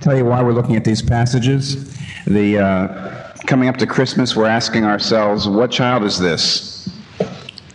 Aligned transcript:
Tell 0.00 0.16
you 0.16 0.24
why 0.24 0.42
we're 0.42 0.52
looking 0.52 0.76
at 0.76 0.84
these 0.84 1.02
passages. 1.02 1.96
The 2.26 2.58
uh, 2.58 3.32
coming 3.46 3.68
up 3.68 3.76
to 3.78 3.86
Christmas, 3.86 4.34
we're 4.34 4.46
asking 4.46 4.84
ourselves, 4.84 5.48
what 5.48 5.70
child 5.70 6.04
is 6.04 6.18
this 6.18 6.90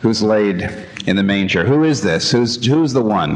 who's 0.02 0.22
laid 0.22 0.62
in 1.08 1.16
the 1.16 1.24
manger? 1.24 1.66
Who 1.66 1.86
is 1.86 2.02
this? 2.02 2.32
Who's 2.32 2.64
who's 2.66 2.94
the 2.94 3.02
one 3.02 3.36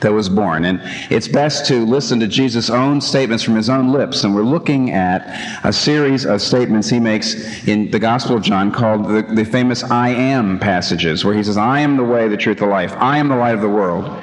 that 0.00 0.12
was 0.12 0.28
born? 0.28 0.64
And 0.64 0.80
it's 1.10 1.28
best 1.28 1.66
to 1.66 1.84
listen 1.84 2.18
to 2.20 2.26
Jesus' 2.26 2.70
own 2.70 3.00
statements 3.00 3.44
from 3.44 3.56
his 3.56 3.68
own 3.68 3.92
lips. 3.92 4.24
And 4.24 4.34
we're 4.34 4.42
looking 4.42 4.90
at 4.90 5.60
a 5.64 5.72
series 5.72 6.24
of 6.24 6.40
statements 6.40 6.88
he 6.88 6.98
makes 6.98 7.68
in 7.68 7.90
the 7.90 7.98
Gospel 7.98 8.36
of 8.36 8.42
John 8.42 8.72
called 8.72 9.06
the, 9.06 9.22
the 9.22 9.44
famous 9.44 9.84
"I 9.84 10.08
am" 10.10 10.58
passages, 10.58 11.24
where 11.24 11.34
he 11.34 11.42
says, 11.42 11.56
"I 11.56 11.80
am 11.80 11.96
the 11.96 12.04
way, 12.04 12.26
the 12.26 12.36
truth, 12.38 12.58
the 12.58 12.66
life. 12.66 12.94
I 12.96 13.18
am 13.18 13.28
the 13.28 13.36
light 13.36 13.54
of 13.54 13.60
the 13.60 13.68
world." 13.68 14.22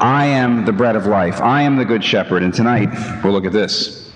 I 0.00 0.24
am 0.24 0.64
the 0.64 0.72
bread 0.72 0.96
of 0.96 1.06
life. 1.06 1.42
I 1.42 1.60
am 1.60 1.76
the 1.76 1.84
good 1.84 2.02
shepherd. 2.02 2.42
And 2.42 2.54
tonight, 2.54 2.88
we'll 3.22 3.34
look 3.34 3.44
at 3.44 3.52
this 3.52 4.10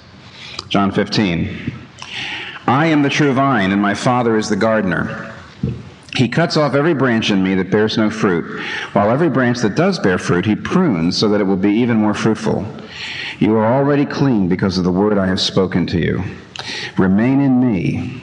John 0.70 0.90
15. 0.90 1.74
I 2.66 2.86
am 2.86 3.02
the 3.02 3.10
true 3.10 3.34
vine, 3.34 3.70
and 3.70 3.82
my 3.82 3.92
Father 3.92 4.38
is 4.38 4.48
the 4.48 4.56
gardener. 4.56 5.34
He 6.16 6.26
cuts 6.26 6.56
off 6.56 6.74
every 6.74 6.94
branch 6.94 7.30
in 7.30 7.42
me 7.42 7.54
that 7.56 7.70
bears 7.70 7.98
no 7.98 8.08
fruit, 8.08 8.62
while 8.94 9.10
every 9.10 9.28
branch 9.28 9.58
that 9.58 9.74
does 9.74 9.98
bear 9.98 10.16
fruit, 10.16 10.46
he 10.46 10.56
prunes 10.56 11.18
so 11.18 11.28
that 11.28 11.42
it 11.42 11.44
will 11.44 11.56
be 11.56 11.72
even 11.72 11.98
more 11.98 12.14
fruitful. 12.14 12.66
You 13.38 13.54
are 13.56 13.74
already 13.74 14.06
clean 14.06 14.48
because 14.48 14.78
of 14.78 14.84
the 14.84 14.92
word 14.92 15.18
I 15.18 15.26
have 15.26 15.40
spoken 15.40 15.86
to 15.88 15.98
you. 15.98 16.24
Remain 16.96 17.42
in 17.42 17.60
me 17.60 18.22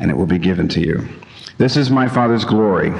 and 0.00 0.10
it 0.10 0.16
will 0.16 0.26
be 0.26 0.38
given 0.38 0.68
to 0.68 0.80
you. 0.80 1.08
This 1.58 1.76
is 1.76 1.90
my 1.90 2.08
Father's 2.08 2.44
glory. 2.44 2.92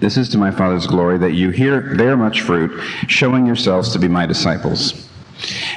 This 0.00 0.16
is 0.16 0.28
to 0.30 0.38
my 0.38 0.50
Father's 0.50 0.86
glory 0.86 1.18
that 1.18 1.32
you 1.32 1.50
hear 1.50 1.94
bear 1.94 2.16
much 2.16 2.40
fruit, 2.40 2.80
showing 3.06 3.46
yourselves 3.46 3.92
to 3.92 3.98
be 3.98 4.08
my 4.08 4.26
disciples. 4.26 5.08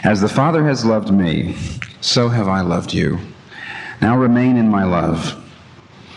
As 0.03 0.21
the 0.21 0.29
Father 0.29 0.65
has 0.67 0.85
loved 0.85 1.11
me, 1.11 1.55
so 2.01 2.29
have 2.29 2.47
I 2.47 2.61
loved 2.61 2.93
you. 2.93 3.19
Now 4.01 4.17
remain 4.17 4.57
in 4.57 4.69
my 4.69 4.83
love. 4.83 5.41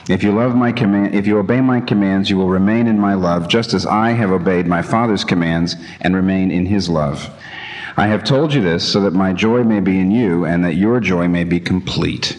If 0.08 0.22
you 0.22 0.32
love 0.32 0.54
my 0.54 0.72
command, 0.72 1.14
if 1.14 1.26
you 1.26 1.38
obey 1.38 1.60
my 1.60 1.80
commands, 1.80 2.30
you 2.30 2.38
will 2.38 2.48
remain 2.48 2.86
in 2.86 2.98
my 2.98 3.12
love, 3.12 3.48
just 3.48 3.74
as 3.74 3.84
I 3.84 4.12
have 4.12 4.30
obeyed 4.30 4.66
my 4.66 4.80
Father's 4.80 5.24
commands 5.24 5.76
and 6.00 6.16
remain 6.16 6.50
in 6.50 6.64
his 6.64 6.88
love. 6.88 7.28
I 7.96 8.06
have 8.06 8.24
told 8.24 8.54
you 8.54 8.62
this 8.62 8.90
so 8.90 9.00
that 9.02 9.12
my 9.12 9.32
joy 9.32 9.64
may 9.64 9.80
be 9.80 9.98
in 9.98 10.10
you 10.10 10.44
and 10.44 10.64
that 10.64 10.76
your 10.76 11.00
joy 11.00 11.28
may 11.28 11.44
be 11.44 11.60
complete. 11.60 12.38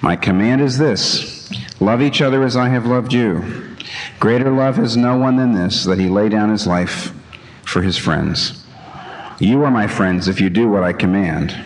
My 0.00 0.14
command 0.14 0.60
is 0.60 0.78
this 0.78 1.50
love 1.80 2.00
each 2.00 2.22
other 2.22 2.44
as 2.44 2.56
I 2.56 2.68
have 2.68 2.86
loved 2.86 3.12
you. 3.12 3.76
Greater 4.20 4.50
love 4.50 4.76
has 4.76 4.96
no 4.96 5.16
one 5.16 5.36
than 5.36 5.52
this, 5.52 5.84
that 5.84 5.98
he 5.98 6.08
lay 6.08 6.28
down 6.28 6.50
his 6.50 6.66
life 6.66 7.12
for 7.64 7.82
his 7.82 7.96
friends. 7.96 8.64
You 9.38 9.62
are 9.64 9.70
my 9.70 9.86
friends 9.86 10.28
if 10.28 10.40
you 10.40 10.50
do 10.50 10.68
what 10.68 10.82
I 10.82 10.92
command. 10.92 11.56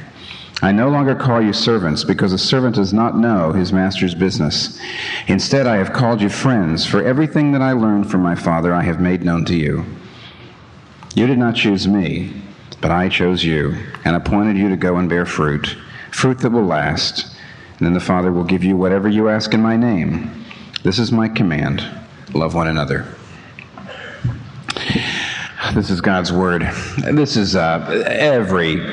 I 0.63 0.71
no 0.73 0.89
longer 0.89 1.15
call 1.15 1.43
you 1.43 1.53
servants, 1.53 2.05
because 2.05 2.33
a 2.33 2.39
servant 2.39 2.77
does 2.77 2.93
not 2.93 3.19
know 3.19 3.53
his 3.53 3.73
master's 3.73 4.15
business. 4.15 4.79
Instead, 5.27 5.67
I 5.67 5.77
have 5.77 5.93
called 5.93 6.21
you 6.21 6.29
friends, 6.29 6.87
for 6.87 7.03
everything 7.03 7.53
that 7.53 7.63
I 7.63 7.73
learned 7.73 8.11
from 8.11 8.23
my 8.23 8.35
Father 8.35 8.73
I 8.73 8.83
have 8.83 9.01
made 9.01 9.25
known 9.25 9.45
to 9.47 9.57
you. 9.57 9.85
You 11.15 11.27
did 11.27 11.39
not 11.39 11.57
choose 11.57 11.89
me, 11.89 12.33
but 12.81 12.91
I 12.91 13.09
chose 13.09 13.45
you, 13.45 13.77
and 14.05 14.15
appointed 14.15 14.57
you 14.57 14.69
to 14.69 14.77
go 14.77 14.97
and 14.97 15.09
bear 15.09 15.27
fruit, 15.27 15.77
fruit 16.11 16.39
that 16.39 16.53
will 16.53 16.65
last 16.65 17.32
and 17.79 17.87
then 17.87 17.95
the 17.95 18.01
Father 18.01 18.33
will 18.33 18.45
give 18.45 18.63
you 18.63 18.77
whatever 18.77 19.09
you 19.09 19.29
ask 19.29 19.55
in 19.55 19.61
my 19.61 19.77
name. 19.77 20.45
This 20.83 20.99
is 20.99 21.13
my 21.13 21.29
command 21.29 21.85
love 22.35 22.55
one 22.55 22.69
another. 22.69 23.07
This 25.75 25.91
is 25.91 26.01
God's 26.01 26.33
word. 26.33 26.63
This 27.13 27.37
is 27.37 27.57
uh, 27.57 28.05
every, 28.07 28.85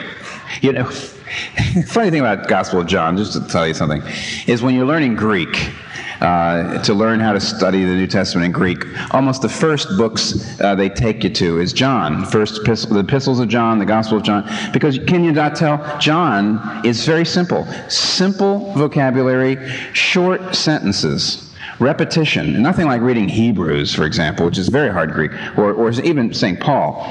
you 0.61 0.71
know, 0.71 0.85
funny 1.87 2.09
thing 2.09 2.19
about 2.21 2.47
Gospel 2.47 2.81
of 2.81 2.87
John, 2.87 3.17
just 3.17 3.33
to 3.33 3.45
tell 3.47 3.67
you 3.67 3.73
something, 3.73 4.01
is 4.47 4.61
when 4.61 4.75
you're 4.75 4.85
learning 4.85 5.15
Greek, 5.15 5.71
uh, 6.21 6.81
to 6.83 6.93
learn 6.93 7.19
how 7.19 7.33
to 7.33 7.39
study 7.39 7.83
the 7.83 7.95
New 7.95 8.07
Testament 8.07 8.45
in 8.45 8.51
Greek. 8.51 8.85
Almost 9.13 9.41
the 9.41 9.49
first 9.49 9.87
books 9.97 10.59
uh, 10.61 10.75
they 10.75 10.89
take 10.89 11.23
you 11.23 11.29
to 11.31 11.59
is 11.59 11.73
John, 11.73 12.25
first 12.25 12.61
epistle, 12.61 12.93
the 12.93 12.99
epistles 12.99 13.39
of 13.39 13.47
John, 13.47 13.79
the 13.79 13.85
Gospel 13.85 14.17
of 14.17 14.23
John, 14.23 14.49
because 14.71 14.99
can 14.99 15.23
you 15.23 15.31
not 15.31 15.55
tell? 15.55 15.97
John 15.99 16.85
is 16.85 17.05
very 17.05 17.25
simple, 17.25 17.65
simple 17.89 18.73
vocabulary, 18.73 19.57
short 19.93 20.55
sentences 20.55 21.48
repetition, 21.79 22.61
nothing 22.61 22.85
like 22.85 23.01
reading 23.01 23.29
Hebrews, 23.29 23.93
for 23.93 24.05
example, 24.05 24.45
which 24.45 24.57
is 24.57 24.67
very 24.67 24.91
hard 24.91 25.11
Greek, 25.11 25.31
or, 25.57 25.73
or 25.73 25.91
even 25.91 26.33
St. 26.33 26.59
Paul. 26.59 27.05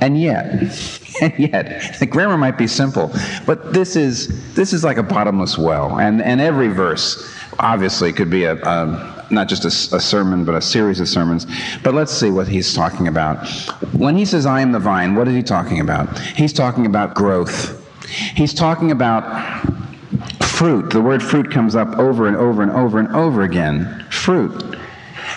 And 0.00 0.20
yet, 0.20 0.46
and 1.20 1.38
yet, 1.38 1.98
the 1.98 2.06
grammar 2.06 2.36
might 2.36 2.58
be 2.58 2.66
simple, 2.66 3.12
but 3.46 3.72
this 3.72 3.96
is 3.96 4.54
this 4.54 4.72
is 4.72 4.84
like 4.84 4.96
a 4.96 5.02
bottomless 5.02 5.56
well, 5.58 5.98
and 5.98 6.22
and 6.22 6.40
every 6.40 6.68
verse 6.68 7.34
obviously 7.58 8.12
could 8.12 8.30
be 8.30 8.44
a, 8.44 8.54
a 8.62 9.26
not 9.30 9.48
just 9.48 9.64
a, 9.64 9.96
a, 9.96 10.00
sermon, 10.00 10.44
but 10.44 10.54
a 10.54 10.60
series 10.60 11.00
of 11.00 11.08
sermons. 11.08 11.46
But 11.82 11.94
let's 11.94 12.12
see 12.12 12.30
what 12.30 12.46
he's 12.46 12.74
talking 12.74 13.08
about. 13.08 13.48
When 13.92 14.16
he 14.16 14.24
says, 14.24 14.46
I 14.46 14.60
am 14.60 14.72
the 14.72 14.78
vine, 14.78 15.14
what 15.14 15.26
is 15.26 15.34
he 15.34 15.42
talking 15.42 15.80
about? 15.80 16.18
He's 16.18 16.52
talking 16.52 16.86
about 16.86 17.14
growth. 17.14 17.82
He's 18.08 18.54
talking 18.54 18.90
about 18.92 19.24
fruit. 20.56 20.90
The 20.90 21.02
word 21.02 21.22
fruit 21.22 21.50
comes 21.50 21.76
up 21.76 21.98
over 21.98 22.26
and 22.26 22.36
over 22.36 22.62
and 22.62 22.72
over 22.72 22.98
and 22.98 23.14
over 23.14 23.42
again. 23.42 24.06
Fruit. 24.10 24.76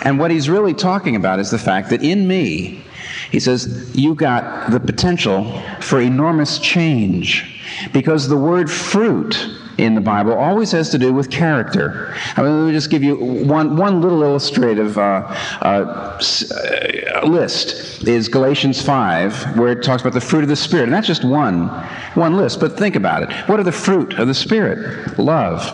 And 0.04 0.18
what 0.18 0.32
he's 0.32 0.50
really 0.50 0.74
talking 0.74 1.18
about 1.18 1.40
is 1.40 1.52
the 1.52 1.58
fact 1.58 1.90
that 1.90 2.02
in 2.02 2.26
me, 2.28 2.82
he 3.30 3.40
says, 3.40 3.94
you 3.94 4.16
got 4.16 4.72
the 4.72 4.80
potential 4.80 5.62
for 5.82 6.00
enormous 6.00 6.58
change. 6.60 7.62
Because 7.92 8.30
the 8.30 8.38
word 8.38 8.72
fruit 8.72 9.36
in 9.80 9.96
the 9.96 10.02
Bible 10.02 10.34
always 10.34 10.72
has 10.72 10.90
to 10.90 10.98
do 10.98 11.14
with 11.14 11.32
character. 11.32 12.14
I 12.36 12.42
mean, 12.42 12.60
let 12.60 12.68
me 12.68 12.74
just 12.74 12.90
give 12.90 13.02
you 13.02 13.16
one, 13.16 13.78
one 13.78 14.02
little 14.02 14.24
illustrative 14.24 14.98
uh, 14.98 15.26
uh, 15.62 16.20
uh, 16.22 17.26
list 17.26 18.08
is 18.08 18.28
Galatians 18.28 18.82
5, 18.82 19.58
where 19.58 19.72
it 19.72 19.84
talks 19.84 20.02
about 20.02 20.14
the 20.14 20.22
fruit 20.22 20.44
of 20.44 20.50
the 20.50 20.56
Spirit. 20.56 20.84
And 20.84 20.94
that's 20.94 21.08
just 21.08 21.24
one, 21.24 21.68
one 22.16 22.36
list. 22.36 22.60
But 22.60 22.78
think 22.78 22.96
about 22.96 23.24
it. 23.24 23.32
What 23.48 23.60
are 23.60 23.64
the 23.64 23.72
fruit 23.72 24.20
of 24.20 24.28
the 24.28 24.34
Spirit? 24.34 25.18
Love, 25.18 25.72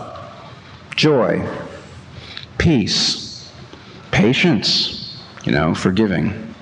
joy, 0.96 1.48
peace, 2.58 3.52
patience, 4.12 5.20
you 5.44 5.52
know, 5.52 5.74
forgiving. 5.74 6.54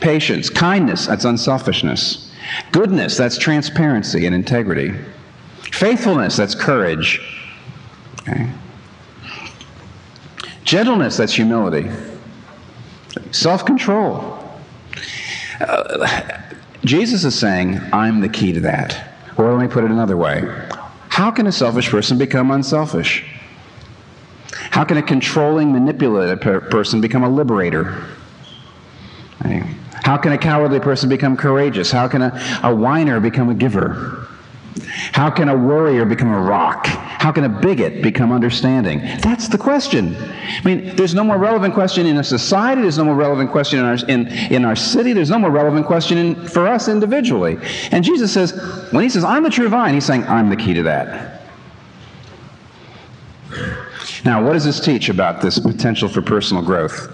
Patience, 0.00 0.50
kindness, 0.50 1.06
that's 1.06 1.24
unselfishness. 1.24 2.32
Goodness, 2.70 3.16
that's 3.16 3.38
transparency 3.38 4.26
and 4.26 4.34
integrity. 4.34 4.94
Faithfulness, 5.72 6.36
that's 6.36 6.54
courage. 6.54 7.20
Okay. 8.20 8.50
Gentleness, 10.64 11.16
that's 11.16 11.34
humility. 11.34 11.90
Self 13.30 13.64
control. 13.64 14.42
Uh, 15.60 16.42
Jesus 16.84 17.24
is 17.24 17.38
saying, 17.38 17.80
I'm 17.92 18.20
the 18.20 18.28
key 18.28 18.52
to 18.52 18.60
that. 18.60 19.14
Or 19.36 19.52
let 19.52 19.60
me 19.60 19.68
put 19.68 19.84
it 19.84 19.90
another 19.90 20.16
way 20.16 20.42
How 21.08 21.30
can 21.30 21.46
a 21.46 21.52
selfish 21.52 21.90
person 21.90 22.18
become 22.18 22.50
unselfish? 22.50 23.24
How 24.70 24.84
can 24.84 24.96
a 24.96 25.02
controlling, 25.02 25.72
manipulative 25.72 26.40
per- 26.40 26.60
person 26.60 27.00
become 27.00 27.22
a 27.22 27.28
liberator? 27.28 28.04
How 30.06 30.16
can 30.16 30.30
a 30.30 30.38
cowardly 30.38 30.78
person 30.78 31.08
become 31.08 31.36
courageous? 31.36 31.90
How 31.90 32.06
can 32.06 32.22
a, 32.22 32.60
a 32.62 32.72
whiner 32.72 33.18
become 33.18 33.48
a 33.48 33.54
giver? 33.54 34.25
How 35.12 35.30
can 35.30 35.48
a 35.48 35.56
warrior 35.56 36.04
become 36.04 36.32
a 36.32 36.40
rock? 36.40 36.86
How 36.86 37.32
can 37.32 37.44
a 37.44 37.48
bigot 37.48 38.02
become 38.02 38.30
understanding? 38.30 39.00
That's 39.20 39.48
the 39.48 39.58
question. 39.58 40.14
I 40.16 40.60
mean, 40.64 40.94
there's 40.96 41.14
no 41.14 41.24
more 41.24 41.38
relevant 41.38 41.74
question 41.74 42.06
in 42.06 42.18
a 42.18 42.24
society. 42.24 42.82
There's 42.82 42.98
no 42.98 43.04
more 43.04 43.14
relevant 43.14 43.50
question 43.50 43.80
in 43.80 43.84
our, 43.84 43.96
in, 44.08 44.28
in 44.52 44.64
our 44.64 44.76
city. 44.76 45.12
There's 45.12 45.30
no 45.30 45.38
more 45.38 45.50
relevant 45.50 45.86
question 45.86 46.18
in, 46.18 46.46
for 46.46 46.66
us 46.66 46.88
individually. 46.88 47.58
And 47.90 48.04
Jesus 48.04 48.32
says, 48.32 48.52
when 48.92 49.02
he 49.02 49.08
says, 49.08 49.24
I'm 49.24 49.42
the 49.42 49.50
true 49.50 49.68
vine, 49.68 49.94
he's 49.94 50.04
saying, 50.04 50.24
I'm 50.24 50.50
the 50.50 50.56
key 50.56 50.74
to 50.74 50.82
that. 50.84 51.42
Now, 54.24 54.44
what 54.44 54.52
does 54.54 54.64
this 54.64 54.80
teach 54.80 55.08
about 55.08 55.40
this 55.40 55.58
potential 55.58 56.08
for 56.08 56.20
personal 56.20 56.62
growth? 56.62 57.12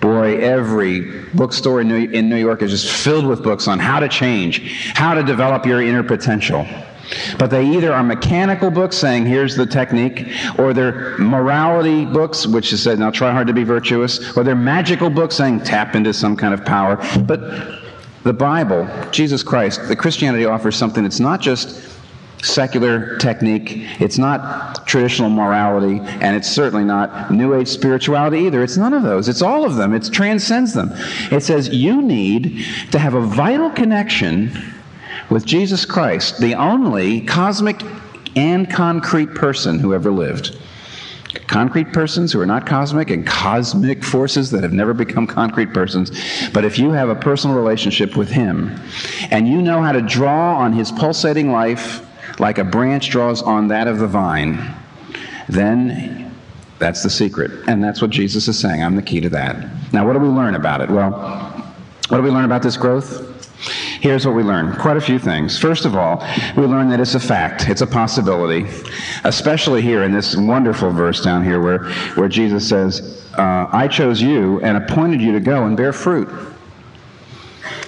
Boy, 0.00 0.38
every 0.38 1.22
bookstore 1.34 1.80
in 1.80 1.88
New, 1.88 2.10
in 2.10 2.28
New 2.28 2.36
York 2.36 2.62
is 2.62 2.70
just 2.70 2.92
filled 2.92 3.26
with 3.26 3.42
books 3.42 3.68
on 3.68 3.78
how 3.78 4.00
to 4.00 4.08
change, 4.08 4.92
how 4.94 5.14
to 5.14 5.22
develop 5.22 5.66
your 5.66 5.82
inner 5.82 6.02
potential. 6.02 6.66
But 7.38 7.50
they 7.50 7.66
either 7.66 7.92
are 7.92 8.02
mechanical 8.02 8.70
books 8.70 8.96
saying, 8.96 9.26
here's 9.26 9.56
the 9.56 9.66
technique, 9.66 10.28
or 10.58 10.72
they're 10.72 11.18
morality 11.18 12.04
books, 12.04 12.46
which 12.46 12.72
is 12.72 12.82
said, 12.82 12.98
now 12.98 13.10
try 13.10 13.32
hard 13.32 13.46
to 13.48 13.52
be 13.52 13.64
virtuous, 13.64 14.36
or 14.36 14.44
they're 14.44 14.54
magical 14.54 15.10
books 15.10 15.36
saying, 15.36 15.60
tap 15.60 15.94
into 15.94 16.12
some 16.12 16.36
kind 16.36 16.54
of 16.54 16.64
power. 16.64 16.96
But 17.26 17.82
the 18.22 18.32
Bible, 18.32 18.88
Jesus 19.10 19.42
Christ, 19.42 19.86
the 19.88 19.96
Christianity 19.96 20.46
offers 20.46 20.76
something 20.76 21.02
that's 21.02 21.20
not 21.20 21.40
just 21.40 21.90
secular 22.42 23.16
technique, 23.18 23.72
it's 24.00 24.18
not 24.18 24.86
traditional 24.86 25.30
morality, 25.30 26.00
and 26.20 26.36
it's 26.36 26.50
certainly 26.50 26.84
not 26.84 27.30
New 27.30 27.54
Age 27.54 27.68
spirituality 27.68 28.40
either. 28.40 28.62
It's 28.62 28.76
none 28.76 28.92
of 28.92 29.02
those. 29.02 29.28
It's 29.28 29.42
all 29.42 29.64
of 29.64 29.76
them. 29.76 29.94
It 29.94 30.10
transcends 30.12 30.74
them. 30.74 30.90
It 31.30 31.42
says 31.42 31.70
you 31.70 32.02
need 32.02 32.64
to 32.90 32.98
have 32.98 33.14
a 33.14 33.20
vital 33.20 33.70
connection 33.70 34.73
with 35.30 35.44
Jesus 35.44 35.84
Christ, 35.84 36.40
the 36.40 36.54
only 36.54 37.20
cosmic 37.22 37.82
and 38.36 38.70
concrete 38.70 39.34
person 39.34 39.78
who 39.78 39.94
ever 39.94 40.10
lived. 40.10 40.58
Concrete 41.46 41.92
persons 41.92 42.32
who 42.32 42.40
are 42.40 42.46
not 42.46 42.66
cosmic, 42.66 43.10
and 43.10 43.26
cosmic 43.26 44.04
forces 44.04 44.50
that 44.52 44.62
have 44.62 44.72
never 44.72 44.94
become 44.94 45.26
concrete 45.26 45.74
persons. 45.74 46.10
But 46.52 46.64
if 46.64 46.78
you 46.78 46.92
have 46.92 47.08
a 47.08 47.14
personal 47.14 47.56
relationship 47.56 48.16
with 48.16 48.30
Him, 48.30 48.78
and 49.30 49.48
you 49.48 49.60
know 49.60 49.82
how 49.82 49.92
to 49.92 50.00
draw 50.00 50.56
on 50.56 50.72
His 50.72 50.92
pulsating 50.92 51.50
life 51.50 52.06
like 52.38 52.58
a 52.58 52.64
branch 52.64 53.10
draws 53.10 53.42
on 53.42 53.68
that 53.68 53.88
of 53.88 53.98
the 53.98 54.06
vine, 54.06 54.74
then 55.48 56.32
that's 56.78 57.02
the 57.02 57.10
secret. 57.10 57.50
And 57.68 57.82
that's 57.82 58.00
what 58.00 58.10
Jesus 58.10 58.48
is 58.48 58.58
saying. 58.58 58.82
I'm 58.82 58.96
the 58.96 59.02
key 59.02 59.20
to 59.20 59.28
that. 59.30 59.92
Now, 59.92 60.06
what 60.06 60.12
do 60.14 60.20
we 60.20 60.28
learn 60.28 60.54
about 60.54 60.80
it? 60.80 60.90
Well, 60.90 61.10
what 62.08 62.16
do 62.18 62.22
we 62.22 62.30
learn 62.30 62.44
about 62.44 62.62
this 62.62 62.76
growth? 62.76 63.33
Here's 64.04 64.26
what 64.26 64.34
we 64.34 64.42
learn 64.42 64.76
quite 64.76 64.98
a 64.98 65.00
few 65.00 65.18
things. 65.18 65.58
First 65.58 65.86
of 65.86 65.96
all, 65.96 66.22
we 66.58 66.66
learn 66.66 66.90
that 66.90 67.00
it's 67.00 67.14
a 67.14 67.20
fact, 67.20 67.70
it's 67.70 67.80
a 67.80 67.86
possibility, 67.86 68.66
especially 69.24 69.80
here 69.80 70.02
in 70.02 70.12
this 70.12 70.36
wonderful 70.36 70.90
verse 70.90 71.22
down 71.22 71.42
here 71.42 71.58
where, 71.58 71.90
where 72.12 72.28
Jesus 72.28 72.68
says, 72.68 73.26
uh, 73.38 73.66
I 73.72 73.88
chose 73.88 74.20
you 74.20 74.60
and 74.60 74.76
appointed 74.76 75.22
you 75.22 75.32
to 75.32 75.40
go 75.40 75.64
and 75.64 75.74
bear 75.74 75.94
fruit. 75.94 76.28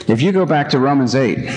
If 0.08 0.22
you 0.22 0.32
go 0.32 0.46
back 0.46 0.70
to 0.70 0.78
Romans 0.78 1.14
8, 1.14 1.50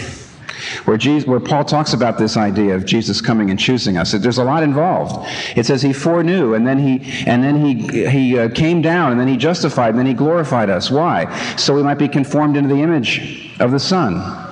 where, 0.84 0.98
Jesus, 0.98 1.26
where 1.26 1.40
Paul 1.40 1.64
talks 1.64 1.94
about 1.94 2.18
this 2.18 2.36
idea 2.36 2.76
of 2.76 2.86
Jesus 2.86 3.22
coming 3.22 3.52
and 3.52 3.58
choosing 3.58 3.96
us. 3.98 4.12
There's 4.12 4.40
a 4.40 4.44
lot 4.44 4.62
involved. 4.62 5.26
It 5.56 5.66
says 5.68 5.82
he 5.82 5.94
foreknew, 5.94 6.54
and 6.54 6.68
then 6.68 6.78
he 6.80 7.26
and 7.26 7.42
then 7.42 7.64
he 7.64 8.10
he 8.10 8.38
uh, 8.38 8.50
came 8.50 8.82
down, 8.82 9.12
and 9.12 9.20
then 9.20 9.28
he 9.30 9.38
justified, 9.38 9.92
and 9.92 10.00
then 10.00 10.06
he 10.06 10.14
glorified 10.14 10.70
us. 10.70 10.92
Why? 10.92 11.34
So 11.56 11.74
we 11.74 11.82
might 11.82 11.98
be 11.98 12.10
conformed 12.10 12.58
into 12.58 12.74
the 12.74 12.82
image 12.82 13.56
of 13.60 13.72
the 13.72 13.80
Son. 13.80 14.48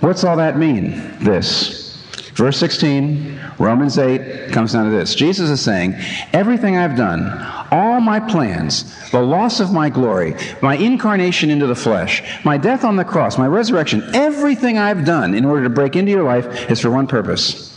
What's 0.00 0.24
all 0.24 0.36
that 0.36 0.56
mean? 0.56 0.92
This. 1.20 1.96
Verse 2.34 2.56
16, 2.58 3.40
Romans 3.58 3.98
8 3.98 4.52
comes 4.52 4.72
down 4.72 4.84
to 4.84 4.96
this. 4.96 5.16
Jesus 5.16 5.50
is 5.50 5.60
saying, 5.60 5.96
Everything 6.32 6.76
I've 6.76 6.96
done, 6.96 7.36
all 7.72 8.00
my 8.00 8.20
plans, 8.20 9.10
the 9.10 9.20
loss 9.20 9.58
of 9.58 9.72
my 9.72 9.90
glory, 9.90 10.36
my 10.62 10.76
incarnation 10.76 11.50
into 11.50 11.66
the 11.66 11.74
flesh, 11.74 12.22
my 12.44 12.56
death 12.56 12.84
on 12.84 12.94
the 12.94 13.04
cross, 13.04 13.38
my 13.38 13.48
resurrection, 13.48 14.04
everything 14.14 14.78
I've 14.78 15.04
done 15.04 15.34
in 15.34 15.44
order 15.44 15.64
to 15.64 15.70
break 15.70 15.96
into 15.96 16.12
your 16.12 16.22
life 16.22 16.70
is 16.70 16.78
for 16.78 16.90
one 16.90 17.08
purpose 17.08 17.76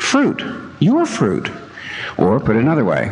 fruit, 0.00 0.42
your 0.80 1.06
fruit. 1.06 1.50
Or, 2.18 2.38
put 2.38 2.56
it 2.56 2.60
another 2.60 2.84
way, 2.84 3.10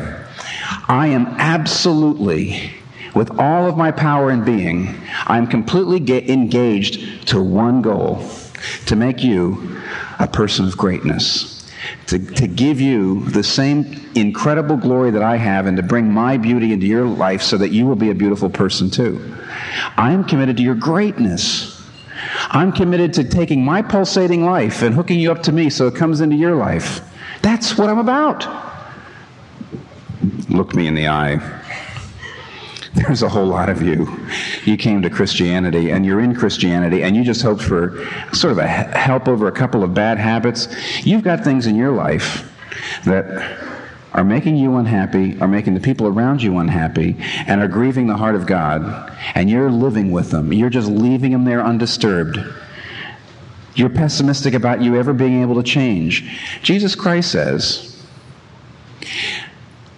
I 0.88 1.08
am 1.08 1.26
absolutely, 1.38 2.72
with 3.14 3.38
all 3.38 3.66
of 3.66 3.76
my 3.76 3.90
power 3.90 4.30
and 4.30 4.44
being, 4.44 4.94
I'm 5.26 5.46
completely 5.46 5.98
engaged 6.30 7.28
to 7.28 7.42
one 7.42 7.82
goal 7.82 8.26
to 8.86 8.96
make 8.96 9.22
you 9.22 9.80
a 10.18 10.26
person 10.26 10.66
of 10.66 10.76
greatness, 10.76 11.70
to, 12.06 12.18
to 12.18 12.46
give 12.46 12.80
you 12.80 13.24
the 13.26 13.42
same 13.42 14.10
incredible 14.14 14.76
glory 14.76 15.10
that 15.10 15.22
I 15.22 15.36
have, 15.36 15.66
and 15.66 15.76
to 15.76 15.82
bring 15.82 16.10
my 16.10 16.36
beauty 16.36 16.72
into 16.72 16.86
your 16.86 17.06
life 17.06 17.42
so 17.42 17.58
that 17.58 17.70
you 17.70 17.86
will 17.86 17.96
be 17.96 18.10
a 18.10 18.14
beautiful 18.14 18.48
person 18.48 18.90
too. 18.90 19.36
I 19.96 20.12
am 20.12 20.24
committed 20.24 20.56
to 20.58 20.62
your 20.62 20.74
greatness. 20.74 21.80
I'm 22.48 22.72
committed 22.72 23.12
to 23.14 23.24
taking 23.24 23.64
my 23.64 23.82
pulsating 23.82 24.44
life 24.44 24.82
and 24.82 24.94
hooking 24.94 25.18
you 25.18 25.32
up 25.32 25.42
to 25.44 25.52
me 25.52 25.70
so 25.70 25.86
it 25.86 25.94
comes 25.94 26.20
into 26.20 26.36
your 26.36 26.54
life. 26.54 27.00
That's 27.42 27.76
what 27.76 27.88
I'm 27.88 27.98
about. 27.98 28.46
Look 30.48 30.74
me 30.74 30.86
in 30.86 30.94
the 30.94 31.08
eye. 31.08 31.61
There's 32.94 33.22
a 33.22 33.28
whole 33.28 33.46
lot 33.46 33.70
of 33.70 33.80
you. 33.80 34.06
You 34.64 34.76
came 34.76 35.00
to 35.02 35.08
Christianity 35.08 35.90
and 35.90 36.04
you're 36.04 36.20
in 36.20 36.34
Christianity 36.34 37.02
and 37.02 37.16
you 37.16 37.24
just 37.24 37.40
hoped 37.40 37.62
for 37.62 38.06
sort 38.34 38.52
of 38.52 38.58
a 38.58 38.66
help 38.66 39.28
over 39.28 39.48
a 39.48 39.52
couple 39.52 39.82
of 39.82 39.94
bad 39.94 40.18
habits. 40.18 40.68
You've 41.06 41.22
got 41.22 41.42
things 41.42 41.66
in 41.66 41.74
your 41.74 41.92
life 41.92 42.52
that 43.04 43.26
are 44.12 44.24
making 44.24 44.56
you 44.56 44.76
unhappy, 44.76 45.40
are 45.40 45.48
making 45.48 45.72
the 45.72 45.80
people 45.80 46.06
around 46.06 46.42
you 46.42 46.58
unhappy, 46.58 47.16
and 47.46 47.62
are 47.62 47.68
grieving 47.68 48.06
the 48.08 48.16
heart 48.16 48.34
of 48.34 48.46
God, 48.46 49.10
and 49.34 49.48
you're 49.48 49.70
living 49.70 50.10
with 50.10 50.30
them. 50.30 50.52
You're 50.52 50.68
just 50.68 50.88
leaving 50.88 51.32
them 51.32 51.44
there 51.44 51.64
undisturbed. 51.64 52.38
You're 53.74 53.88
pessimistic 53.88 54.52
about 54.52 54.82
you 54.82 54.96
ever 54.96 55.14
being 55.14 55.40
able 55.40 55.54
to 55.54 55.62
change. 55.62 56.28
Jesus 56.62 56.94
Christ 56.94 57.32
says, 57.32 57.91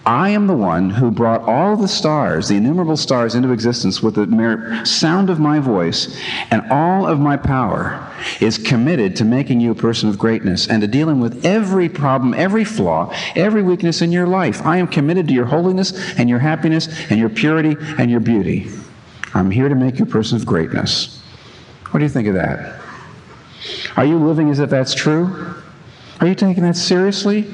I 0.06 0.28
am 0.30 0.46
the 0.46 0.54
one 0.54 0.90
who 0.90 1.10
brought 1.10 1.42
all 1.42 1.76
the 1.76 1.88
stars, 1.88 2.48
the 2.48 2.56
innumerable 2.56 2.96
stars, 2.96 3.34
into 3.34 3.52
existence 3.52 4.02
with 4.02 4.16
the 4.16 4.26
mere 4.26 4.84
sound 4.84 5.30
of 5.30 5.40
my 5.40 5.60
voice, 5.60 6.20
and 6.50 6.70
all 6.70 7.06
of 7.06 7.18
my 7.18 7.38
power 7.38 8.06
is 8.38 8.58
committed 8.58 9.16
to 9.16 9.24
making 9.24 9.60
you 9.60 9.70
a 9.70 9.74
person 9.74 10.10
of 10.10 10.18
greatness 10.18 10.68
and 10.68 10.82
to 10.82 10.88
dealing 10.88 11.20
with 11.20 11.46
every 11.46 11.88
problem, 11.88 12.34
every 12.34 12.64
flaw, 12.64 13.14
every 13.34 13.62
weakness 13.62 14.02
in 14.02 14.12
your 14.12 14.26
life. 14.26 14.60
I 14.66 14.76
am 14.76 14.88
committed 14.88 15.26
to 15.28 15.34
your 15.34 15.46
holiness 15.46 15.94
and 16.18 16.28
your 16.28 16.38
happiness 16.38 16.88
and 17.10 17.18
your 17.18 17.30
purity 17.30 17.74
and 17.98 18.10
your 18.10 18.20
beauty. 18.20 18.68
I'm 19.32 19.50
here 19.50 19.70
to 19.70 19.74
make 19.74 19.98
you 19.98 20.04
a 20.04 20.08
person 20.08 20.36
of 20.36 20.44
greatness. 20.44 21.18
What 21.90 22.00
do 22.00 22.04
you 22.04 22.10
think 22.10 22.28
of 22.28 22.34
that? 22.34 22.78
Are 23.96 24.04
you 24.04 24.18
living 24.18 24.50
as 24.50 24.58
if 24.58 24.68
that's 24.68 24.94
true? 24.94 25.54
Are 26.24 26.28
you 26.28 26.34
taking 26.34 26.62
that 26.62 26.74
seriously? 26.74 27.46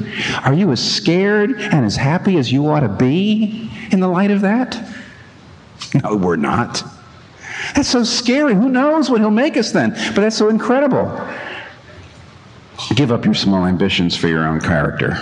Are 0.44 0.54
you 0.54 0.70
as 0.70 0.80
scared 0.80 1.60
and 1.60 1.84
as 1.84 1.96
happy 1.96 2.38
as 2.38 2.52
you 2.52 2.68
ought 2.68 2.80
to 2.80 2.88
be 2.88 3.68
in 3.90 3.98
the 3.98 4.06
light 4.06 4.30
of 4.30 4.42
that? 4.42 4.80
No, 6.04 6.14
we're 6.14 6.36
not. 6.36 6.84
That's 7.74 7.88
so 7.88 8.04
scary. 8.04 8.54
Who 8.54 8.68
knows 8.68 9.10
what 9.10 9.20
he'll 9.20 9.32
make 9.32 9.56
us 9.56 9.72
then? 9.72 9.90
But 9.90 10.20
that's 10.20 10.36
so 10.36 10.50
incredible. 10.50 11.10
Give 12.94 13.10
up 13.10 13.24
your 13.24 13.34
small 13.34 13.66
ambitions 13.66 14.16
for 14.16 14.28
your 14.28 14.46
own 14.46 14.60
character. 14.60 15.18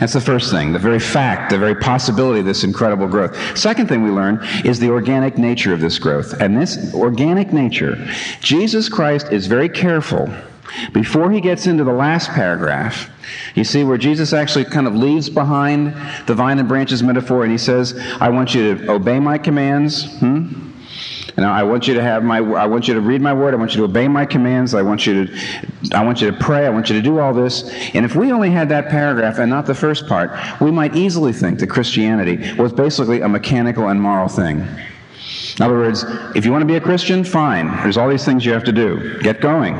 That's 0.00 0.14
the 0.14 0.20
first 0.20 0.50
thing, 0.50 0.72
the 0.72 0.80
very 0.80 0.98
fact, 0.98 1.52
the 1.52 1.58
very 1.58 1.76
possibility 1.76 2.40
of 2.40 2.46
this 2.46 2.64
incredible 2.64 3.06
growth. 3.06 3.56
Second 3.56 3.88
thing 3.88 4.02
we 4.02 4.10
learn 4.10 4.44
is 4.64 4.80
the 4.80 4.90
organic 4.90 5.38
nature 5.38 5.72
of 5.72 5.78
this 5.78 6.00
growth. 6.00 6.40
And 6.40 6.60
this 6.60 6.92
organic 6.94 7.52
nature, 7.52 7.94
Jesus 8.40 8.88
Christ 8.88 9.30
is 9.30 9.46
very 9.46 9.68
careful 9.68 10.28
before 10.92 11.30
he 11.30 11.40
gets 11.40 11.66
into 11.66 11.84
the 11.84 11.92
last 11.92 12.30
paragraph, 12.30 13.10
you 13.54 13.64
see 13.64 13.84
where 13.84 13.98
Jesus 13.98 14.32
actually 14.32 14.64
kind 14.64 14.86
of 14.86 14.94
leaves 14.94 15.28
behind 15.28 15.94
the 16.26 16.34
vine 16.34 16.58
and 16.58 16.68
branches 16.68 17.02
metaphor 17.02 17.42
and 17.42 17.52
he 17.52 17.58
says, 17.58 17.98
I 18.20 18.28
want 18.28 18.54
you 18.54 18.76
to 18.76 18.92
obey 18.92 19.20
my 19.20 19.38
commands. 19.38 20.18
Hmm? 20.18 20.70
And 21.36 21.46
I 21.46 21.62
want 21.62 21.86
you 21.86 21.94
to 21.94 22.02
have 22.02 22.24
my 22.24 22.38
I 22.38 22.66
want 22.66 22.88
you 22.88 22.94
to 22.94 23.00
read 23.00 23.22
my 23.22 23.32
word, 23.32 23.54
I 23.54 23.56
want 23.56 23.72
you 23.72 23.78
to 23.78 23.84
obey 23.84 24.08
my 24.08 24.26
commands, 24.26 24.74
I 24.74 24.82
want 24.82 25.06
you 25.06 25.26
to 25.26 25.96
I 25.96 26.04
want 26.04 26.20
you 26.20 26.30
to 26.30 26.36
pray, 26.36 26.66
I 26.66 26.70
want 26.70 26.90
you 26.90 26.96
to 26.96 27.02
do 27.02 27.18
all 27.18 27.32
this. 27.32 27.70
And 27.94 28.04
if 28.04 28.14
we 28.16 28.32
only 28.32 28.50
had 28.50 28.68
that 28.70 28.88
paragraph 28.88 29.38
and 29.38 29.48
not 29.48 29.64
the 29.64 29.74
first 29.74 30.06
part, 30.06 30.32
we 30.60 30.70
might 30.70 30.96
easily 30.96 31.32
think 31.32 31.60
that 31.60 31.68
Christianity 31.68 32.52
was 32.60 32.72
basically 32.72 33.20
a 33.20 33.28
mechanical 33.28 33.88
and 33.88 34.02
moral 34.02 34.28
thing. 34.28 34.66
In 35.56 35.62
other 35.62 35.76
words, 35.76 36.04
if 36.34 36.44
you 36.44 36.52
want 36.52 36.62
to 36.62 36.66
be 36.66 36.76
a 36.76 36.80
Christian, 36.80 37.22
fine. 37.22 37.68
There's 37.82 37.96
all 37.96 38.08
these 38.08 38.24
things 38.24 38.44
you 38.44 38.52
have 38.52 38.64
to 38.64 38.72
do. 38.72 39.18
Get 39.20 39.40
going 39.40 39.78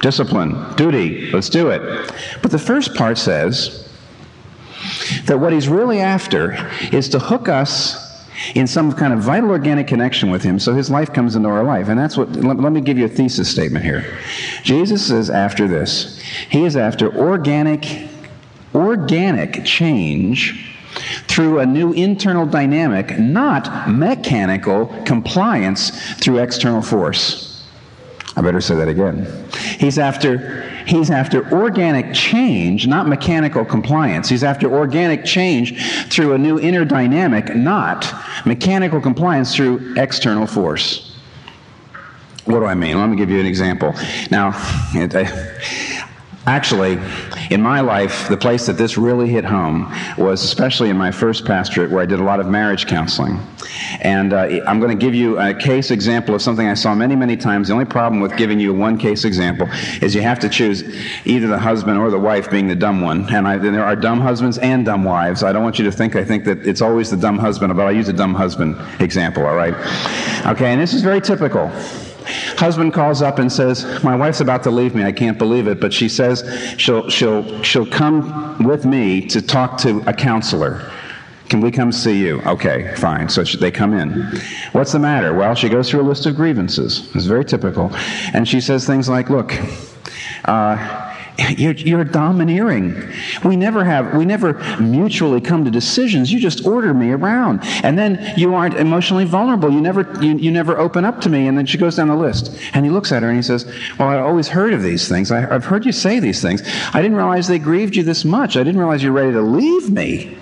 discipline, 0.00 0.74
duty. 0.74 1.30
Let's 1.30 1.48
do 1.48 1.70
it. 1.70 2.12
But 2.42 2.50
the 2.50 2.58
first 2.58 2.94
part 2.94 3.18
says 3.18 3.88
that 5.26 5.38
what 5.38 5.52
he's 5.52 5.68
really 5.68 6.00
after 6.00 6.70
is 6.92 7.08
to 7.10 7.18
hook 7.18 7.48
us 7.48 8.04
in 8.54 8.66
some 8.66 8.92
kind 8.92 9.12
of 9.12 9.20
vital 9.20 9.50
organic 9.50 9.86
connection 9.86 10.30
with 10.30 10.42
him 10.42 10.58
so 10.58 10.74
his 10.74 10.90
life 10.90 11.12
comes 11.12 11.36
into 11.36 11.48
our 11.48 11.64
life. 11.64 11.88
And 11.88 11.98
that's 11.98 12.16
what, 12.16 12.32
let, 12.32 12.58
let 12.58 12.72
me 12.72 12.80
give 12.80 12.98
you 12.98 13.04
a 13.04 13.08
thesis 13.08 13.48
statement 13.48 13.84
here. 13.84 14.18
Jesus 14.62 15.10
is 15.10 15.30
after 15.30 15.68
this. 15.68 16.20
He 16.50 16.64
is 16.64 16.76
after 16.76 17.14
organic, 17.16 18.08
organic 18.74 19.64
change 19.64 20.72
through 21.26 21.60
a 21.60 21.66
new 21.66 21.92
internal 21.92 22.46
dynamic, 22.46 23.18
not 23.18 23.88
mechanical 23.90 24.86
compliance 25.04 25.90
through 26.14 26.38
external 26.38 26.82
force. 26.82 27.53
I 28.36 28.40
better 28.40 28.60
say 28.60 28.74
that 28.74 28.88
again. 28.88 29.26
He's 29.78 29.98
after 29.98 30.62
he's 30.86 31.10
after 31.10 31.50
organic 31.52 32.12
change, 32.12 32.86
not 32.86 33.06
mechanical 33.06 33.64
compliance. 33.64 34.28
He's 34.28 34.42
after 34.42 34.72
organic 34.72 35.24
change 35.24 35.80
through 36.12 36.32
a 36.32 36.38
new 36.38 36.58
inner 36.58 36.84
dynamic, 36.84 37.54
not 37.54 38.12
mechanical 38.44 39.00
compliance 39.00 39.54
through 39.54 39.94
external 39.96 40.46
force. 40.46 41.16
What 42.44 42.60
do 42.60 42.66
I 42.66 42.74
mean? 42.74 42.98
Let 42.98 43.08
me 43.08 43.16
give 43.16 43.30
you 43.30 43.40
an 43.40 43.46
example. 43.46 43.94
Now, 44.30 44.52
Actually, 46.46 46.98
in 47.50 47.60
my 47.62 47.80
life, 47.80 48.28
the 48.28 48.36
place 48.36 48.66
that 48.66 48.74
this 48.74 48.96
really 48.96 49.28
hit 49.28 49.44
home 49.44 49.92
was 50.18 50.44
especially 50.44 50.90
in 50.90 50.96
my 50.96 51.10
first 51.10 51.44
pastorate 51.44 51.90
where 51.90 52.02
I 52.02 52.06
did 52.06 52.20
a 52.20 52.24
lot 52.24 52.40
of 52.40 52.46
marriage 52.46 52.86
counseling. 52.86 53.40
And 54.00 54.32
uh, 54.32 54.60
I'm 54.66 54.80
going 54.80 54.96
to 54.96 55.04
give 55.04 55.14
you 55.14 55.38
a 55.38 55.54
case 55.54 55.90
example 55.90 56.34
of 56.34 56.42
something 56.42 56.66
I 56.66 56.74
saw 56.74 56.94
many, 56.94 57.16
many 57.16 57.36
times. 57.36 57.68
The 57.68 57.74
only 57.74 57.84
problem 57.84 58.20
with 58.20 58.36
giving 58.36 58.60
you 58.60 58.74
one 58.74 58.98
case 58.98 59.24
example 59.24 59.68
is 60.02 60.14
you 60.14 60.22
have 60.22 60.38
to 60.40 60.48
choose 60.48 60.82
either 61.24 61.46
the 61.46 61.58
husband 61.58 61.98
or 61.98 62.10
the 62.10 62.18
wife 62.18 62.50
being 62.50 62.68
the 62.68 62.74
dumb 62.74 63.00
one. 63.00 63.32
And, 63.32 63.46
I, 63.46 63.54
and 63.54 63.74
there 63.74 63.84
are 63.84 63.96
dumb 63.96 64.20
husbands 64.20 64.58
and 64.58 64.84
dumb 64.84 65.04
wives. 65.04 65.42
I 65.42 65.52
don't 65.52 65.62
want 65.62 65.78
you 65.78 65.84
to 65.84 65.92
think 65.92 66.16
I 66.16 66.24
think 66.24 66.44
that 66.44 66.66
it's 66.66 66.82
always 66.82 67.10
the 67.10 67.16
dumb 67.16 67.38
husband, 67.38 67.74
but 67.76 67.86
I'll 67.86 67.92
use 67.92 68.08
a 68.08 68.12
dumb 68.12 68.34
husband 68.34 68.76
example, 69.00 69.44
all 69.44 69.54
right? 69.54 69.74
Okay, 70.46 70.72
and 70.72 70.80
this 70.80 70.94
is 70.94 71.02
very 71.02 71.20
typical. 71.20 71.70
Husband 72.56 72.92
calls 72.92 73.22
up 73.22 73.38
and 73.38 73.52
says, 73.52 74.02
"My 74.02 74.16
wife's 74.16 74.40
about 74.40 74.62
to 74.64 74.70
leave 74.70 74.94
me. 74.94 75.04
I 75.04 75.12
can't 75.12 75.38
believe 75.38 75.66
it, 75.66 75.80
but 75.80 75.92
she 75.92 76.08
says 76.08 76.44
she'll 76.78 77.08
she'll 77.08 77.62
she'll 77.62 77.86
come 77.86 78.64
with 78.64 78.84
me 78.84 79.26
to 79.28 79.42
talk 79.42 79.78
to 79.78 80.02
a 80.06 80.12
counselor." 80.12 80.90
Can 81.48 81.60
we 81.60 81.70
come 81.70 81.92
see 81.92 82.18
you? 82.18 82.40
Okay, 82.42 82.94
fine. 82.96 83.28
So 83.28 83.44
they 83.44 83.70
come 83.70 83.92
in. 83.92 84.22
What's 84.72 84.92
the 84.92 84.98
matter? 84.98 85.34
Well, 85.34 85.54
she 85.54 85.68
goes 85.68 85.90
through 85.90 86.00
a 86.00 86.08
list 86.08 86.24
of 86.26 86.36
grievances. 86.36 87.14
It's 87.14 87.26
very 87.26 87.44
typical. 87.44 87.94
And 88.32 88.48
she 88.48 88.60
says 88.60 88.86
things 88.86 89.08
like, 89.08 89.28
Look, 89.28 89.54
uh, 90.46 91.03
you're, 91.36 91.72
you're, 91.72 92.04
domineering. 92.04 92.94
We 93.44 93.56
never 93.56 93.84
have, 93.84 94.14
we 94.14 94.24
never 94.24 94.54
mutually 94.80 95.40
come 95.40 95.64
to 95.64 95.70
decisions. 95.70 96.32
You 96.32 96.38
just 96.38 96.64
order 96.64 96.94
me 96.94 97.10
around. 97.10 97.60
And 97.82 97.98
then 97.98 98.34
you 98.36 98.54
aren't 98.54 98.74
emotionally 98.74 99.24
vulnerable. 99.24 99.70
You 99.70 99.80
never, 99.80 100.02
you, 100.22 100.36
you 100.36 100.52
never 100.52 100.78
open 100.78 101.04
up 101.04 101.20
to 101.22 101.28
me. 101.28 101.48
And 101.48 101.58
then 101.58 101.66
she 101.66 101.76
goes 101.76 101.96
down 101.96 102.08
the 102.08 102.16
list. 102.16 102.56
And 102.72 102.84
he 102.84 102.90
looks 102.90 103.10
at 103.10 103.22
her 103.22 103.28
and 103.28 103.36
he 103.36 103.42
says, 103.42 103.66
Well, 103.98 104.08
I 104.08 104.18
always 104.18 104.46
heard 104.46 104.72
of 104.74 104.82
these 104.82 105.08
things. 105.08 105.32
I, 105.32 105.52
I've 105.52 105.64
heard 105.64 105.84
you 105.84 105.92
say 105.92 106.20
these 106.20 106.40
things. 106.40 106.62
I 106.92 107.02
didn't 107.02 107.16
realize 107.16 107.48
they 107.48 107.58
grieved 107.58 107.96
you 107.96 108.04
this 108.04 108.24
much. 108.24 108.56
I 108.56 108.62
didn't 108.62 108.78
realize 108.78 109.02
you're 109.02 109.12
ready 109.12 109.32
to 109.32 109.42
leave 109.42 109.90
me. 109.90 110.38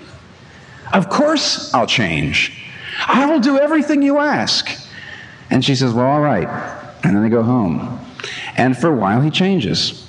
Of 0.93 1.09
course 1.09 1.73
I'll 1.73 1.87
change. 1.87 2.61
I 3.07 3.25
will 3.25 3.39
do 3.39 3.57
everything 3.57 4.03
you 4.03 4.19
ask. 4.19 4.69
And 5.49 5.65
she 5.65 5.75
says, 5.75 5.91
Well, 5.91 6.05
all 6.05 6.21
right. 6.21 6.47
And 7.03 7.15
then 7.15 7.23
they 7.23 7.29
go 7.29 7.41
home. 7.41 7.99
And 8.55 8.77
for 8.77 8.89
a 8.89 8.95
while, 8.95 9.21
he 9.21 9.31
changes. 9.31 10.02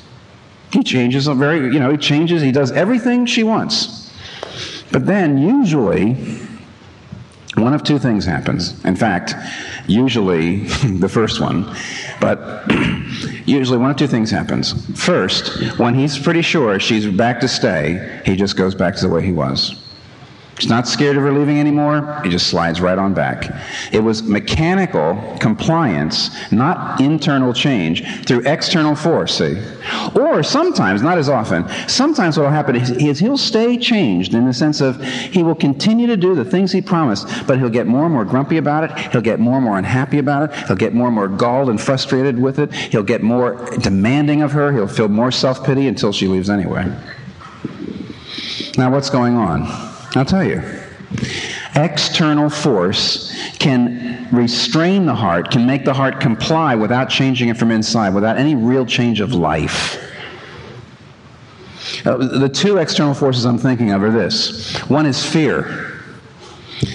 He 0.74 0.82
changes 0.82 1.28
a 1.28 1.34
very, 1.34 1.72
you 1.72 1.78
know, 1.78 1.92
he 1.92 1.96
changes, 1.96 2.42
he 2.42 2.50
does 2.50 2.72
everything 2.72 3.26
she 3.26 3.44
wants. 3.44 4.10
But 4.90 5.06
then, 5.06 5.38
usually, 5.38 6.14
one 7.54 7.72
of 7.72 7.84
two 7.84 8.00
things 8.00 8.24
happens. 8.24 8.84
In 8.84 8.96
fact, 8.96 9.36
usually 9.86 10.56
the 10.98 11.08
first 11.08 11.40
one, 11.40 11.72
but 12.20 12.68
usually 13.46 13.78
one 13.78 13.92
of 13.92 13.96
two 13.96 14.08
things 14.08 14.32
happens. 14.32 14.72
First, 15.00 15.78
when 15.78 15.94
he's 15.94 16.18
pretty 16.18 16.42
sure 16.42 16.80
she's 16.80 17.06
back 17.06 17.38
to 17.42 17.46
stay, 17.46 18.20
he 18.26 18.34
just 18.34 18.56
goes 18.56 18.74
back 18.74 18.96
to 18.96 19.02
the 19.02 19.14
way 19.14 19.24
he 19.24 19.30
was. 19.30 19.80
He's 20.58 20.68
not 20.68 20.86
scared 20.86 21.16
of 21.16 21.22
her 21.24 21.32
leaving 21.32 21.58
anymore. 21.58 22.20
He 22.22 22.30
just 22.30 22.46
slides 22.46 22.80
right 22.80 22.96
on 22.96 23.12
back. 23.12 23.50
It 23.92 23.98
was 24.00 24.22
mechanical 24.22 25.36
compliance, 25.40 26.30
not 26.52 27.00
internal 27.00 27.52
change, 27.52 28.24
through 28.24 28.42
external 28.46 28.94
force, 28.94 29.38
see? 29.38 29.60
Or 30.14 30.44
sometimes, 30.44 31.02
not 31.02 31.18
as 31.18 31.28
often, 31.28 31.68
sometimes 31.88 32.38
what 32.38 32.44
will 32.44 32.50
happen 32.50 32.76
is, 32.76 32.90
is 32.92 33.18
he'll 33.18 33.36
stay 33.36 33.76
changed 33.76 34.34
in 34.34 34.46
the 34.46 34.52
sense 34.52 34.80
of 34.80 35.02
he 35.02 35.42
will 35.42 35.56
continue 35.56 36.06
to 36.06 36.16
do 36.16 36.36
the 36.36 36.44
things 36.44 36.70
he 36.70 36.80
promised, 36.80 37.26
but 37.48 37.58
he'll 37.58 37.68
get 37.68 37.88
more 37.88 38.04
and 38.04 38.14
more 38.14 38.24
grumpy 38.24 38.58
about 38.58 38.84
it. 38.84 38.96
He'll 39.12 39.20
get 39.20 39.40
more 39.40 39.56
and 39.56 39.64
more 39.64 39.76
unhappy 39.76 40.18
about 40.18 40.50
it. 40.50 40.66
He'll 40.66 40.76
get 40.76 40.94
more 40.94 41.08
and 41.08 41.16
more 41.16 41.28
galled 41.28 41.68
and 41.68 41.80
frustrated 41.80 42.38
with 42.38 42.60
it. 42.60 42.72
He'll 42.72 43.02
get 43.02 43.22
more 43.22 43.56
demanding 43.80 44.42
of 44.42 44.52
her. 44.52 44.72
He'll 44.72 44.86
feel 44.86 45.08
more 45.08 45.32
self 45.32 45.64
pity 45.64 45.88
until 45.88 46.12
she 46.12 46.28
leaves 46.28 46.48
anyway. 46.48 46.84
Now, 48.76 48.90
what's 48.90 49.10
going 49.10 49.34
on? 49.34 49.93
I'll 50.16 50.24
tell 50.24 50.44
you. 50.44 50.62
External 51.74 52.48
force 52.48 53.34
can 53.58 54.28
restrain 54.32 55.06
the 55.06 55.14
heart, 55.14 55.50
can 55.50 55.66
make 55.66 55.84
the 55.84 55.94
heart 55.94 56.20
comply 56.20 56.74
without 56.74 57.08
changing 57.08 57.48
it 57.48 57.56
from 57.56 57.70
inside, 57.70 58.14
without 58.14 58.36
any 58.36 58.54
real 58.54 58.86
change 58.86 59.20
of 59.20 59.32
life. 59.32 60.00
Uh, 62.04 62.16
the 62.16 62.48
two 62.48 62.76
external 62.78 63.14
forces 63.14 63.44
I'm 63.44 63.58
thinking 63.58 63.90
of 63.90 64.02
are 64.02 64.10
this 64.10 64.76
one 64.88 65.06
is 65.06 65.24
fear. 65.24 65.92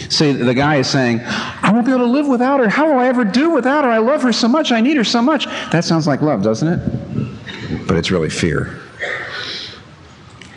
See, 0.09 0.31
the 0.31 0.53
guy 0.53 0.77
is 0.77 0.89
saying, 0.89 1.21
I 1.23 1.71
won't 1.71 1.85
be 1.85 1.91
able 1.91 2.05
to 2.05 2.11
live 2.11 2.27
without 2.27 2.59
her. 2.59 2.69
How 2.69 2.91
will 2.91 2.99
I 2.99 3.07
ever 3.07 3.23
do 3.23 3.51
without 3.51 3.83
her? 3.83 3.89
I 3.89 3.99
love 3.99 4.21
her 4.23 4.33
so 4.33 4.47
much. 4.47 4.71
I 4.71 4.81
need 4.81 4.97
her 4.97 5.03
so 5.03 5.21
much. 5.21 5.45
That 5.71 5.83
sounds 5.83 6.07
like 6.07 6.21
love, 6.21 6.41
doesn't 6.41 6.67
it? 6.67 7.87
But 7.87 7.97
it's 7.97 8.11
really 8.11 8.29
fear. 8.29 8.79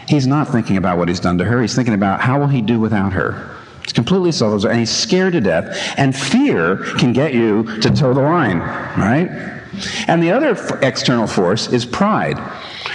He's 0.09 0.27
not 0.27 0.49
thinking 0.49 0.77
about 0.77 0.99
what 0.99 1.09
he's 1.09 1.21
done 1.21 1.39
to 1.39 1.45
her. 1.45 1.61
He's 1.61 1.75
thinking 1.75 1.95
about 1.95 2.21
how 2.21 2.41
will 2.41 2.49
he 2.49 2.63
do 2.63 2.81
without 2.81 3.13
her. 3.13 3.57
It's 3.83 3.93
completely 3.93 4.33
self 4.33 4.65
and 4.65 4.79
he's 4.79 4.91
scared 4.91 5.33
to 5.33 5.41
death. 5.41 5.95
And 5.97 6.15
fear 6.15 6.77
can 6.99 7.13
get 7.13 7.35
you 7.35 7.65
to 7.81 7.91
toe 7.91 8.15
the 8.15 8.23
line, 8.23 8.59
right? 8.59 9.61
And 10.07 10.23
the 10.23 10.31
other 10.31 10.51
f- 10.51 10.83
external 10.83 11.27
force 11.27 11.73
is 11.73 11.87
pride. 11.87 12.39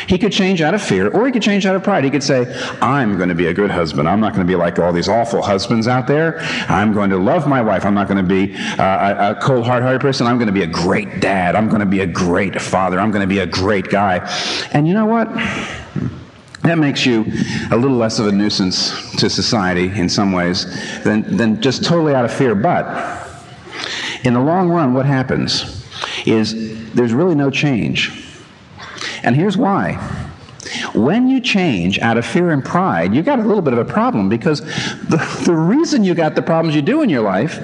He 0.08 0.18
could 0.18 0.32
change 0.32 0.62
out 0.62 0.74
of 0.74 0.82
fear, 0.82 1.10
or 1.10 1.26
he 1.26 1.32
could 1.32 1.42
change 1.42 1.66
out 1.66 1.76
of 1.76 1.84
pride. 1.84 2.04
He 2.04 2.10
could 2.10 2.24
say, 2.24 2.46
I'm 2.82 3.18
going 3.18 3.30
to 3.30 3.36
be 3.36 3.48
a 3.48 3.54
good 3.54 3.72
husband. 3.72 4.08
I'm 4.08 4.20
not 4.20 4.34
going 4.34 4.46
to 4.46 4.50
be 4.50 4.56
like 4.56 4.78
all 4.80 4.94
these 4.94 5.10
awful 5.10 5.42
husbands 5.42 5.88
out 5.88 6.08
there. 6.08 6.40
I'm 6.70 6.94
going 6.94 7.10
to 7.10 7.18
love 7.18 7.48
my 7.48 7.62
wife. 7.62 7.84
I'm 7.84 7.96
not 7.96 8.08
going 8.08 8.24
to 8.24 8.24
be 8.24 8.56
uh, 8.78 9.16
a, 9.16 9.32
a 9.32 9.36
cold, 9.42 9.66
hard 9.66 9.84
hearted 9.84 10.02
person. 10.02 10.28
I'm 10.28 10.38
going 10.38 10.48
to 10.48 10.54
be 10.54 10.64
a 10.64 10.68
great 10.68 11.20
dad. 11.20 11.56
I'm 11.56 11.68
going 11.68 11.80
to 11.80 11.86
be 11.86 12.02
a 12.02 12.08
great 12.08 12.62
father. 12.62 13.00
I'm 13.00 13.12
going 13.12 13.22
to 13.22 13.28
be 13.28 13.40
a 13.40 13.48
great 13.48 13.90
guy. 13.90 14.20
And 14.72 14.88
you 14.88 14.94
know 14.94 15.08
what? 15.08 15.28
That 16.68 16.80
makes 16.80 17.06
you 17.06 17.22
a 17.72 17.78
little 17.78 17.96
less 17.96 18.20
of 18.20 18.28
a 18.28 18.32
nuisance 18.34 19.16
to 19.16 19.30
society 19.30 19.86
in 19.86 20.10
some 20.10 20.34
ways 20.34 20.66
than, 21.02 21.38
than 21.38 21.62
just 21.62 21.86
totally 21.86 22.14
out 22.14 22.26
of 22.26 22.34
fear. 22.34 22.56
But 22.56 23.26
in 24.26 24.34
the 24.34 24.42
long 24.42 24.68
run, 24.68 24.94
what 24.94 25.06
happens 25.06 25.88
is 26.26 26.92
there's 26.94 27.14
really 27.14 27.36
no 27.36 27.50
change. 27.50 28.36
And 29.24 29.34
here's 29.34 29.56
why. 29.56 29.94
When 30.94 31.30
you 31.30 31.40
change 31.40 32.00
out 32.00 32.18
of 32.18 32.26
fear 32.26 32.52
and 32.52 32.66
pride, 32.66 33.14
you 33.14 33.22
got 33.22 33.40
a 33.40 33.44
little 33.44 33.62
bit 33.62 33.72
of 33.72 33.80
a 33.80 33.86
problem 33.86 34.28
because 34.28 34.60
the, 34.60 35.44
the 35.46 35.56
reason 35.56 36.04
you 36.04 36.16
got 36.16 36.36
the 36.36 36.42
problems 36.42 36.76
you 36.76 36.82
do 36.82 37.02
in 37.02 37.08
your 37.08 37.22
life 37.22 37.62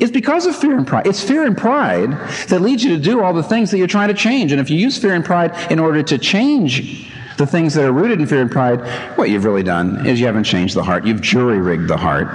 is 0.00 0.10
because 0.10 0.46
of 0.46 0.56
fear 0.56 0.76
and 0.76 0.88
pride. 0.88 1.06
It's 1.06 1.22
fear 1.22 1.44
and 1.44 1.56
pride 1.56 2.10
that 2.48 2.62
leads 2.62 2.82
you 2.82 2.96
to 2.96 3.00
do 3.00 3.22
all 3.22 3.32
the 3.32 3.44
things 3.44 3.70
that 3.70 3.78
you're 3.78 3.86
trying 3.86 4.08
to 4.08 4.14
change. 4.14 4.50
And 4.50 4.60
if 4.60 4.70
you 4.70 4.76
use 4.76 4.98
fear 4.98 5.14
and 5.14 5.24
pride 5.24 5.70
in 5.70 5.78
order 5.78 6.02
to 6.02 6.18
change 6.18 7.11
the 7.36 7.46
things 7.46 7.74
that 7.74 7.84
are 7.84 7.92
rooted 7.92 8.20
in 8.20 8.26
fear 8.26 8.40
and 8.40 8.50
pride, 8.50 8.80
what 9.16 9.30
you've 9.30 9.44
really 9.44 9.62
done 9.62 10.06
is 10.06 10.20
you 10.20 10.26
haven't 10.26 10.44
changed 10.44 10.74
the 10.74 10.82
heart. 10.82 11.06
You've 11.06 11.20
jury 11.20 11.58
rigged 11.58 11.88
the 11.88 11.96
heart. 11.96 12.28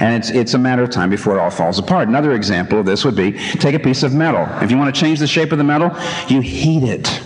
And 0.00 0.14
it's, 0.14 0.30
it's 0.30 0.54
a 0.54 0.58
matter 0.58 0.82
of 0.82 0.90
time 0.90 1.10
before 1.10 1.36
it 1.36 1.40
all 1.40 1.50
falls 1.50 1.78
apart. 1.78 2.08
Another 2.08 2.32
example 2.32 2.78
of 2.78 2.86
this 2.86 3.04
would 3.04 3.16
be 3.16 3.32
take 3.32 3.74
a 3.74 3.78
piece 3.78 4.02
of 4.02 4.14
metal. 4.14 4.46
If 4.62 4.70
you 4.70 4.78
want 4.78 4.94
to 4.94 5.00
change 5.00 5.18
the 5.18 5.26
shape 5.26 5.52
of 5.52 5.58
the 5.58 5.64
metal, 5.64 5.90
you 6.28 6.40
heat 6.40 6.82
it. 6.82 7.22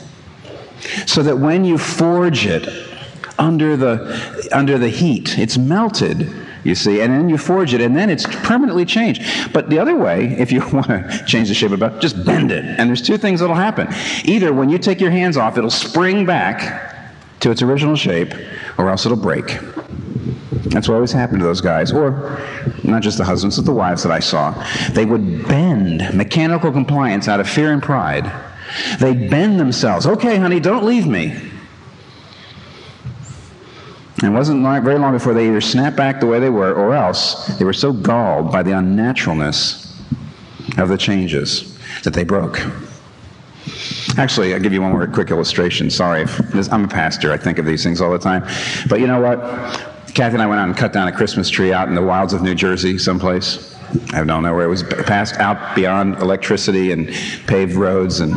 So 1.06 1.22
that 1.22 1.38
when 1.38 1.64
you 1.64 1.76
forge 1.76 2.46
it 2.46 2.68
under 3.38 3.76
the, 3.76 4.48
under 4.52 4.78
the 4.78 4.88
heat, 4.88 5.38
it's 5.38 5.58
melted 5.58 6.32
you 6.64 6.74
see, 6.74 7.00
and 7.00 7.12
then 7.12 7.28
you 7.28 7.38
forge 7.38 7.72
it, 7.72 7.80
and 7.80 7.96
then 7.96 8.10
it's 8.10 8.26
permanently 8.26 8.84
changed. 8.84 9.22
But 9.52 9.70
the 9.70 9.78
other 9.78 9.96
way, 9.96 10.36
if 10.38 10.52
you 10.52 10.60
want 10.72 10.88
to 10.88 11.24
change 11.26 11.48
the 11.48 11.54
shape 11.54 11.72
of 11.72 11.82
it, 11.82 12.00
just 12.00 12.24
bend 12.24 12.52
it. 12.52 12.64
And 12.64 12.88
there's 12.88 13.02
two 13.02 13.16
things 13.16 13.40
that'll 13.40 13.56
happen. 13.56 13.88
Either 14.24 14.52
when 14.52 14.68
you 14.68 14.78
take 14.78 15.00
your 15.00 15.10
hands 15.10 15.36
off, 15.36 15.56
it'll 15.56 15.70
spring 15.70 16.26
back, 16.26 16.87
to 17.40 17.50
its 17.50 17.62
original 17.62 17.96
shape, 17.96 18.34
or 18.78 18.88
else 18.90 19.06
it'll 19.06 19.16
break. 19.16 19.58
That's 20.70 20.88
what 20.88 20.96
always 20.96 21.12
happened 21.12 21.40
to 21.40 21.44
those 21.46 21.60
guys, 21.60 21.92
or 21.92 22.40
not 22.84 23.02
just 23.02 23.16
the 23.18 23.24
husbands, 23.24 23.56
but 23.56 23.64
the 23.64 23.72
wives 23.72 24.02
that 24.02 24.12
I 24.12 24.18
saw. 24.18 24.52
They 24.92 25.06
would 25.06 25.46
bend 25.48 26.14
mechanical 26.14 26.72
compliance 26.72 27.28
out 27.28 27.40
of 27.40 27.48
fear 27.48 27.72
and 27.72 27.82
pride. 27.82 28.30
They'd 28.98 29.30
bend 29.30 29.58
themselves. 29.58 30.06
Okay, 30.06 30.36
honey, 30.36 30.60
don't 30.60 30.84
leave 30.84 31.06
me. 31.06 31.30
And 34.20 34.32
it 34.32 34.36
wasn't 34.36 34.62
very 34.82 34.98
long 34.98 35.12
before 35.12 35.32
they 35.32 35.46
either 35.46 35.60
snapped 35.60 35.96
back 35.96 36.20
the 36.20 36.26
way 36.26 36.40
they 36.40 36.50
were, 36.50 36.74
or 36.74 36.92
else 36.92 37.46
they 37.58 37.64
were 37.64 37.72
so 37.72 37.92
galled 37.92 38.50
by 38.50 38.62
the 38.62 38.72
unnaturalness 38.72 39.96
of 40.76 40.88
the 40.88 40.98
changes 40.98 41.78
that 42.02 42.14
they 42.14 42.24
broke. 42.24 42.60
Actually, 44.18 44.52
I'll 44.52 44.60
give 44.60 44.72
you 44.72 44.82
one 44.82 44.90
more 44.90 45.06
quick 45.06 45.30
illustration. 45.30 45.90
Sorry, 45.90 46.26
I'm 46.72 46.84
a 46.84 46.88
pastor. 46.88 47.32
I 47.32 47.36
think 47.36 47.58
of 47.58 47.66
these 47.66 47.84
things 47.84 48.00
all 48.00 48.10
the 48.10 48.18
time. 48.18 48.44
But 48.88 48.98
you 48.98 49.06
know 49.06 49.20
what? 49.20 49.38
Kathy 50.12 50.34
and 50.34 50.42
I 50.42 50.46
went 50.46 50.60
out 50.60 50.66
and 50.68 50.76
cut 50.76 50.92
down 50.92 51.06
a 51.06 51.12
Christmas 51.12 51.48
tree 51.48 51.72
out 51.72 51.86
in 51.86 51.94
the 51.94 52.02
wilds 52.02 52.32
of 52.32 52.42
New 52.42 52.56
Jersey, 52.56 52.98
someplace. 52.98 53.76
I 54.12 54.24
don't 54.24 54.42
know 54.42 54.54
where 54.54 54.64
it 54.64 54.68
was 54.68 54.82
passed 54.82 55.36
out 55.36 55.76
beyond 55.76 56.16
electricity 56.16 56.90
and 56.90 57.08
paved 57.46 57.74
roads 57.74 58.18
and 58.18 58.34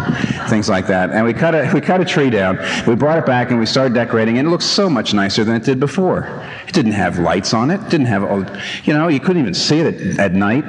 things 0.49 0.69
like 0.69 0.85
that. 0.87 1.09
And 1.09 1.25
we 1.25 1.33
cut 1.33 1.55
a, 1.55 1.71
we 1.73 1.81
cut 1.81 1.99
a 1.99 2.05
tree 2.05 2.29
down. 2.29 2.59
We 2.85 2.95
brought 2.95 3.17
it 3.17 3.25
back 3.25 3.49
and 3.49 3.59
we 3.59 3.65
started 3.65 3.95
decorating, 3.95 4.37
and 4.37 4.47
it 4.47 4.51
looked 4.51 4.63
so 4.63 4.87
much 4.87 5.15
nicer 5.15 5.43
than 5.43 5.55
it 5.55 5.63
did 5.63 5.79
before. 5.79 6.47
It 6.67 6.73
didn't 6.73 6.93
have 6.93 7.17
lights 7.17 7.55
on 7.55 7.71
it. 7.71 7.81
didn't 7.89 8.05
have, 8.05 8.23
all, 8.23 8.45
you 8.83 8.93
know, 8.93 9.07
you 9.07 9.19
couldn't 9.19 9.41
even 9.41 9.55
see 9.55 9.79
it 9.79 9.95
at, 9.95 10.19
at 10.19 10.33
night. 10.33 10.63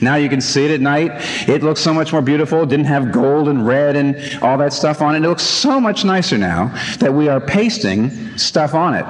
Now 0.00 0.16
you 0.16 0.28
can 0.28 0.40
see 0.40 0.64
it 0.64 0.70
at 0.70 0.80
night. 0.80 1.10
It 1.48 1.62
looks 1.62 1.80
so 1.80 1.92
much 1.92 2.12
more 2.12 2.22
beautiful. 2.22 2.62
It 2.62 2.68
didn't 2.68 2.86
have 2.86 3.12
gold 3.12 3.48
and 3.48 3.66
red 3.66 3.96
and 3.96 4.42
all 4.42 4.58
that 4.58 4.72
stuff 4.72 5.02
on 5.02 5.14
it. 5.14 5.18
It 5.18 5.28
looks 5.28 5.42
so 5.42 5.80
much 5.80 6.04
nicer 6.04 6.38
now 6.38 6.68
that 6.98 7.12
we 7.12 7.28
are 7.28 7.40
pasting 7.40 8.36
stuff 8.38 8.74
on 8.74 8.94
it. 8.94 9.04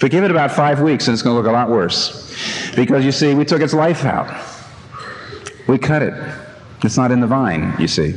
But 0.00 0.10
give 0.10 0.24
it 0.24 0.30
about 0.30 0.50
five 0.50 0.80
weeks 0.80 1.06
and 1.06 1.14
it's 1.14 1.22
going 1.22 1.34
to 1.34 1.40
look 1.40 1.48
a 1.48 1.52
lot 1.52 1.68
worse. 1.68 2.34
Because 2.74 3.04
you 3.04 3.12
see, 3.12 3.34
we 3.34 3.44
took 3.44 3.62
its 3.62 3.74
life 3.74 4.04
out. 4.04 4.28
We 5.68 5.78
cut 5.78 6.02
it. 6.02 6.14
It's 6.82 6.96
not 6.96 7.12
in 7.12 7.20
the 7.20 7.26
vine, 7.26 7.74
you 7.78 7.86
see. 7.86 8.14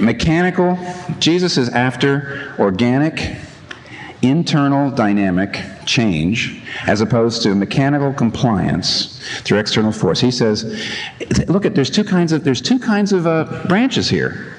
Mechanical, 0.00 0.78
Jesus 1.18 1.56
is 1.56 1.68
after 1.68 2.54
organic, 2.58 3.36
internal 4.24 4.90
dynamic 4.90 5.60
change 5.86 6.62
as 6.86 7.00
opposed 7.00 7.42
to 7.42 7.54
mechanical 7.54 8.12
compliance 8.12 9.20
through 9.42 9.58
external 9.58 9.92
force. 9.92 10.20
He 10.20 10.30
says, 10.30 10.64
look 11.48 11.64
at 11.64 11.74
there's 11.74 11.90
two 11.90 12.04
kinds 12.04 12.32
of 12.32 12.44
there's 12.44 12.62
two 12.62 12.78
kinds 12.78 13.12
of 13.12 13.26
uh, 13.26 13.64
branches 13.68 14.08
here. 14.08 14.54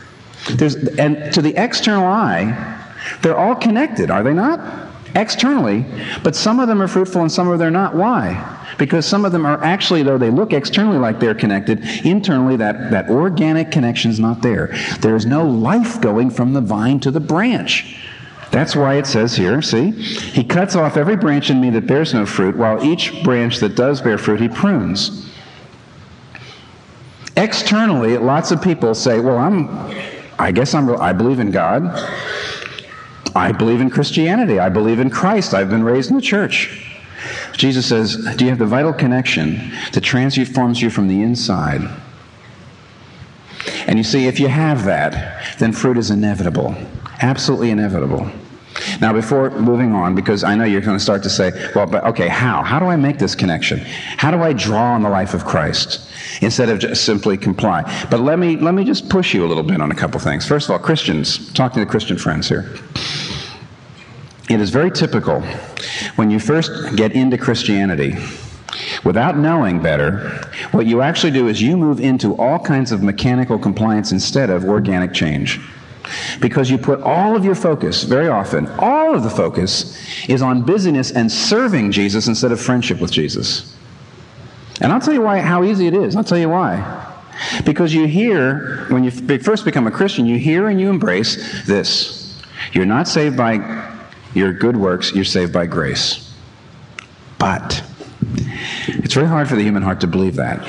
There's 0.51 0.75
and 0.75 1.33
to 1.33 1.41
the 1.41 1.55
external 1.55 2.05
eye, 2.05 2.75
they're 3.21 3.37
all 3.37 3.55
connected, 3.55 4.11
are 4.11 4.23
they 4.23 4.33
not? 4.33 4.91
Externally, 5.15 5.85
but 6.23 6.35
some 6.35 6.59
of 6.59 6.67
them 6.67 6.81
are 6.81 6.87
fruitful 6.87 7.21
and 7.21 7.31
some 7.31 7.47
of 7.47 7.57
them 7.59 7.69
are 7.69 7.71
not. 7.71 7.95
Why? 7.95 8.51
Because 8.77 9.05
some 9.05 9.23
of 9.23 9.31
them 9.31 9.45
are 9.45 9.63
actually, 9.63 10.03
though 10.03 10.17
they 10.17 10.29
look 10.29 10.51
externally 10.51 10.97
like 10.97 11.21
they're 11.21 11.35
connected, 11.35 11.79
internally 12.05 12.57
that, 12.57 12.91
that 12.91 13.09
organic 13.09 13.71
connection 13.71 14.11
is 14.11 14.19
not 14.19 14.41
there. 14.41 14.75
There 14.99 15.15
is 15.15 15.25
no 15.25 15.47
life 15.47 16.01
going 16.01 16.29
from 16.29 16.51
the 16.51 16.59
vine 16.59 16.99
to 16.99 17.11
the 17.11 17.21
branch. 17.21 18.04
That's 18.55 18.73
why 18.73 18.95
it 18.95 19.05
says 19.05 19.35
here, 19.35 19.61
see? 19.61 19.91
He 19.91 20.41
cuts 20.41 20.77
off 20.77 20.95
every 20.95 21.17
branch 21.17 21.49
in 21.49 21.59
me 21.59 21.71
that 21.71 21.87
bears 21.87 22.13
no 22.13 22.25
fruit, 22.25 22.55
while 22.55 22.81
each 22.85 23.21
branch 23.21 23.57
that 23.57 23.75
does 23.75 23.99
bear 23.99 24.17
fruit, 24.17 24.39
he 24.39 24.47
prunes. 24.47 25.29
Externally, 27.35 28.17
lots 28.17 28.51
of 28.51 28.61
people 28.61 28.95
say, 28.95 29.19
well, 29.19 29.37
I'm, 29.37 29.67
I 30.39 30.53
guess 30.53 30.73
I'm, 30.73 30.89
I 31.01 31.11
believe 31.11 31.41
in 31.41 31.51
God. 31.51 31.83
I 33.35 33.51
believe 33.51 33.81
in 33.81 33.89
Christianity. 33.89 34.57
I 34.57 34.69
believe 34.69 35.01
in 35.01 35.09
Christ. 35.09 35.53
I've 35.53 35.69
been 35.69 35.83
raised 35.83 36.09
in 36.09 36.15
the 36.15 36.21
church. 36.21 36.81
Jesus 37.57 37.85
says, 37.85 38.15
Do 38.37 38.45
you 38.45 38.51
have 38.51 38.59
the 38.59 38.65
vital 38.65 38.93
connection 38.93 39.73
that 39.91 39.99
transforms 39.99 40.81
you 40.81 40.89
from 40.89 41.09
the 41.09 41.21
inside? 41.21 41.81
And 43.85 43.97
you 43.97 44.03
see, 44.05 44.27
if 44.27 44.39
you 44.39 44.47
have 44.47 44.85
that, 44.85 45.57
then 45.59 45.73
fruit 45.73 45.97
is 45.97 46.09
inevitable. 46.09 46.73
Absolutely 47.21 47.71
inevitable. 47.71 48.31
Now, 49.01 49.13
before 49.13 49.49
moving 49.51 49.93
on, 49.93 50.15
because 50.15 50.43
I 50.43 50.55
know 50.55 50.63
you're 50.63 50.81
going 50.81 50.97
to 50.97 51.03
start 51.03 51.23
to 51.23 51.29
say, 51.29 51.51
well, 51.75 51.85
but 51.85 52.03
okay, 52.05 52.27
how? 52.27 52.63
How 52.63 52.79
do 52.79 52.85
I 52.85 52.95
make 52.95 53.19
this 53.19 53.35
connection? 53.35 53.79
How 54.17 54.31
do 54.31 54.41
I 54.41 54.53
draw 54.53 54.93
on 54.93 55.03
the 55.03 55.09
life 55.09 55.33
of 55.33 55.45
Christ 55.45 56.09
instead 56.41 56.69
of 56.69 56.79
just 56.79 57.03
simply 57.03 57.37
comply? 57.37 57.83
But 58.09 58.19
let 58.21 58.39
me, 58.39 58.57
let 58.57 58.73
me 58.73 58.83
just 58.83 59.09
push 59.09 59.33
you 59.33 59.45
a 59.45 59.47
little 59.47 59.63
bit 59.63 59.81
on 59.81 59.91
a 59.91 59.95
couple 59.95 60.19
things. 60.19 60.45
First 60.47 60.69
of 60.69 60.73
all, 60.73 60.79
Christians, 60.79 61.51
talking 61.53 61.83
to 61.83 61.89
Christian 61.89 62.17
friends 62.17 62.47
here. 62.47 62.75
It 64.47 64.61
is 64.61 64.69
very 64.69 64.91
typical 64.91 65.41
when 66.15 66.29
you 66.29 66.39
first 66.39 66.95
get 66.95 67.13
into 67.13 67.37
Christianity, 67.37 68.15
without 69.03 69.37
knowing 69.37 69.81
better, 69.81 70.29
what 70.71 70.85
you 70.85 71.01
actually 71.01 71.31
do 71.31 71.47
is 71.47 71.61
you 71.61 71.77
move 71.77 71.99
into 71.99 72.35
all 72.35 72.59
kinds 72.59 72.91
of 72.91 73.01
mechanical 73.01 73.57
compliance 73.57 74.11
instead 74.11 74.49
of 74.49 74.65
organic 74.65 75.13
change. 75.13 75.59
Because 76.39 76.69
you 76.69 76.77
put 76.77 77.01
all 77.01 77.35
of 77.35 77.43
your 77.43 77.55
focus, 77.55 78.03
very 78.03 78.27
often, 78.27 78.67
all 78.77 79.15
of 79.15 79.23
the 79.23 79.29
focus 79.29 79.97
is 80.29 80.41
on 80.41 80.61
busyness 80.63 81.11
and 81.11 81.31
serving 81.31 81.91
Jesus 81.91 82.27
instead 82.27 82.51
of 82.51 82.61
friendship 82.61 82.99
with 82.99 83.11
Jesus. 83.11 83.75
And 84.81 84.91
I'll 84.91 84.99
tell 84.99 85.13
you 85.13 85.21
why, 85.21 85.39
how 85.39 85.63
easy 85.63 85.87
it 85.87 85.93
is. 85.93 86.15
I'll 86.15 86.23
tell 86.23 86.37
you 86.37 86.49
why. 86.49 87.01
Because 87.65 87.93
you 87.93 88.07
hear, 88.07 88.85
when 88.89 89.03
you 89.03 89.11
first 89.39 89.65
become 89.65 89.87
a 89.87 89.91
Christian, 89.91 90.25
you 90.25 90.37
hear 90.37 90.67
and 90.67 90.79
you 90.79 90.89
embrace 90.89 91.65
this. 91.65 92.41
You're 92.73 92.85
not 92.85 93.07
saved 93.07 93.37
by 93.37 93.93
your 94.33 94.53
good 94.53 94.75
works, 94.75 95.13
you're 95.13 95.23
saved 95.23 95.53
by 95.53 95.65
grace. 95.65 96.33
But 97.37 97.83
it's 99.05 99.13
very 99.13 99.27
hard 99.27 99.47
for 99.47 99.55
the 99.55 99.61
human 99.61 99.83
heart 99.83 100.01
to 100.01 100.07
believe 100.07 100.35
that. 100.35 100.67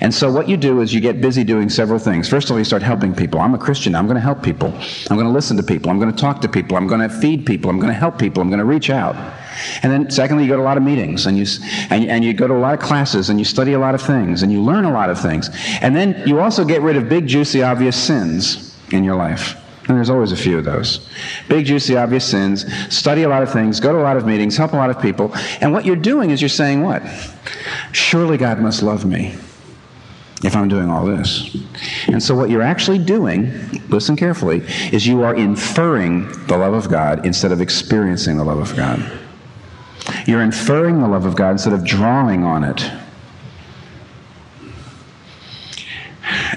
And 0.00 0.12
so 0.12 0.32
what 0.32 0.48
you 0.48 0.56
do 0.56 0.80
is 0.80 0.94
you 0.94 1.00
get 1.02 1.20
busy 1.20 1.44
doing 1.44 1.68
several 1.68 1.98
things. 1.98 2.26
First 2.26 2.48
of 2.48 2.52
all, 2.52 2.58
you 2.58 2.64
start 2.64 2.80
helping 2.80 3.14
people. 3.14 3.38
I'm 3.38 3.52
a 3.52 3.58
Christian. 3.58 3.94
I'm 3.94 4.06
going 4.06 4.14
to 4.14 4.20
help 4.22 4.42
people. 4.42 4.68
I'm 5.10 5.16
going 5.16 5.26
to 5.26 5.32
listen 5.32 5.58
to 5.58 5.62
people. 5.62 5.90
I'm 5.90 5.98
going 5.98 6.10
to 6.10 6.16
talk 6.16 6.40
to 6.40 6.48
people. 6.48 6.78
I'm 6.78 6.86
going 6.86 7.06
to 7.06 7.10
feed 7.10 7.44
people. 7.44 7.68
I'm 7.68 7.78
going 7.78 7.92
to 7.92 7.98
help 7.98 8.18
people. 8.18 8.40
I'm 8.40 8.48
going 8.48 8.60
to 8.60 8.64
reach 8.64 8.88
out. 8.88 9.14
And 9.82 9.92
then 9.92 10.10
secondly, 10.10 10.44
you 10.44 10.48
go 10.48 10.56
to 10.56 10.62
a 10.62 10.64
lot 10.64 10.78
of 10.78 10.84
meetings 10.84 11.26
and 11.26 11.36
you, 11.36 11.44
and, 11.90 12.08
and 12.08 12.24
you 12.24 12.32
go 12.32 12.46
to 12.46 12.54
a 12.54 12.58
lot 12.58 12.72
of 12.72 12.80
classes 12.80 13.28
and 13.28 13.38
you 13.38 13.44
study 13.44 13.74
a 13.74 13.78
lot 13.78 13.94
of 13.94 14.00
things 14.00 14.42
and 14.42 14.50
you 14.50 14.62
learn 14.62 14.86
a 14.86 14.92
lot 14.92 15.10
of 15.10 15.20
things. 15.20 15.50
And 15.82 15.94
then 15.94 16.26
you 16.26 16.40
also 16.40 16.64
get 16.64 16.80
rid 16.80 16.96
of 16.96 17.10
big, 17.10 17.26
juicy, 17.26 17.62
obvious 17.62 18.02
sins 18.02 18.74
in 18.90 19.04
your 19.04 19.16
life. 19.16 19.54
And 19.88 19.96
there's 19.96 20.10
always 20.10 20.32
a 20.32 20.36
few 20.36 20.58
of 20.58 20.64
those. 20.64 21.08
Big, 21.48 21.66
juicy, 21.66 21.96
obvious 21.96 22.28
sins, 22.28 22.66
study 22.92 23.22
a 23.22 23.28
lot 23.28 23.42
of 23.42 23.52
things, 23.52 23.78
go 23.78 23.92
to 23.92 23.98
a 23.98 24.02
lot 24.02 24.16
of 24.16 24.26
meetings, 24.26 24.56
help 24.56 24.72
a 24.72 24.76
lot 24.76 24.90
of 24.90 25.00
people. 25.00 25.32
And 25.60 25.72
what 25.72 25.84
you're 25.84 25.94
doing 25.94 26.30
is 26.30 26.42
you're 26.42 26.48
saying, 26.48 26.82
what? 26.82 27.02
Surely 27.92 28.36
God 28.36 28.60
must 28.60 28.82
love 28.82 29.04
me 29.04 29.34
if 30.42 30.56
I'm 30.56 30.68
doing 30.68 30.90
all 30.90 31.06
this. 31.06 31.56
And 32.08 32.22
so 32.22 32.34
what 32.34 32.50
you're 32.50 32.62
actually 32.62 32.98
doing, 32.98 33.52
listen 33.88 34.16
carefully, 34.16 34.62
is 34.92 35.06
you 35.06 35.22
are 35.22 35.34
inferring 35.34 36.28
the 36.46 36.58
love 36.58 36.74
of 36.74 36.90
God 36.90 37.24
instead 37.24 37.52
of 37.52 37.60
experiencing 37.60 38.36
the 38.36 38.44
love 38.44 38.58
of 38.58 38.76
God. 38.76 39.00
You're 40.26 40.42
inferring 40.42 41.00
the 41.00 41.08
love 41.08 41.24
of 41.24 41.36
God 41.36 41.52
instead 41.52 41.72
of 41.72 41.84
drawing 41.84 42.44
on 42.44 42.64
it. 42.64 42.90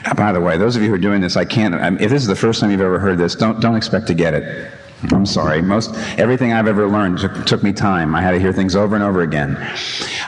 Uh, 0.05 0.13
by 0.13 0.31
the 0.31 0.41
way, 0.41 0.57
those 0.57 0.75
of 0.75 0.81
you 0.81 0.89
who 0.89 0.95
are 0.95 0.99
doing 0.99 1.21
this, 1.21 1.35
I 1.35 1.45
can't. 1.45 1.75
Um, 1.75 1.97
if 1.99 2.09
this 2.09 2.21
is 2.21 2.27
the 2.27 2.35
first 2.35 2.59
time 2.59 2.71
you've 2.71 2.81
ever 2.81 2.99
heard 2.99 3.17
this, 3.17 3.35
don't 3.35 3.59
don't 3.59 3.75
expect 3.75 4.07
to 4.07 4.13
get 4.13 4.33
it. 4.33 4.71
I'm 5.11 5.25
sorry. 5.25 5.61
Most 5.61 5.95
everything 6.17 6.51
I've 6.51 6.67
ever 6.67 6.85
learned 6.87 7.19
took, 7.19 7.45
took, 7.45 7.63
me 7.63 7.71
time. 7.71 8.13
I 8.13 8.21
had 8.21 8.31
to 8.31 8.39
hear 8.39 8.51
things 8.51 8.75
over 8.75 8.95
and 8.95 9.03
over 9.03 9.21
again. 9.21 9.57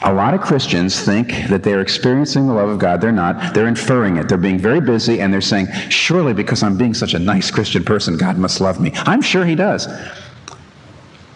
A 0.01 0.13
lot 0.13 0.33
of 0.33 0.39
Christians 0.39 1.01
think 1.01 1.29
that 1.49 1.61
they're 1.61 1.81
experiencing 1.81 2.47
the 2.47 2.53
love 2.53 2.69
of 2.69 2.79
God. 2.79 3.01
They're 3.01 3.11
not. 3.11 3.53
They're 3.53 3.67
inferring 3.67 4.15
it. 4.15 4.29
They're 4.29 4.37
being 4.37 4.59
very 4.59 4.79
busy 4.79 5.19
and 5.19 5.33
they're 5.33 5.41
saying, 5.41 5.67
"Surely 5.89 6.33
because 6.33 6.63
I'm 6.63 6.77
being 6.77 6.93
such 6.93 7.13
a 7.13 7.19
nice 7.19 7.51
Christian 7.51 7.83
person, 7.83 8.17
God 8.17 8.37
must 8.37 8.61
love 8.61 8.79
me." 8.79 8.93
I'm 8.95 9.21
sure 9.21 9.45
he 9.45 9.55
does. 9.55 9.87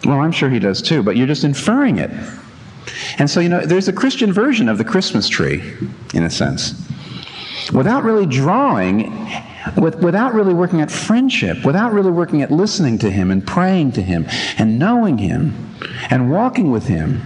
Well, 0.04 0.20
I'm 0.20 0.32
sure 0.32 0.48
he 0.48 0.58
does 0.58 0.80
too, 0.80 1.02
but 1.02 1.16
you're 1.16 1.26
just 1.26 1.44
inferring 1.44 1.98
it. 1.98 2.10
And 3.18 3.28
so, 3.28 3.40
you 3.40 3.48
know, 3.48 3.66
there's 3.66 3.88
a 3.88 3.92
Christian 3.92 4.32
version 4.32 4.68
of 4.68 4.78
the 4.78 4.84
Christmas 4.84 5.28
tree 5.28 5.62
in 6.14 6.22
a 6.22 6.30
sense 6.30 6.85
without 7.72 8.04
really 8.04 8.26
drawing, 8.26 9.28
with, 9.76 9.96
without 9.96 10.34
really 10.34 10.54
working 10.54 10.80
at 10.80 10.90
friendship, 10.90 11.64
without 11.64 11.92
really 11.92 12.10
working 12.10 12.42
at 12.42 12.50
listening 12.50 12.98
to 12.98 13.10
Him 13.10 13.30
and 13.30 13.46
praying 13.46 13.92
to 13.92 14.02
Him 14.02 14.26
and 14.58 14.78
knowing 14.78 15.18
Him 15.18 15.74
and 16.10 16.30
walking 16.30 16.70
with 16.70 16.86
Him 16.86 17.22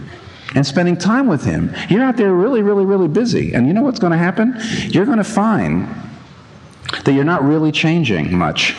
and 0.55 0.67
spending 0.67 0.97
time 0.97 1.27
with 1.27 1.45
Him, 1.45 1.75
you're 1.89 2.03
out 2.03 2.17
there 2.17 2.33
really, 2.33 2.63
really, 2.63 2.85
really 2.85 3.09
busy. 3.09 3.53
And 3.55 3.67
you 3.67 3.73
know 3.73 3.83
what's 3.83 4.01
going 4.01 4.13
to 4.13 4.19
happen? 4.19 4.57
You're 4.89 5.07
going 5.07 5.19
to 5.19 5.25
find 5.25 5.89
that 7.05 7.13
you're 7.13 7.25
not 7.25 7.43
really 7.43 7.73
changing 7.73 8.37
much. 8.37 8.75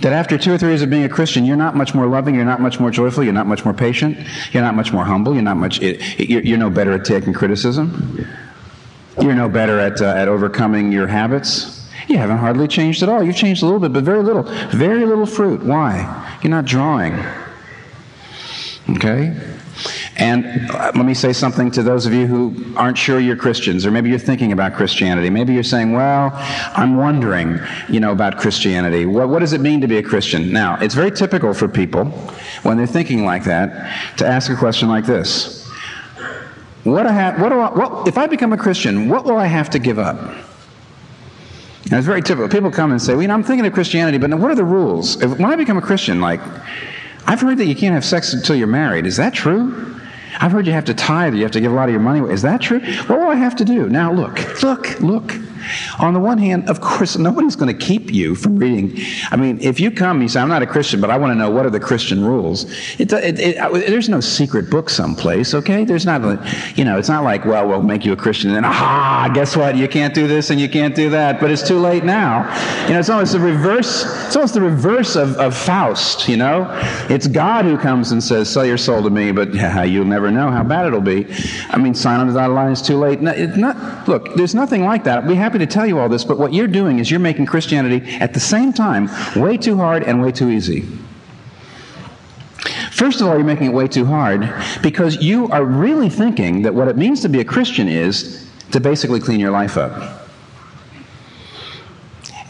That 0.00 0.12
after 0.12 0.38
two 0.38 0.52
or 0.52 0.58
three 0.58 0.68
years 0.68 0.82
of 0.82 0.90
being 0.90 1.04
a 1.04 1.08
Christian, 1.08 1.44
you're 1.44 1.56
not 1.56 1.74
much 1.74 1.94
more 1.94 2.06
loving, 2.06 2.34
you're 2.34 2.44
not 2.44 2.60
much 2.60 2.78
more 2.78 2.90
joyful, 2.90 3.24
you're 3.24 3.32
not 3.32 3.46
much 3.46 3.64
more 3.64 3.74
patient, 3.74 4.18
you're 4.52 4.62
not 4.62 4.74
much 4.76 4.92
more 4.92 5.04
humble, 5.04 5.34
you're 5.34 5.42
not 5.42 5.56
much, 5.56 5.80
you're 5.80 6.58
no 6.58 6.70
better 6.70 6.92
at 6.92 7.04
taking 7.04 7.32
criticism. 7.32 8.26
You're 9.20 9.34
no 9.34 9.48
better 9.48 9.78
at, 9.80 10.00
uh, 10.00 10.06
at 10.06 10.28
overcoming 10.28 10.92
your 10.92 11.06
habits. 11.06 11.86
You 12.08 12.16
haven't 12.18 12.38
hardly 12.38 12.68
changed 12.68 13.02
at 13.02 13.08
all. 13.08 13.22
You've 13.22 13.36
changed 13.36 13.62
a 13.62 13.66
little 13.66 13.80
bit, 13.80 13.92
but 13.92 14.04
very 14.04 14.22
little. 14.22 14.44
Very 14.70 15.04
little 15.04 15.26
fruit. 15.26 15.62
Why? 15.62 16.38
You're 16.42 16.50
not 16.50 16.64
drawing. 16.64 17.14
Okay? 18.90 19.36
And 20.16 20.70
uh, 20.70 20.92
let 20.94 21.04
me 21.04 21.14
say 21.14 21.32
something 21.32 21.70
to 21.72 21.82
those 21.82 22.06
of 22.06 22.12
you 22.12 22.26
who 22.26 22.74
aren't 22.76 22.98
sure 22.98 23.20
you're 23.20 23.36
Christians, 23.36 23.86
or 23.86 23.90
maybe 23.90 24.08
you're 24.10 24.18
thinking 24.18 24.52
about 24.52 24.74
Christianity. 24.74 25.30
Maybe 25.30 25.54
you're 25.54 25.62
saying, 25.62 25.92
well, 25.92 26.30
I'm 26.74 26.96
wondering, 26.96 27.60
you 27.88 28.00
know, 28.00 28.12
about 28.12 28.38
Christianity. 28.38 29.06
What, 29.06 29.28
what 29.28 29.40
does 29.40 29.52
it 29.52 29.60
mean 29.60 29.80
to 29.80 29.86
be 29.86 29.98
a 29.98 30.02
Christian? 30.02 30.52
Now, 30.52 30.78
it's 30.80 30.94
very 30.94 31.10
typical 31.10 31.54
for 31.54 31.68
people, 31.68 32.06
when 32.62 32.76
they're 32.76 32.86
thinking 32.86 33.24
like 33.24 33.44
that, 33.44 34.16
to 34.16 34.26
ask 34.26 34.50
a 34.50 34.56
question 34.56 34.88
like 34.88 35.04
this 35.04 35.57
what, 36.84 37.06
I 37.06 37.12
have, 37.12 37.40
what, 37.40 37.48
do 37.50 37.60
I, 37.60 37.70
what 37.70 38.08
if 38.08 38.18
I 38.18 38.26
become 38.26 38.52
a 38.52 38.56
Christian, 38.56 39.08
what 39.08 39.24
will 39.24 39.36
I 39.36 39.46
have 39.46 39.70
to 39.70 39.78
give 39.78 39.98
up? 39.98 40.18
And 41.84 41.94
it's 41.94 42.06
very 42.06 42.22
typical. 42.22 42.48
People 42.48 42.70
come 42.70 42.90
and 42.90 43.00
say, 43.00 43.14
well, 43.14 43.22
you 43.22 43.28
know, 43.28 43.34
I'm 43.34 43.42
thinking 43.42 43.64
of 43.64 43.72
Christianity, 43.72 44.18
but 44.18 44.30
what 44.38 44.50
are 44.50 44.54
the 44.54 44.64
rules? 44.64 45.20
If, 45.22 45.38
when 45.38 45.46
I 45.46 45.56
become 45.56 45.78
a 45.78 45.82
Christian, 45.82 46.20
like, 46.20 46.40
I've 47.26 47.40
heard 47.40 47.58
that 47.58 47.66
you 47.66 47.74
can't 47.74 47.94
have 47.94 48.04
sex 48.04 48.34
until 48.34 48.56
you're 48.56 48.66
married. 48.66 49.06
Is 49.06 49.16
that 49.16 49.32
true? 49.32 49.98
I've 50.40 50.52
heard 50.52 50.66
you 50.66 50.72
have 50.72 50.84
to 50.86 50.94
tithe, 50.94 51.34
you 51.34 51.42
have 51.42 51.50
to 51.52 51.60
give 51.60 51.72
a 51.72 51.74
lot 51.74 51.88
of 51.88 51.92
your 51.92 52.00
money 52.00 52.20
away. 52.20 52.32
Is 52.32 52.42
that 52.42 52.60
true? 52.60 52.80
What 52.80 53.18
will 53.18 53.28
I 53.28 53.34
have 53.34 53.56
to 53.56 53.64
do? 53.64 53.88
Now, 53.88 54.12
look, 54.12 54.62
look, 54.62 55.00
look. 55.00 55.34
On 55.98 56.14
the 56.14 56.20
one 56.20 56.38
hand, 56.38 56.68
of 56.68 56.80
course, 56.80 57.18
nobody's 57.18 57.56
going 57.56 57.76
to 57.76 57.86
keep 57.86 58.12
you 58.12 58.34
from 58.34 58.56
reading. 58.56 58.98
I 59.30 59.36
mean, 59.36 59.58
if 59.60 59.80
you 59.80 59.90
come, 59.90 60.22
you 60.22 60.28
say, 60.28 60.40
I'm 60.40 60.48
not 60.48 60.62
a 60.62 60.66
Christian, 60.66 61.00
but 61.00 61.10
I 61.10 61.18
want 61.18 61.32
to 61.32 61.34
know 61.34 61.50
what 61.50 61.66
are 61.66 61.70
the 61.70 61.80
Christian 61.80 62.24
rules. 62.24 62.64
It, 62.98 63.12
it, 63.12 63.38
it, 63.38 63.56
there's 63.88 64.08
no 64.08 64.20
secret 64.20 64.70
book 64.70 64.90
someplace, 64.90 65.54
okay? 65.54 65.84
There's 65.84 66.06
not, 66.06 66.22
a, 66.22 66.44
you 66.74 66.84
know, 66.84 66.98
it's 66.98 67.08
not 67.08 67.24
like, 67.24 67.44
well, 67.44 67.66
we'll 67.68 67.82
make 67.82 68.04
you 68.04 68.12
a 68.12 68.16
Christian, 68.16 68.54
and 68.54 68.64
aha, 68.64 69.30
guess 69.34 69.56
what? 69.56 69.76
You 69.76 69.88
can't 69.88 70.14
do 70.14 70.26
this 70.26 70.50
and 70.50 70.60
you 70.60 70.68
can't 70.68 70.94
do 70.94 71.10
that, 71.10 71.40
but 71.40 71.50
it's 71.50 71.66
too 71.66 71.78
late 71.78 72.04
now. 72.04 72.42
You 72.86 72.94
know, 72.94 73.00
it's 73.00 73.10
almost 73.10 73.32
the 73.32 73.40
reverse, 73.40 74.04
it's 74.26 74.36
almost 74.36 74.54
the 74.54 74.60
reverse 74.60 75.16
of, 75.16 75.36
of 75.36 75.56
Faust, 75.56 76.28
you 76.28 76.36
know? 76.36 76.66
It's 77.08 77.26
God 77.26 77.64
who 77.64 77.76
comes 77.78 78.12
and 78.12 78.22
says, 78.22 78.50
sell 78.50 78.64
your 78.64 78.78
soul 78.78 79.02
to 79.02 79.10
me, 79.10 79.32
but 79.32 79.54
yeah, 79.58 79.82
you'll 79.82 80.04
never 80.04 80.30
know 80.30 80.50
how 80.50 80.62
bad 80.62 80.86
it'll 80.86 81.00
be. 81.00 81.26
I 81.70 81.78
mean, 81.78 81.94
sign 81.94 82.20
on 82.20 82.28
the 82.28 82.34
dotted 82.34 82.54
line 82.54 82.72
is 82.72 82.82
too 82.82 82.96
late. 82.96 83.20
No, 83.20 83.34
not, 83.56 84.08
look, 84.08 84.34
there's 84.34 84.54
nothing 84.54 84.84
like 84.84 85.04
that. 85.04 85.18
I'd 85.18 85.28
be 85.28 85.34
happy 85.48 85.58
to 85.58 85.66
tell 85.66 85.86
you 85.86 85.98
all 85.98 86.10
this, 86.10 86.24
but 86.24 86.38
what 86.38 86.52
you're 86.52 86.68
doing 86.68 86.98
is 86.98 87.10
you're 87.10 87.18
making 87.18 87.46
Christianity 87.46 88.06
at 88.20 88.34
the 88.34 88.40
same 88.40 88.70
time 88.70 89.08
way 89.34 89.56
too 89.56 89.78
hard 89.78 90.02
and 90.02 90.20
way 90.20 90.30
too 90.30 90.50
easy. 90.50 90.86
First 92.92 93.22
of 93.22 93.28
all, 93.28 93.34
you're 93.34 93.46
making 93.46 93.68
it 93.68 93.72
way 93.72 93.88
too 93.88 94.04
hard 94.04 94.52
because 94.82 95.22
you 95.22 95.48
are 95.48 95.64
really 95.64 96.10
thinking 96.10 96.60
that 96.62 96.74
what 96.74 96.86
it 96.86 96.98
means 96.98 97.22
to 97.22 97.30
be 97.30 97.40
a 97.40 97.46
Christian 97.46 97.88
is 97.88 98.46
to 98.72 98.78
basically 98.78 99.20
clean 99.20 99.40
your 99.40 99.50
life 99.50 99.78
up. 99.78 100.28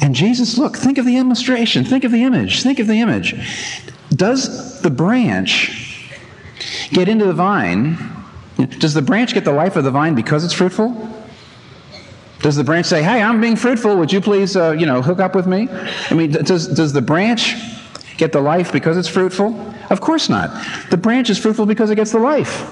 And 0.00 0.12
Jesus, 0.12 0.58
look, 0.58 0.76
think 0.76 0.98
of 0.98 1.06
the 1.06 1.18
illustration, 1.18 1.84
think 1.84 2.02
of 2.02 2.10
the 2.10 2.24
image, 2.24 2.64
think 2.64 2.80
of 2.80 2.88
the 2.88 3.00
image. 3.00 3.32
Does 4.10 4.82
the 4.82 4.90
branch 4.90 6.10
get 6.90 7.08
into 7.08 7.26
the 7.26 7.32
vine? 7.32 7.96
Does 8.80 8.94
the 8.94 9.02
branch 9.02 9.34
get 9.34 9.44
the 9.44 9.52
life 9.52 9.76
of 9.76 9.84
the 9.84 9.92
vine 9.92 10.16
because 10.16 10.44
it's 10.44 10.54
fruitful? 10.54 11.17
Does 12.40 12.56
the 12.56 12.64
branch 12.64 12.86
say, 12.86 13.02
"Hey, 13.02 13.20
I'm 13.20 13.40
being 13.40 13.56
fruitful. 13.56 13.96
Would 13.96 14.12
you 14.12 14.20
please, 14.20 14.56
uh, 14.56 14.70
you 14.70 14.86
know, 14.86 15.02
hook 15.02 15.20
up 15.20 15.34
with 15.34 15.46
me?" 15.46 15.68
I 16.10 16.14
mean, 16.14 16.30
does 16.30 16.68
does 16.68 16.92
the 16.92 17.02
branch 17.02 17.56
get 18.16 18.32
the 18.32 18.40
life 18.40 18.72
because 18.72 18.96
it's 18.96 19.08
fruitful? 19.08 19.74
Of 19.90 20.00
course 20.00 20.28
not. 20.28 20.50
The 20.90 20.96
branch 20.96 21.30
is 21.30 21.38
fruitful 21.38 21.66
because 21.66 21.90
it 21.90 21.96
gets 21.96 22.12
the 22.12 22.18
life. 22.18 22.70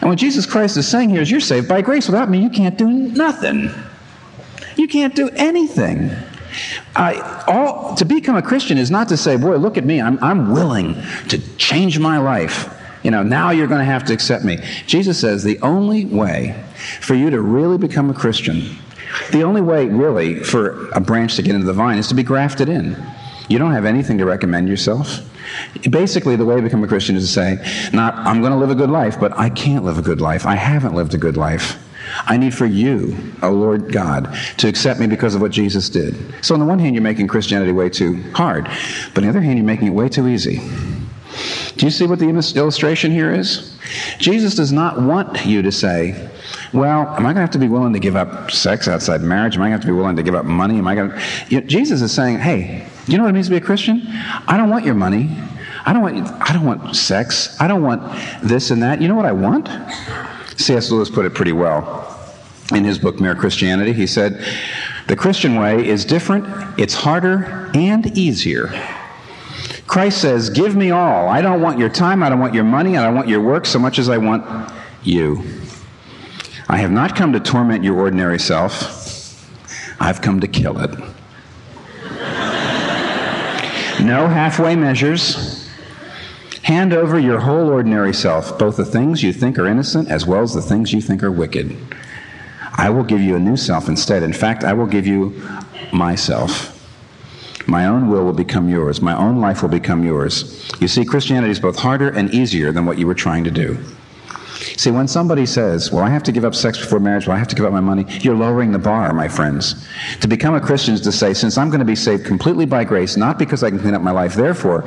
And 0.00 0.10
what 0.10 0.18
Jesus 0.18 0.46
Christ 0.46 0.76
is 0.76 0.88
saying 0.88 1.10
here 1.10 1.22
is, 1.22 1.30
you're 1.30 1.40
saved 1.40 1.68
by 1.68 1.80
grace. 1.80 2.08
Without 2.08 2.28
me, 2.28 2.42
you 2.42 2.50
can't 2.50 2.76
do 2.76 2.90
nothing. 2.90 3.70
You 4.76 4.88
can't 4.88 5.14
do 5.14 5.30
anything. 5.36 6.10
I, 6.96 7.20
all, 7.46 7.94
to 7.94 8.04
become 8.04 8.36
a 8.36 8.42
Christian 8.42 8.78
is 8.78 8.90
not 8.90 9.08
to 9.10 9.16
say, 9.16 9.36
boy, 9.36 9.56
look 9.56 9.78
at 9.78 9.84
me, 9.84 10.00
I'm, 10.00 10.18
I'm 10.22 10.52
willing 10.52 10.96
to 11.28 11.38
change 11.56 11.98
my 11.98 12.18
life. 12.18 12.68
You 13.02 13.10
know, 13.10 13.22
now 13.22 13.50
you're 13.50 13.66
going 13.66 13.80
to 13.80 13.84
have 13.84 14.04
to 14.04 14.12
accept 14.12 14.44
me. 14.44 14.58
Jesus 14.86 15.18
says 15.18 15.42
the 15.42 15.60
only 15.60 16.04
way 16.04 16.62
for 17.00 17.14
you 17.14 17.30
to 17.30 17.40
really 17.40 17.78
become 17.78 18.10
a 18.10 18.14
Christian, 18.14 18.76
the 19.30 19.42
only 19.42 19.60
way 19.60 19.86
really 19.86 20.42
for 20.42 20.88
a 20.90 21.00
branch 21.00 21.36
to 21.36 21.42
get 21.42 21.54
into 21.54 21.66
the 21.66 21.72
vine 21.72 21.98
is 21.98 22.08
to 22.08 22.14
be 22.14 22.22
grafted 22.22 22.68
in. 22.68 22.96
You 23.48 23.58
don't 23.58 23.72
have 23.72 23.84
anything 23.84 24.18
to 24.18 24.24
recommend 24.24 24.68
yourself. 24.68 25.28
Basically, 25.90 26.36
the 26.36 26.44
way 26.44 26.56
to 26.56 26.62
become 26.62 26.82
a 26.84 26.88
Christian 26.88 27.16
is 27.16 27.26
to 27.26 27.32
say, 27.32 27.90
not, 27.92 28.14
I'm 28.14 28.40
going 28.40 28.52
to 28.52 28.58
live 28.58 28.70
a 28.70 28.74
good 28.74 28.90
life, 28.90 29.18
but 29.18 29.36
I 29.36 29.50
can't 29.50 29.84
live 29.84 29.98
a 29.98 30.02
good 30.02 30.20
life. 30.20 30.46
I 30.46 30.54
haven't 30.54 30.94
lived 30.94 31.12
a 31.14 31.18
good 31.18 31.36
life. 31.36 31.78
I 32.24 32.36
need 32.36 32.54
for 32.54 32.66
you, 32.66 33.16
O 33.42 33.50
Lord 33.50 33.92
God, 33.92 34.34
to 34.58 34.68
accept 34.68 35.00
me 35.00 35.06
because 35.06 35.34
of 35.34 35.40
what 35.40 35.50
Jesus 35.50 35.88
did. 35.88 36.16
So, 36.44 36.54
on 36.54 36.60
the 36.60 36.66
one 36.66 36.78
hand, 36.78 36.94
you're 36.94 37.02
making 37.02 37.28
Christianity 37.28 37.72
way 37.72 37.88
too 37.88 38.22
hard, 38.32 38.64
but 39.14 39.18
on 39.18 39.22
the 39.24 39.28
other 39.28 39.40
hand, 39.40 39.58
you're 39.58 39.66
making 39.66 39.88
it 39.88 39.92
way 39.92 40.08
too 40.08 40.28
easy. 40.28 40.60
Do 41.76 41.86
you 41.86 41.90
see 41.90 42.06
what 42.06 42.18
the 42.18 42.28
illustration 42.28 43.10
here 43.10 43.32
is? 43.32 43.76
Jesus 44.18 44.54
does 44.54 44.72
not 44.72 45.00
want 45.00 45.44
you 45.44 45.62
to 45.62 45.72
say, 45.72 46.30
well, 46.72 47.06
am 47.08 47.20
I 47.26 47.32
going 47.32 47.36
to 47.36 47.40
have 47.40 47.50
to 47.50 47.58
be 47.58 47.68
willing 47.68 47.92
to 47.92 47.98
give 47.98 48.16
up 48.16 48.50
sex 48.50 48.88
outside 48.88 49.20
marriage? 49.20 49.56
Am 49.56 49.62
I 49.62 49.68
going 49.68 49.72
to 49.72 49.76
have 49.76 49.80
to 49.82 49.86
be 49.88 49.92
willing 49.92 50.16
to 50.16 50.22
give 50.22 50.34
up 50.34 50.44
money? 50.44 50.78
Am 50.78 50.86
I 50.86 50.94
going 50.94 51.10
to... 51.10 51.22
You 51.48 51.60
know, 51.60 51.66
Jesus 51.66 52.00
is 52.00 52.12
saying, 52.12 52.38
hey, 52.38 52.86
do 53.04 53.12
you 53.12 53.18
know 53.18 53.24
what 53.24 53.30
it 53.30 53.34
means 53.34 53.46
to 53.46 53.50
be 53.50 53.56
a 53.56 53.60
Christian? 53.60 54.02
I 54.46 54.56
don't 54.56 54.70
want 54.70 54.84
your 54.84 54.94
money. 54.94 55.36
I 55.84 55.92
don't 55.92 56.02
want, 56.02 56.28
I 56.48 56.52
don't 56.52 56.64
want 56.64 56.96
sex. 56.96 57.60
I 57.60 57.68
don't 57.68 57.82
want 57.82 58.02
this 58.42 58.70
and 58.70 58.82
that. 58.82 59.02
You 59.02 59.08
know 59.08 59.16
what 59.16 59.26
I 59.26 59.32
want? 59.32 59.68
C.S. 60.58 60.90
Lewis 60.90 61.10
put 61.10 61.26
it 61.26 61.34
pretty 61.34 61.52
well 61.52 62.08
in 62.72 62.84
his 62.84 62.98
book, 62.98 63.20
Mere 63.20 63.34
Christianity. 63.34 63.92
He 63.92 64.06
said, 64.06 64.44
The 65.08 65.16
Christian 65.16 65.56
way 65.56 65.86
is 65.86 66.04
different, 66.04 66.46
it's 66.78 66.94
harder, 66.94 67.70
and 67.74 68.16
easier. 68.16 68.68
Christ 69.92 70.22
says, 70.22 70.48
Give 70.48 70.74
me 70.74 70.90
all. 70.90 71.28
I 71.28 71.42
don't 71.42 71.60
want 71.60 71.78
your 71.78 71.90
time, 71.90 72.22
I 72.22 72.30
don't 72.30 72.40
want 72.40 72.54
your 72.54 72.64
money, 72.64 72.96
I 72.96 73.04
don't 73.04 73.14
want 73.14 73.28
your 73.28 73.42
work 73.42 73.66
so 73.66 73.78
much 73.78 73.98
as 73.98 74.08
I 74.08 74.16
want 74.16 74.72
you. 75.02 75.44
I 76.66 76.78
have 76.78 76.90
not 76.90 77.14
come 77.14 77.34
to 77.34 77.40
torment 77.40 77.84
your 77.84 77.98
ordinary 77.98 78.38
self, 78.38 79.46
I've 80.00 80.22
come 80.22 80.40
to 80.40 80.48
kill 80.48 80.78
it. 80.78 80.90
no 84.02 84.28
halfway 84.28 84.76
measures. 84.76 85.68
Hand 86.62 86.94
over 86.94 87.18
your 87.18 87.40
whole 87.40 87.68
ordinary 87.68 88.14
self, 88.14 88.58
both 88.58 88.78
the 88.78 88.86
things 88.86 89.22
you 89.22 89.34
think 89.34 89.58
are 89.58 89.66
innocent 89.66 90.08
as 90.08 90.24
well 90.24 90.40
as 90.40 90.54
the 90.54 90.62
things 90.62 90.94
you 90.94 91.02
think 91.02 91.22
are 91.22 91.30
wicked. 91.30 91.76
I 92.78 92.88
will 92.88 93.04
give 93.04 93.20
you 93.20 93.36
a 93.36 93.40
new 93.40 93.58
self 93.58 93.88
instead. 93.88 94.22
In 94.22 94.32
fact, 94.32 94.64
I 94.64 94.72
will 94.72 94.86
give 94.86 95.06
you 95.06 95.38
myself. 95.92 96.71
My 97.66 97.86
own 97.86 98.08
will 98.08 98.24
will 98.24 98.32
become 98.32 98.68
yours. 98.68 99.00
My 99.00 99.16
own 99.16 99.40
life 99.40 99.62
will 99.62 99.68
become 99.68 100.04
yours. 100.04 100.70
You 100.80 100.88
see, 100.88 101.04
Christianity 101.04 101.50
is 101.50 101.60
both 101.60 101.78
harder 101.78 102.08
and 102.10 102.32
easier 102.34 102.72
than 102.72 102.86
what 102.86 102.98
you 102.98 103.06
were 103.06 103.14
trying 103.14 103.44
to 103.44 103.50
do. 103.50 103.78
See, 104.76 104.90
when 104.90 105.08
somebody 105.08 105.46
says, 105.46 105.92
Well, 105.92 106.04
I 106.04 106.10
have 106.10 106.22
to 106.24 106.32
give 106.32 106.44
up 106.44 106.54
sex 106.54 106.78
before 106.78 107.00
marriage, 107.00 107.26
well, 107.26 107.36
I 107.36 107.38
have 107.38 107.48
to 107.48 107.56
give 107.56 107.64
up 107.64 107.72
my 107.72 107.80
money, 107.80 108.06
you're 108.20 108.36
lowering 108.36 108.72
the 108.72 108.78
bar, 108.78 109.12
my 109.12 109.28
friends. 109.28 109.86
To 110.20 110.28
become 110.28 110.54
a 110.54 110.60
Christian 110.60 110.94
is 110.94 111.00
to 111.02 111.12
say, 111.12 111.34
Since 111.34 111.58
I'm 111.58 111.68
going 111.68 111.80
to 111.80 111.84
be 111.84 111.96
saved 111.96 112.24
completely 112.24 112.66
by 112.66 112.84
grace, 112.84 113.16
not 113.16 113.38
because 113.38 113.62
I 113.62 113.70
can 113.70 113.78
clean 113.78 113.94
up 113.94 114.02
my 114.02 114.10
life, 114.10 114.34
therefore, 114.34 114.84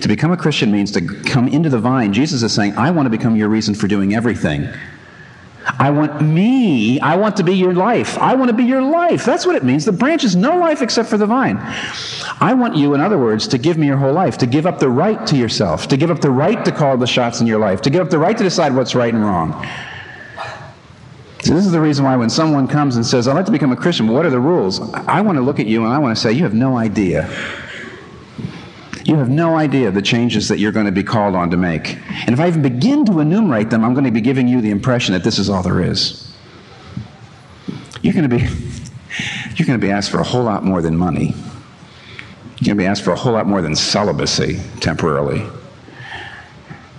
to 0.00 0.08
become 0.08 0.32
a 0.32 0.36
Christian 0.36 0.70
means 0.72 0.90
to 0.92 1.00
come 1.00 1.48
into 1.48 1.68
the 1.68 1.78
vine. 1.78 2.12
Jesus 2.12 2.42
is 2.42 2.52
saying, 2.52 2.76
I 2.76 2.90
want 2.90 3.06
to 3.06 3.10
become 3.10 3.36
your 3.36 3.48
reason 3.48 3.74
for 3.74 3.86
doing 3.86 4.14
everything. 4.14 4.68
I 5.78 5.90
want 5.90 6.22
me. 6.22 7.00
I 7.00 7.16
want 7.16 7.36
to 7.36 7.44
be 7.44 7.54
your 7.54 7.74
life. 7.74 8.16
I 8.18 8.34
want 8.34 8.48
to 8.50 8.56
be 8.56 8.64
your 8.64 8.82
life. 8.82 9.24
That's 9.24 9.46
what 9.46 9.56
it 9.56 9.64
means. 9.64 9.84
The 9.84 9.92
branch 9.92 10.24
is 10.24 10.34
no 10.34 10.58
life 10.58 10.82
except 10.82 11.08
for 11.08 11.18
the 11.18 11.26
vine. 11.26 11.58
I 12.40 12.54
want 12.54 12.76
you, 12.76 12.94
in 12.94 13.00
other 13.00 13.18
words, 13.18 13.48
to 13.48 13.58
give 13.58 13.76
me 13.76 13.86
your 13.86 13.96
whole 13.96 14.12
life, 14.12 14.38
to 14.38 14.46
give 14.46 14.66
up 14.66 14.78
the 14.78 14.88
right 14.88 15.26
to 15.26 15.36
yourself, 15.36 15.88
to 15.88 15.96
give 15.96 16.10
up 16.10 16.20
the 16.20 16.30
right 16.30 16.64
to 16.64 16.72
call 16.72 16.96
the 16.96 17.06
shots 17.06 17.40
in 17.40 17.46
your 17.46 17.58
life, 17.58 17.80
to 17.82 17.90
give 17.90 18.00
up 18.00 18.10
the 18.10 18.18
right 18.18 18.36
to 18.36 18.44
decide 18.44 18.74
what's 18.74 18.94
right 18.94 19.12
and 19.12 19.24
wrong. 19.24 19.52
So 21.42 21.54
this 21.54 21.64
is 21.64 21.72
the 21.72 21.80
reason 21.80 22.04
why 22.04 22.16
when 22.16 22.30
someone 22.30 22.66
comes 22.66 22.96
and 22.96 23.06
says, 23.06 23.28
I'd 23.28 23.34
like 23.34 23.46
to 23.46 23.52
become 23.52 23.72
a 23.72 23.76
Christian, 23.76 24.08
what 24.08 24.26
are 24.26 24.30
the 24.30 24.40
rules? 24.40 24.80
I 24.92 25.20
want 25.20 25.36
to 25.36 25.42
look 25.42 25.60
at 25.60 25.66
you 25.66 25.84
and 25.84 25.92
I 25.92 25.98
want 25.98 26.16
to 26.16 26.20
say, 26.20 26.32
you 26.32 26.42
have 26.42 26.54
no 26.54 26.76
idea. 26.76 27.28
You 29.08 29.16
have 29.16 29.30
no 29.30 29.56
idea 29.56 29.90
the 29.90 30.02
changes 30.02 30.48
that 30.48 30.58
you're 30.58 30.70
going 30.70 30.84
to 30.84 30.92
be 30.92 31.02
called 31.02 31.34
on 31.34 31.50
to 31.52 31.56
make. 31.56 31.96
And 32.26 32.34
if 32.34 32.40
I 32.40 32.48
even 32.48 32.60
begin 32.60 33.06
to 33.06 33.20
enumerate 33.20 33.70
them, 33.70 33.82
I'm 33.82 33.94
going 33.94 34.04
to 34.04 34.10
be 34.10 34.20
giving 34.20 34.46
you 34.46 34.60
the 34.60 34.68
impression 34.68 35.14
that 35.14 35.24
this 35.24 35.38
is 35.38 35.48
all 35.48 35.62
there 35.62 35.80
is. 35.80 36.30
You're 38.02 38.12
going 38.12 38.28
to 38.28 38.36
be, 38.36 38.42
you're 39.56 39.66
going 39.66 39.80
to 39.80 39.86
be 39.86 39.90
asked 39.90 40.10
for 40.10 40.20
a 40.20 40.24
whole 40.24 40.42
lot 40.44 40.62
more 40.62 40.82
than 40.82 40.94
money. 40.94 41.34
You're 42.58 42.66
going 42.66 42.76
to 42.76 42.82
be 42.82 42.84
asked 42.84 43.02
for 43.02 43.12
a 43.12 43.16
whole 43.16 43.32
lot 43.32 43.46
more 43.46 43.62
than 43.62 43.74
celibacy 43.74 44.60
temporarily. 44.80 45.42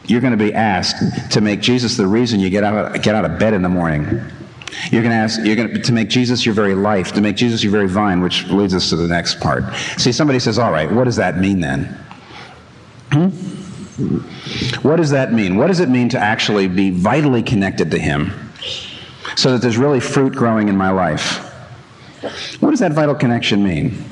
You're 0.05 0.21
going 0.21 0.35
to 0.35 0.43
be 0.43 0.51
asked 0.51 1.31
to 1.33 1.41
make 1.41 1.61
Jesus 1.61 1.95
the 1.95 2.07
reason 2.07 2.39
you 2.39 2.49
get 2.49 2.63
out 2.63 2.95
of, 2.95 3.01
get 3.03 3.13
out 3.13 3.23
of 3.23 3.37
bed 3.37 3.53
in 3.53 3.61
the 3.61 3.69
morning. 3.69 4.19
You're 4.91 5.01
going 5.01 5.11
to 5.11 5.17
ask, 5.17 5.39
you're 5.43 5.55
going 5.55 5.73
to, 5.73 5.81
to 5.81 5.91
make 5.91 6.09
Jesus 6.09 6.45
your 6.45 6.55
very 6.55 6.75
life, 6.75 7.11
to 7.13 7.21
make 7.21 7.35
Jesus 7.35 7.63
your 7.63 7.71
very 7.71 7.87
vine, 7.87 8.21
which 8.21 8.45
leads 8.47 8.73
us 8.73 8.89
to 8.89 8.95
the 8.95 9.07
next 9.07 9.39
part. 9.39 9.63
See, 9.97 10.11
somebody 10.11 10.39
says, 10.39 10.59
all 10.59 10.71
right, 10.71 10.91
what 10.91 11.05
does 11.05 11.15
that 11.17 11.37
mean 11.37 11.59
then? 11.59 11.85
Hmm? 13.11 13.29
What 14.87 14.95
does 14.95 15.09
that 15.09 15.33
mean? 15.33 15.57
What 15.57 15.67
does 15.67 15.79
it 15.79 15.89
mean 15.89 16.09
to 16.09 16.19
actually 16.19 16.67
be 16.67 16.89
vitally 16.89 17.43
connected 17.43 17.91
to 17.91 17.99
Him 17.99 18.31
so 19.35 19.51
that 19.51 19.61
there's 19.61 19.77
really 19.77 19.99
fruit 19.99 20.33
growing 20.33 20.69
in 20.69 20.77
my 20.77 20.91
life? 20.91 21.48
What 22.59 22.71
does 22.71 22.79
that 22.79 22.91
vital 22.91 23.15
connection 23.15 23.63
mean? 23.63 24.03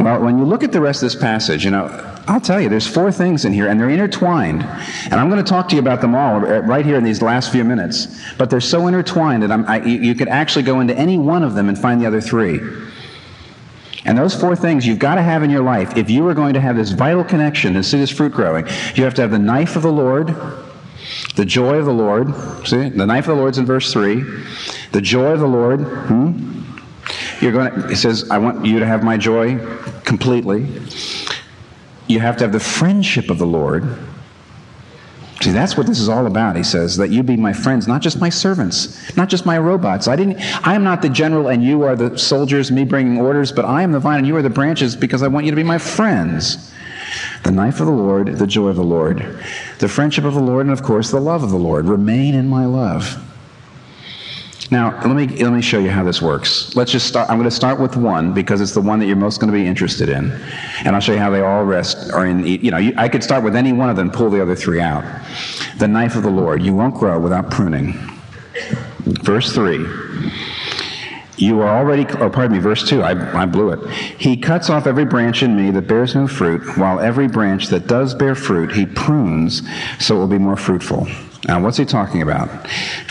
Well, 0.00 0.20
when 0.20 0.38
you 0.38 0.44
look 0.44 0.64
at 0.64 0.72
the 0.72 0.80
rest 0.80 1.02
of 1.02 1.12
this 1.12 1.20
passage, 1.20 1.64
you 1.64 1.70
know, 1.70 1.86
I'll 2.26 2.40
tell 2.40 2.60
you, 2.60 2.68
there's 2.68 2.86
four 2.86 3.10
things 3.12 3.44
in 3.44 3.52
here, 3.52 3.68
and 3.68 3.78
they're 3.78 3.90
intertwined. 3.90 4.62
And 4.62 5.14
I'm 5.14 5.28
going 5.28 5.42
to 5.44 5.48
talk 5.48 5.68
to 5.68 5.76
you 5.76 5.80
about 5.80 6.00
them 6.00 6.14
all 6.14 6.40
right 6.40 6.84
here 6.84 6.96
in 6.96 7.04
these 7.04 7.22
last 7.22 7.52
few 7.52 7.64
minutes. 7.64 8.20
But 8.36 8.50
they're 8.50 8.60
so 8.60 8.86
intertwined 8.86 9.42
that 9.42 9.50
I, 9.50 9.84
you, 9.84 10.00
you 10.00 10.14
could 10.14 10.28
actually 10.28 10.62
go 10.62 10.80
into 10.80 10.96
any 10.96 11.18
one 11.18 11.42
of 11.42 11.54
them 11.54 11.68
and 11.68 11.78
find 11.78 12.00
the 12.00 12.06
other 12.06 12.20
three. 12.20 12.60
And 14.04 14.18
those 14.18 14.34
four 14.34 14.56
things 14.56 14.86
you've 14.86 14.98
got 14.98 15.14
to 15.14 15.22
have 15.22 15.42
in 15.42 15.50
your 15.50 15.62
life 15.62 15.96
if 15.96 16.10
you 16.10 16.26
are 16.26 16.34
going 16.34 16.54
to 16.54 16.60
have 16.60 16.76
this 16.76 16.90
vital 16.90 17.22
connection 17.22 17.76
and 17.76 17.86
see 17.86 17.98
this 17.98 18.10
fruit 18.10 18.32
growing. 18.32 18.66
You 18.94 19.04
have 19.04 19.14
to 19.14 19.22
have 19.22 19.30
the 19.30 19.38
knife 19.38 19.76
of 19.76 19.82
the 19.82 19.92
Lord, 19.92 20.34
the 21.36 21.44
joy 21.44 21.76
of 21.76 21.86
the 21.86 21.94
Lord. 21.94 22.34
See, 22.66 22.88
the 22.88 23.06
knife 23.06 23.28
of 23.28 23.36
the 23.36 23.40
Lord's 23.40 23.58
in 23.58 23.66
verse 23.66 23.92
3. 23.92 24.22
The 24.90 25.00
joy 25.00 25.32
of 25.32 25.40
the 25.40 25.46
Lord. 25.46 25.80
Hmm? 25.80 26.62
You're 27.42 27.50
going 27.50 27.72
to, 27.72 27.88
it 27.88 27.96
says, 27.96 28.30
I 28.30 28.38
want 28.38 28.64
you 28.64 28.78
to 28.78 28.86
have 28.86 29.02
my 29.02 29.16
joy 29.16 29.58
completely. 30.04 30.68
You 32.06 32.20
have 32.20 32.36
to 32.36 32.44
have 32.44 32.52
the 32.52 32.60
friendship 32.60 33.30
of 33.30 33.38
the 33.38 33.46
Lord. 33.46 33.84
See, 35.40 35.50
that's 35.50 35.76
what 35.76 35.88
this 35.88 35.98
is 35.98 36.08
all 36.08 36.26
about, 36.26 36.54
he 36.54 36.62
says, 36.62 36.96
that 36.98 37.10
you 37.10 37.24
be 37.24 37.36
my 37.36 37.52
friends, 37.52 37.88
not 37.88 38.00
just 38.00 38.20
my 38.20 38.28
servants, 38.28 39.16
not 39.16 39.28
just 39.28 39.44
my 39.44 39.58
robots. 39.58 40.06
I 40.06 40.14
didn't 40.14 40.40
I 40.64 40.76
am 40.76 40.84
not 40.84 41.02
the 41.02 41.08
general 41.08 41.48
and 41.48 41.64
you 41.64 41.82
are 41.82 41.96
the 41.96 42.16
soldiers, 42.16 42.70
me 42.70 42.84
bringing 42.84 43.18
orders, 43.18 43.50
but 43.50 43.64
I 43.64 43.82
am 43.82 43.90
the 43.90 43.98
vine 43.98 44.18
and 44.18 44.26
you 44.26 44.36
are 44.36 44.42
the 44.42 44.48
branches 44.48 44.94
because 44.94 45.24
I 45.24 45.26
want 45.26 45.44
you 45.44 45.50
to 45.50 45.56
be 45.56 45.64
my 45.64 45.78
friends. 45.78 46.72
The 47.42 47.50
knife 47.50 47.80
of 47.80 47.86
the 47.86 47.92
Lord, 47.92 48.38
the 48.38 48.46
joy 48.46 48.68
of 48.68 48.76
the 48.76 48.84
Lord, 48.84 49.18
the 49.80 49.88
friendship 49.88 50.24
of 50.24 50.34
the 50.34 50.40
Lord, 50.40 50.66
and 50.66 50.72
of 50.72 50.84
course 50.84 51.10
the 51.10 51.20
love 51.20 51.42
of 51.42 51.50
the 51.50 51.58
Lord. 51.58 51.86
Remain 51.86 52.36
in 52.36 52.48
my 52.48 52.66
love. 52.66 53.20
Now, 54.72 54.98
let 55.06 55.14
me, 55.14 55.26
let 55.26 55.52
me 55.52 55.60
show 55.60 55.78
you 55.80 55.90
how 55.90 56.02
this 56.02 56.22
works. 56.22 56.74
Let's 56.74 56.90
just 56.90 57.06
start. 57.06 57.28
I'm 57.28 57.36
going 57.36 57.44
to 57.44 57.54
start 57.54 57.78
with 57.78 57.94
one 57.94 58.32
because 58.32 58.62
it's 58.62 58.72
the 58.72 58.80
one 58.80 58.98
that 59.00 59.06
you're 59.06 59.16
most 59.16 59.38
going 59.38 59.52
to 59.52 59.56
be 59.56 59.66
interested 59.66 60.08
in. 60.08 60.32
And 60.86 60.96
I'll 60.96 61.00
show 61.02 61.12
you 61.12 61.18
how 61.18 61.28
they 61.28 61.42
all 61.42 61.62
rest 61.62 62.10
are 62.10 62.24
in, 62.24 62.46
you 62.46 62.70
know, 62.70 62.78
you, 62.78 62.94
I 62.96 63.10
could 63.10 63.22
start 63.22 63.44
with 63.44 63.54
any 63.54 63.74
one 63.74 63.90
of 63.90 63.96
them, 63.96 64.10
pull 64.10 64.30
the 64.30 64.40
other 64.40 64.56
three 64.56 64.80
out. 64.80 65.04
The 65.76 65.86
knife 65.86 66.16
of 66.16 66.22
the 66.22 66.30
Lord. 66.30 66.62
You 66.62 66.74
won't 66.74 66.94
grow 66.94 67.20
without 67.20 67.50
pruning. 67.50 67.92
Verse 69.00 69.52
3. 69.52 69.86
You 71.36 71.60
are 71.60 71.76
already, 71.76 72.06
oh, 72.18 72.30
pardon 72.30 72.56
me, 72.56 72.58
verse 72.58 72.88
2, 72.88 73.02
I, 73.02 73.42
I 73.42 73.44
blew 73.44 73.72
it. 73.72 73.90
He 74.18 74.38
cuts 74.38 74.70
off 74.70 74.86
every 74.86 75.04
branch 75.04 75.42
in 75.42 75.54
me 75.54 75.70
that 75.72 75.82
bears 75.82 76.14
no 76.14 76.26
fruit, 76.26 76.78
while 76.78 76.98
every 76.98 77.28
branch 77.28 77.66
that 77.68 77.88
does 77.88 78.14
bear 78.14 78.34
fruit, 78.34 78.72
he 78.72 78.86
prunes 78.86 79.60
so 79.98 80.16
it 80.16 80.18
will 80.18 80.28
be 80.28 80.38
more 80.38 80.56
fruitful. 80.56 81.08
Now, 81.46 81.60
what's 81.60 81.76
he 81.76 81.84
talking 81.84 82.22
about? 82.22 82.66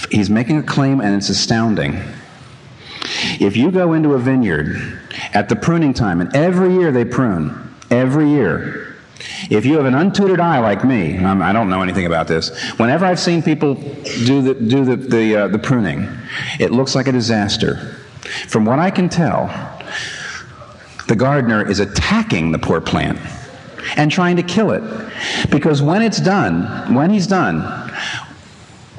He's 0.09 0.29
making 0.29 0.57
a 0.57 0.63
claim, 0.63 1.01
and 1.01 1.15
it's 1.15 1.29
astounding. 1.29 2.01
If 3.39 3.57
you 3.57 3.71
go 3.71 3.93
into 3.93 4.13
a 4.13 4.19
vineyard 4.19 4.99
at 5.33 5.49
the 5.49 5.55
pruning 5.55 5.93
time, 5.93 6.21
and 6.21 6.33
every 6.35 6.73
year 6.73 6.91
they 6.91 7.05
prune, 7.05 7.75
every 7.89 8.29
year. 8.29 8.95
If 9.49 9.65
you 9.65 9.75
have 9.77 9.85
an 9.85 9.93
untutored 9.93 10.39
eye 10.39 10.59
like 10.59 10.83
me, 10.83 11.17
I'm, 11.17 11.41
I 11.41 11.51
do 11.51 11.59
not 11.59 11.67
know 11.67 11.81
anything 11.81 12.05
about 12.05 12.27
this. 12.27 12.57
Whenever 12.79 13.05
I've 13.05 13.19
seen 13.19 13.43
people 13.43 13.75
do 13.75 14.41
the 14.41 14.53
do 14.55 14.85
the 14.85 14.95
the, 14.95 15.35
uh, 15.35 15.47
the 15.47 15.59
pruning, 15.59 16.07
it 16.59 16.71
looks 16.71 16.95
like 16.95 17.07
a 17.07 17.11
disaster. 17.11 17.97
From 18.47 18.65
what 18.65 18.79
I 18.79 18.89
can 18.89 19.09
tell, 19.09 19.47
the 21.07 21.15
gardener 21.15 21.67
is 21.69 21.79
attacking 21.79 22.51
the 22.51 22.59
poor 22.59 22.81
plant 22.81 23.19
and 23.97 24.11
trying 24.11 24.37
to 24.37 24.43
kill 24.43 24.71
it. 24.71 24.81
Because 25.49 25.81
when 25.81 26.01
it's 26.01 26.19
done, 26.19 26.93
when 26.93 27.09
he's 27.09 27.27
done, 27.27 27.90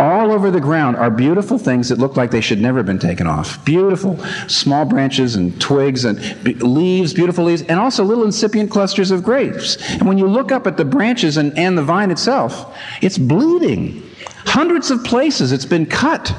all 0.01 0.33
over 0.33 0.51
the 0.51 0.61
ground 0.61 0.97
are 0.97 1.11
beautiful 1.11 1.59
things 1.59 1.89
that 1.89 1.99
look 1.99 2.17
like 2.17 2.31
they 2.31 2.41
should 2.41 2.61
never 2.61 2.79
have 2.79 2.87
been 2.87 2.99
taken 2.99 3.27
off. 3.27 3.65
Beautiful 3.65 4.19
small 4.49 4.85
branches 4.85 5.37
and 5.37 5.61
twigs 5.61 6.05
and 6.05 6.19
leaves, 6.63 7.15
beautiful 7.15 7.45
leaves, 7.45 7.63
and 7.63 7.79
also 7.79 8.03
little 8.03 8.25
incipient 8.25 8.71
clusters 8.71 9.11
of 9.11 9.23
grapes. 9.23 9.77
And 9.93 10.09
when 10.09 10.19
you 10.19 10.27
look 10.27 10.51
up 10.51 10.67
at 10.67 10.77
the 10.77 10.85
branches 10.85 11.37
and, 11.37 11.57
and 11.57 11.79
the 11.79 11.83
vine 11.83 12.11
itself, 12.11 12.77
it's 13.01 13.19
bleeding. 13.19 14.03
Hundreds 14.45 14.91
of 14.91 15.05
places 15.05 15.53
it's 15.53 15.67
been 15.67 15.87
cut. 15.87 16.35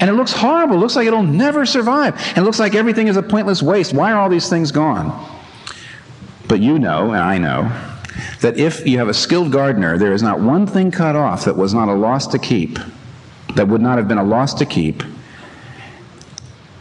And 0.00 0.08
it 0.08 0.12
looks 0.12 0.32
horrible. 0.32 0.76
It 0.76 0.78
looks 0.78 0.94
like 0.94 1.08
it'll 1.08 1.22
never 1.22 1.66
survive. 1.66 2.14
And 2.28 2.38
it 2.38 2.42
looks 2.42 2.60
like 2.60 2.74
everything 2.74 3.08
is 3.08 3.16
a 3.16 3.22
pointless 3.22 3.62
waste. 3.62 3.92
Why 3.92 4.12
are 4.12 4.20
all 4.20 4.28
these 4.28 4.48
things 4.48 4.70
gone? 4.70 5.28
But 6.46 6.60
you 6.60 6.78
know, 6.78 7.12
and 7.12 7.22
I 7.22 7.38
know, 7.38 7.87
that 8.40 8.56
if 8.56 8.86
you 8.86 8.98
have 8.98 9.08
a 9.08 9.14
skilled 9.14 9.52
gardener, 9.52 9.98
there 9.98 10.12
is 10.12 10.22
not 10.22 10.40
one 10.40 10.66
thing 10.66 10.90
cut 10.90 11.16
off 11.16 11.44
that 11.44 11.56
was 11.56 11.74
not 11.74 11.88
a 11.88 11.94
loss 11.94 12.26
to 12.28 12.38
keep, 12.38 12.78
that 13.54 13.68
would 13.68 13.80
not 13.80 13.98
have 13.98 14.08
been 14.08 14.18
a 14.18 14.24
loss 14.24 14.54
to 14.54 14.66
keep, 14.66 15.02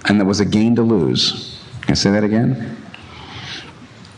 and 0.06 0.20
that 0.20 0.26
was 0.26 0.40
a 0.40 0.46
gain 0.46 0.76
to 0.76 0.84
lose. 0.84 1.60
Can 1.82 1.92
I 1.92 1.96
say 1.96 2.12
that 2.12 2.24
again? 2.24 2.78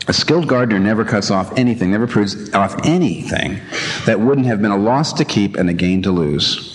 A 0.08 0.12
skilled 0.12 0.48
gardener 0.48 0.80
never 0.80 1.04
cuts 1.04 1.30
off 1.30 1.56
anything, 1.56 1.90
never 1.92 2.06
prunes 2.06 2.52
off 2.52 2.84
anything 2.84 3.60
that 4.06 4.18
wouldn't 4.18 4.46
have 4.46 4.60
been 4.60 4.72
a 4.72 4.76
loss 4.76 5.12
to 5.14 5.24
keep 5.24 5.56
and 5.56 5.70
a 5.70 5.72
gain 5.72 6.02
to 6.02 6.10
lose. 6.10 6.69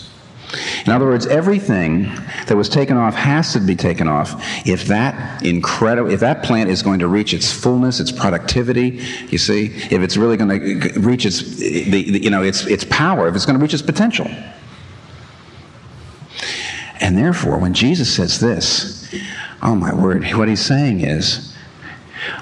In 0.85 0.91
other 0.91 1.05
words, 1.05 1.25
everything 1.25 2.03
that 2.47 2.55
was 2.55 2.69
taken 2.69 2.97
off 2.97 3.15
has 3.15 3.53
to 3.53 3.59
be 3.59 3.75
taken 3.75 4.07
off 4.07 4.35
if 4.67 4.85
that 4.85 5.43
incredible, 5.43 6.11
if 6.11 6.19
that 6.19 6.43
plant 6.43 6.69
is 6.69 6.83
going 6.83 6.99
to 6.99 7.07
reach 7.07 7.33
its 7.33 7.51
fullness, 7.51 7.99
its 7.99 8.11
productivity. 8.11 9.01
You 9.29 9.37
see, 9.37 9.65
if 9.65 10.01
it's 10.01 10.17
really 10.17 10.37
going 10.37 10.81
to 10.81 10.99
reach 10.99 11.25
its, 11.25 11.41
the, 11.57 11.89
the, 11.89 12.23
you 12.23 12.29
know, 12.29 12.43
its 12.43 12.65
its 12.65 12.85
power, 12.85 13.27
if 13.27 13.35
it's 13.35 13.45
going 13.45 13.57
to 13.57 13.61
reach 13.61 13.73
its 13.73 13.83
potential. 13.83 14.27
And 17.01 17.17
therefore, 17.17 17.57
when 17.57 17.73
Jesus 17.73 18.13
says 18.13 18.39
this, 18.39 19.13
oh 19.61 19.75
my 19.75 19.93
word, 19.93 20.25
what 20.33 20.47
he's 20.47 20.63
saying 20.63 21.01
is 21.01 21.54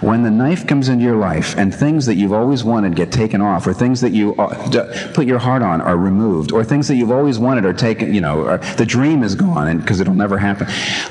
when 0.01 0.23
the 0.23 0.31
knife 0.31 0.67
comes 0.67 0.89
into 0.89 1.03
your 1.03 1.15
life 1.15 1.57
and 1.57 1.73
things 1.73 2.05
that 2.05 2.15
you've 2.15 2.33
always 2.33 2.63
wanted 2.63 2.95
get 2.95 3.11
taken 3.11 3.41
off, 3.41 3.65
or 3.67 3.73
things 3.73 4.01
that 4.01 4.11
you 4.11 4.35
uh, 4.35 5.13
put 5.13 5.25
your 5.25 5.39
heart 5.39 5.61
on 5.61 5.81
are 5.81 5.97
removed, 5.97 6.51
or 6.51 6.63
things 6.63 6.87
that 6.87 6.95
you've 6.95 7.11
always 7.11 7.39
wanted 7.39 7.65
are 7.65 7.73
taken, 7.73 8.13
you 8.13 8.21
know, 8.21 8.57
the 8.57 8.85
dream 8.85 9.23
is 9.23 9.35
gone 9.35 9.79
because 9.79 9.99
it'll 9.99 10.13
never 10.13 10.37
happen. 10.37 10.67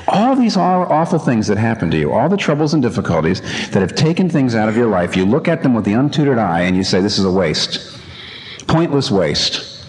All 0.07 0.35
these 0.35 0.57
awful 0.57 1.19
things 1.19 1.47
that 1.47 1.57
happen 1.57 1.91
to 1.91 1.97
you, 1.97 2.11
all 2.11 2.29
the 2.29 2.37
troubles 2.37 2.73
and 2.73 2.81
difficulties 2.81 3.41
that 3.69 3.81
have 3.81 3.95
taken 3.95 4.29
things 4.29 4.55
out 4.55 4.69
of 4.69 4.77
your 4.77 4.87
life, 4.87 5.15
you 5.15 5.25
look 5.25 5.47
at 5.47 5.63
them 5.63 5.73
with 5.73 5.85
the 5.85 5.93
untutored 5.93 6.39
eye 6.39 6.61
and 6.61 6.75
you 6.75 6.83
say, 6.83 7.01
this 7.01 7.19
is 7.19 7.25
a 7.25 7.31
waste. 7.31 7.99
Pointless 8.67 9.11
waste. 9.11 9.85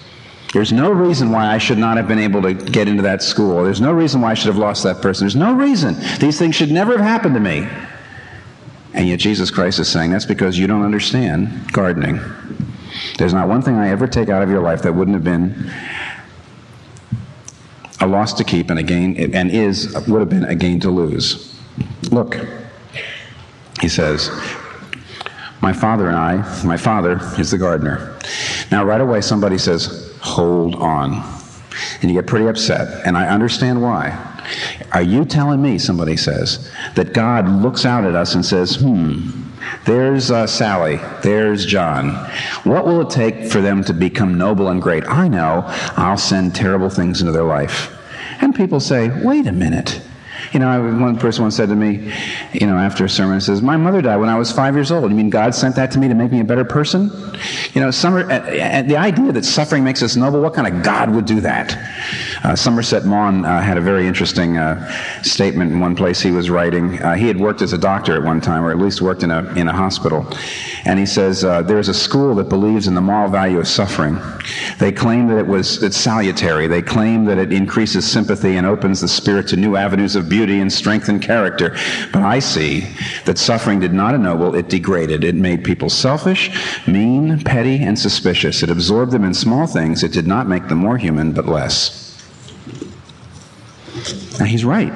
There's 0.53 0.73
no 0.73 0.93
reason 0.93 1.33
why 1.33 1.47
I 1.53 1.59
should 1.59 1.79
not 1.79 1.97
have 1.97 2.07
been 2.07 2.21
able 2.21 2.43
to 2.43 2.55
get 2.55 2.87
into 2.87 3.03
that 3.03 3.23
school. 3.23 3.65
There's 3.65 3.81
no 3.81 3.93
reason 3.93 4.21
why 4.21 4.31
I 4.31 4.35
should 4.35 4.47
have 4.47 4.57
lost 4.57 4.85
that 4.85 5.03
person. 5.03 5.25
There's 5.25 5.35
no 5.35 5.53
reason. 5.53 5.97
These 6.21 6.39
things 6.39 6.55
should 6.55 6.71
never 6.71 6.93
have 6.97 7.05
happened 7.05 7.35
to 7.35 7.41
me. 7.41 7.67
And 8.95 9.09
yet 9.09 9.19
Jesus 9.19 9.51
Christ 9.51 9.81
is 9.81 9.89
saying 9.89 10.13
that's 10.13 10.25
because 10.25 10.57
you 10.57 10.67
don't 10.67 10.83
understand 10.83 11.73
gardening. 11.73 12.21
There's 13.19 13.35
not 13.35 13.49
one 13.49 13.61
thing 13.61 13.77
I 13.77 13.89
ever 13.91 14.07
take 14.07 14.29
out 14.29 14.43
of 14.43 14.49
your 14.49 14.61
life 14.61 14.83
that 14.83 14.93
wouldn't 14.93 15.15
have 15.15 15.25
been 15.25 15.71
a 18.01 18.07
loss 18.07 18.33
to 18.35 18.45
keep 18.45 18.71
and 18.71 18.79
a 18.79 18.83
gain, 18.83 19.35
and 19.35 19.51
is, 19.51 19.95
would 20.09 20.21
have 20.21 20.29
been 20.29 20.45
a 20.45 20.55
gain 20.55 20.79
to 20.81 20.91
lose. 20.91 21.59
Look, 22.11 22.39
he 23.81 23.89
says, 23.89 24.31
my 25.61 25.73
father 25.73 26.09
and 26.09 26.17
I, 26.17 26.65
my 26.65 26.77
father 26.77 27.21
is 27.39 27.51
the 27.51 27.59
gardener. 27.59 28.19
Now, 28.71 28.85
right 28.85 29.01
away, 29.01 29.21
somebody 29.21 29.59
says, 29.59 30.17
hold 30.21 30.77
on. 30.77 31.15
And 32.01 32.11
you 32.11 32.21
get 32.21 32.27
pretty 32.27 32.47
upset, 32.47 33.07
and 33.07 33.17
I 33.17 33.29
understand 33.29 33.83
why. 33.83 34.34
Are 34.93 35.03
you 35.03 35.25
telling 35.25 35.63
me, 35.63 35.79
somebody 35.79 36.17
says, 36.17 36.71
that 36.95 37.13
God 37.13 37.49
looks 37.49 37.85
out 37.85 38.05
at 38.05 38.15
us 38.15 38.35
and 38.35 38.45
says, 38.45 38.77
hmm, 38.77 39.45
there's 39.87 40.31
uh, 40.31 40.47
Sally, 40.47 40.97
there's 41.23 41.67
John. 41.67 42.11
What 42.65 42.87
will 42.87 43.01
it 43.03 43.11
take 43.11 43.51
for 43.51 43.61
them 43.61 43.83
to 43.85 43.93
become 43.93 44.37
noble 44.37 44.69
and 44.69 44.81
great? 44.81 45.05
I 45.07 45.29
know 45.29 45.65
I'll 45.97 46.19
send 46.19 46.55
terrible 46.55 46.91
things 46.91 47.21
into 47.21 47.33
their 47.33 47.45
life. 47.45 47.91
And 48.41 48.55
people 48.55 48.81
say, 48.81 49.11
wait 49.23 49.47
a 49.47 49.53
minute. 49.53 50.01
You 50.55 50.61
know, 50.61 50.81
one 51.01 51.19
person 51.19 51.43
once 51.43 51.57
said 51.57 51.69
to 51.71 51.75
me, 51.75 52.13
you 52.53 52.69
know, 52.69 52.79
after 52.79 53.05
a 53.05 53.09
sermon, 53.09 53.41
says, 53.41 53.61
"My 53.61 53.77
mother 53.77 54.01
died 54.01 54.19
when 54.19 54.29
I 54.29 54.39
was 54.39 54.53
five 54.53 54.77
years 54.77 54.93
old. 54.93 55.11
You 55.11 55.17
mean 55.17 55.29
God 55.29 55.53
sent 55.53 55.75
that 55.75 55.91
to 55.91 55.99
me 55.99 56.07
to 56.07 56.15
make 56.15 56.31
me 56.31 56.39
a 56.39 56.45
better 56.45 56.65
person?" 56.65 57.11
You 57.73 57.81
know, 57.81 57.91
Summer, 57.91 58.31
and 58.31 58.89
the 58.89 58.97
idea 58.97 59.33
that 59.33 59.45
suffering 59.45 59.83
makes 59.83 60.01
us 60.01 60.15
noble. 60.15 60.41
What 60.41 60.55
kind 60.55 60.69
of 60.73 60.85
God 60.85 61.11
would 61.11 61.27
do 61.27 61.41
that? 61.41 61.77
Uh, 62.45 62.55
Somerset 62.55 63.05
Maugham 63.05 63.45
uh, 63.45 63.61
had 63.63 63.79
a 63.79 63.81
very 63.81 64.07
interesting 64.07 64.57
uh, 64.57 64.89
statement 65.23 65.73
in 65.73 65.81
one 65.81 65.97
place 65.97 66.21
he 66.21 66.31
was 66.31 66.51
writing. 66.51 67.03
Uh, 67.03 67.15
he 67.15 67.27
had 67.27 67.41
worked 67.41 67.61
as 67.61 67.73
a 67.73 67.79
doctor 67.79 68.15
at 68.15 68.23
one 68.23 68.41
time, 68.41 68.63
or 68.63 68.71
at 68.71 68.79
least 68.79 69.03
worked 69.03 69.25
in 69.25 69.33
a 69.33 69.43
in 69.55 69.67
a 69.67 69.73
hospital, 69.73 70.25
and 70.85 71.01
he 71.01 71.07
says 71.07 71.43
uh, 71.43 71.63
there 71.63 71.81
is 71.81 71.89
a 71.89 71.95
school 71.95 72.33
that 72.37 72.49
believes 72.49 72.87
in 72.87 72.95
the 72.95 73.01
moral 73.01 73.29
value 73.29 73.59
of 73.59 73.67
suffering. 73.67 74.21
They 74.79 74.93
claim 74.93 75.27
that 75.29 75.39
it 75.39 75.49
was 75.49 75.83
it's 75.83 75.97
salutary. 75.97 76.69
They 76.69 76.83
claim 76.83 77.25
that 77.25 77.39
it 77.39 77.53
increases 77.53 78.09
sympathy 78.09 78.57
and 78.57 78.65
opens 78.65 79.01
the 79.01 79.09
spirit 79.09 79.49
to 79.49 79.57
new 79.57 79.75
avenues 79.75 80.15
of 80.15 80.29
beauty 80.29 80.44
beauty 80.45 80.61
and 80.61 80.71
strength 80.71 81.09
and 81.09 81.23
character. 81.23 81.71
But 82.13 82.23
I 82.23 82.39
see 82.39 82.87
that 83.25 83.39
suffering 83.39 83.81
did 83.81 83.95
not 83.95 84.15
ennoble, 84.15 84.55
it 84.55 84.69
degraded. 84.69 85.25
It 85.25 85.35
made 85.35 85.65
people 85.65 85.89
selfish, 85.89 86.51
mean, 86.87 87.43
petty, 87.45 87.83
and 87.83 87.99
suspicious. 87.99 88.63
It 88.63 88.69
absorbed 88.69 89.13
them 89.13 89.25
in 89.25 89.33
small 89.33 89.67
things. 89.67 90.03
It 90.03 90.13
did 90.13 90.27
not 90.27 90.47
make 90.47 90.69
them 90.69 90.79
more 90.79 90.99
human, 90.99 91.33
but 91.33 91.47
less. 91.47 92.03
And 94.39 94.47
he's 94.47 94.67
right. 94.67 94.93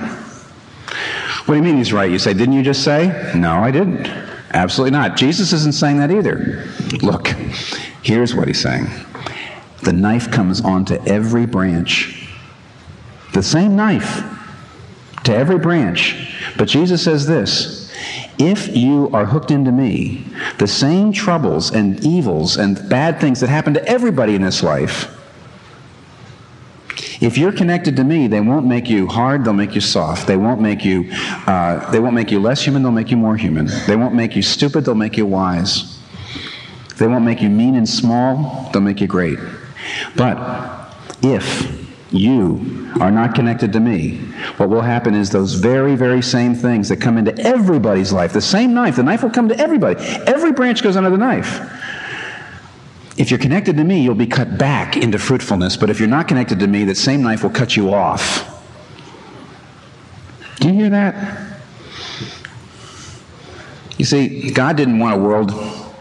What 1.47 1.55
do 1.55 1.57
you 1.57 1.63
mean 1.63 1.79
he's 1.79 1.95
right? 1.95 2.11
You 2.11 2.19
say, 2.19 2.35
didn't 2.35 2.53
you 2.53 2.63
just 2.63 2.85
say? 2.85 3.33
No, 3.35 3.53
I 3.53 3.71
didn't. 3.71 4.07
Absolutely 4.53 4.91
not. 4.91 5.17
Jesus 5.17 5.55
isn't 5.55 5.73
saying 5.73 5.99
that 5.99 6.11
either. 6.11 6.67
Look, 7.01 7.29
here's 8.03 8.35
what 8.35 8.49
he's 8.49 8.61
saying 8.61 8.87
the 9.83 9.93
knife 9.95 10.31
comes 10.31 10.61
onto 10.61 10.97
every 11.07 11.47
branch. 11.47 12.29
The 13.33 13.43
same 13.43 13.77
knife 13.77 14.38
to 15.25 15.35
every 15.35 15.59
branch. 15.59 16.35
But 16.57 16.69
Jesus 16.69 17.03
says 17.03 17.27
this 17.27 17.93
if 18.39 18.77
you 18.77 19.11
are 19.13 19.27
hooked 19.27 19.51
into 19.51 19.73
me, 19.73 20.25
the 20.59 20.69
same 20.69 21.13
troubles 21.13 21.73
and 21.73 22.05
evils 22.05 22.57
and 22.57 22.89
bad 22.89 23.21
things 23.21 23.41
that 23.41 23.49
happen 23.49 23.75
to 23.75 23.89
everybody 23.89 24.35
in 24.35 24.43
this 24.43 24.63
life, 24.63 25.15
if 27.21 27.37
you're 27.37 27.53
connected 27.53 27.97
to 27.97 28.05
me, 28.05 28.29
they 28.29 28.41
won't 28.41 28.67
make 28.67 28.89
you 28.89 29.09
hard; 29.09 29.45
they'll 29.45 29.53
make 29.53 29.75
you 29.75 29.81
soft. 29.81 30.29
They 30.29 30.37
won't 30.37 30.61
make 30.61 30.85
you, 30.85 31.11
uh, 31.47 31.91
they 31.91 31.99
won't 31.99 32.15
make 32.15 32.31
you 32.31 32.39
less 32.39 32.63
human; 32.63 32.83
they'll 32.83 32.93
make 32.93 33.11
you 33.11 33.17
more 33.17 33.37
human. 33.37 33.69
They 33.87 33.97
won't 33.97 34.15
make 34.15 34.37
you 34.37 34.43
stupid; 34.43 34.85
they'll 34.85 34.95
make 34.95 35.17
you 35.17 35.27
wise. 35.27 35.99
They 36.97 37.09
won't 37.09 37.25
make 37.25 37.43
you 37.43 37.51
mean 37.51 37.75
and 37.75 37.89
small; 37.89 38.71
they'll 38.73 38.83
make 38.83 39.01
you 39.01 39.09
great. 39.09 39.39
But 40.15 40.95
if 41.23 41.78
you 42.11 42.91
are 43.01 43.11
not 43.11 43.35
connected 43.35 43.73
to 43.75 43.81
me, 43.81 44.17
what 44.57 44.69
will 44.69 44.81
happen 44.81 45.15
is 45.15 45.31
those 45.31 45.55
very, 45.55 45.95
very 45.95 46.23
same 46.23 46.55
things 46.55 46.89
that 46.89 47.01
come 47.01 47.19
into 47.19 47.37
everybody's 47.39 48.13
life, 48.13 48.33
the 48.33 48.41
same 48.41 48.73
knife, 48.73 48.97
the 48.97 49.03
knife 49.03 49.23
will 49.23 49.31
come 49.31 49.49
to 49.49 49.59
everybody. 49.59 50.03
Every 50.27 50.53
branch 50.53 50.83
goes 50.83 50.97
under 50.97 51.11
the 51.11 51.19
knife. 51.19 51.61
If 53.19 53.31
you're 53.31 53.41
connected 53.41 53.77
to 53.77 53.85
me, 53.85 54.01
you'll 54.01 54.15
be 54.15 54.27
cut 54.27 54.59
back 54.59 54.97
into 54.97 55.19
fruitfulness. 55.19 55.77
But 55.77 55.91
if 55.91 55.99
you're 55.99 56.09
not 56.09 56.29
connected 56.29 56.61
to 56.61 56.67
me, 56.67 56.85
that 56.85 56.97
same 56.97 57.23
knife 57.23 57.43
will 57.43 57.51
cut 57.51 57.77
you 57.77 57.93
off. 57.93 58.55
Do 60.61 60.69
you 60.69 60.75
hear 60.75 60.91
that? 60.91 61.59
You 63.99 64.05
see, 64.05 64.53
God 64.53 64.77
didn't 64.77 65.01
want 65.01 65.17
a 65.17 65.19
world 65.19 65.51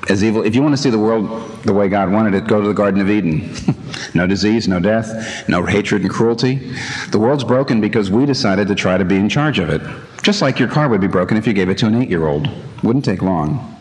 as 0.10 0.24
evil. 0.24 0.44
If 0.44 0.56
you 0.56 0.62
want 0.62 0.74
to 0.74 0.82
see 0.82 0.90
the 0.90 1.00
world 1.00 1.50
the 1.64 1.74
way 1.74 1.90
God 1.90 2.12
wanted 2.12 2.34
it, 2.34 2.48
go 2.48 2.62
to 2.62 2.68
the 2.68 2.74
Garden 2.74 3.02
of 3.02 3.10
Eden. 3.10 3.54
no 4.14 4.28
disease, 4.28 4.68
no 4.68 4.80
death, 4.80 5.48
no 5.50 5.66
hatred 5.66 6.02
and 6.02 6.12
cruelty. 6.12 6.74
The 7.10 7.20
world's 7.20 7.44
broken 7.44 7.82
because 7.82 8.10
we 8.10 8.26
decided 8.26 8.68
to 8.68 8.76
try 8.76 8.98
to 8.98 9.06
be 9.06 9.16
in 9.16 9.30
charge 9.30 9.60
of 9.60 9.70
it. 9.70 9.82
Just 10.24 10.42
like 10.42 10.60
your 10.60 10.70
car 10.70 10.90
would 10.90 11.02
be 11.02 11.08
broken 11.08 11.38
if 11.38 11.48
you 11.48 11.54
gave 11.54 11.70
it 11.70 11.78
to 11.80 11.88
an 11.88 12.02
eight 12.02 12.10
year 12.10 12.28
old. 12.28 12.50
Wouldn't 12.84 13.06
take 13.06 13.22
long. 13.22 13.74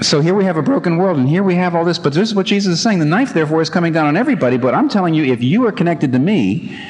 So 0.00 0.22
here 0.22 0.34
we 0.34 0.44
have 0.44 0.56
a 0.56 0.62
broken 0.62 0.96
world, 0.96 1.18
and 1.18 1.28
here 1.28 1.42
we 1.42 1.54
have 1.56 1.74
all 1.74 1.84
this, 1.84 1.98
but 1.98 2.14
this 2.14 2.30
is 2.30 2.34
what 2.34 2.46
Jesus 2.46 2.74
is 2.74 2.80
saying. 2.80 2.98
The 2.98 3.04
knife, 3.04 3.34
therefore, 3.34 3.60
is 3.60 3.68
coming 3.68 3.92
down 3.92 4.06
on 4.06 4.16
everybody, 4.16 4.56
but 4.56 4.74
I'm 4.74 4.88
telling 4.88 5.12
you, 5.12 5.22
if 5.24 5.42
you 5.42 5.66
are 5.66 5.72
connected 5.72 6.12
to 6.12 6.18
me, 6.18 6.80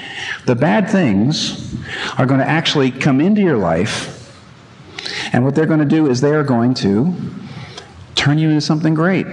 the 0.47 0.55
bad 0.55 0.89
things 0.89 1.75
are 2.17 2.27
going 2.27 2.39
to 2.39 2.49
actually 2.49 2.93
come 2.93 3.21
into 3.21 3.41
your 3.41 3.59
life, 3.59 4.41
and 5.33 5.45
what 5.45 5.57
they're 5.57 5.67
going 5.67 5.81
to 5.81 5.85
do 5.85 6.09
is 6.09 6.21
they 6.21 6.31
are 6.31 6.45
going 6.45 6.75
to 6.75 7.13
turn 8.15 8.39
you 8.39 8.49
into 8.49 8.61
something 8.61 8.95
great. 8.95 9.27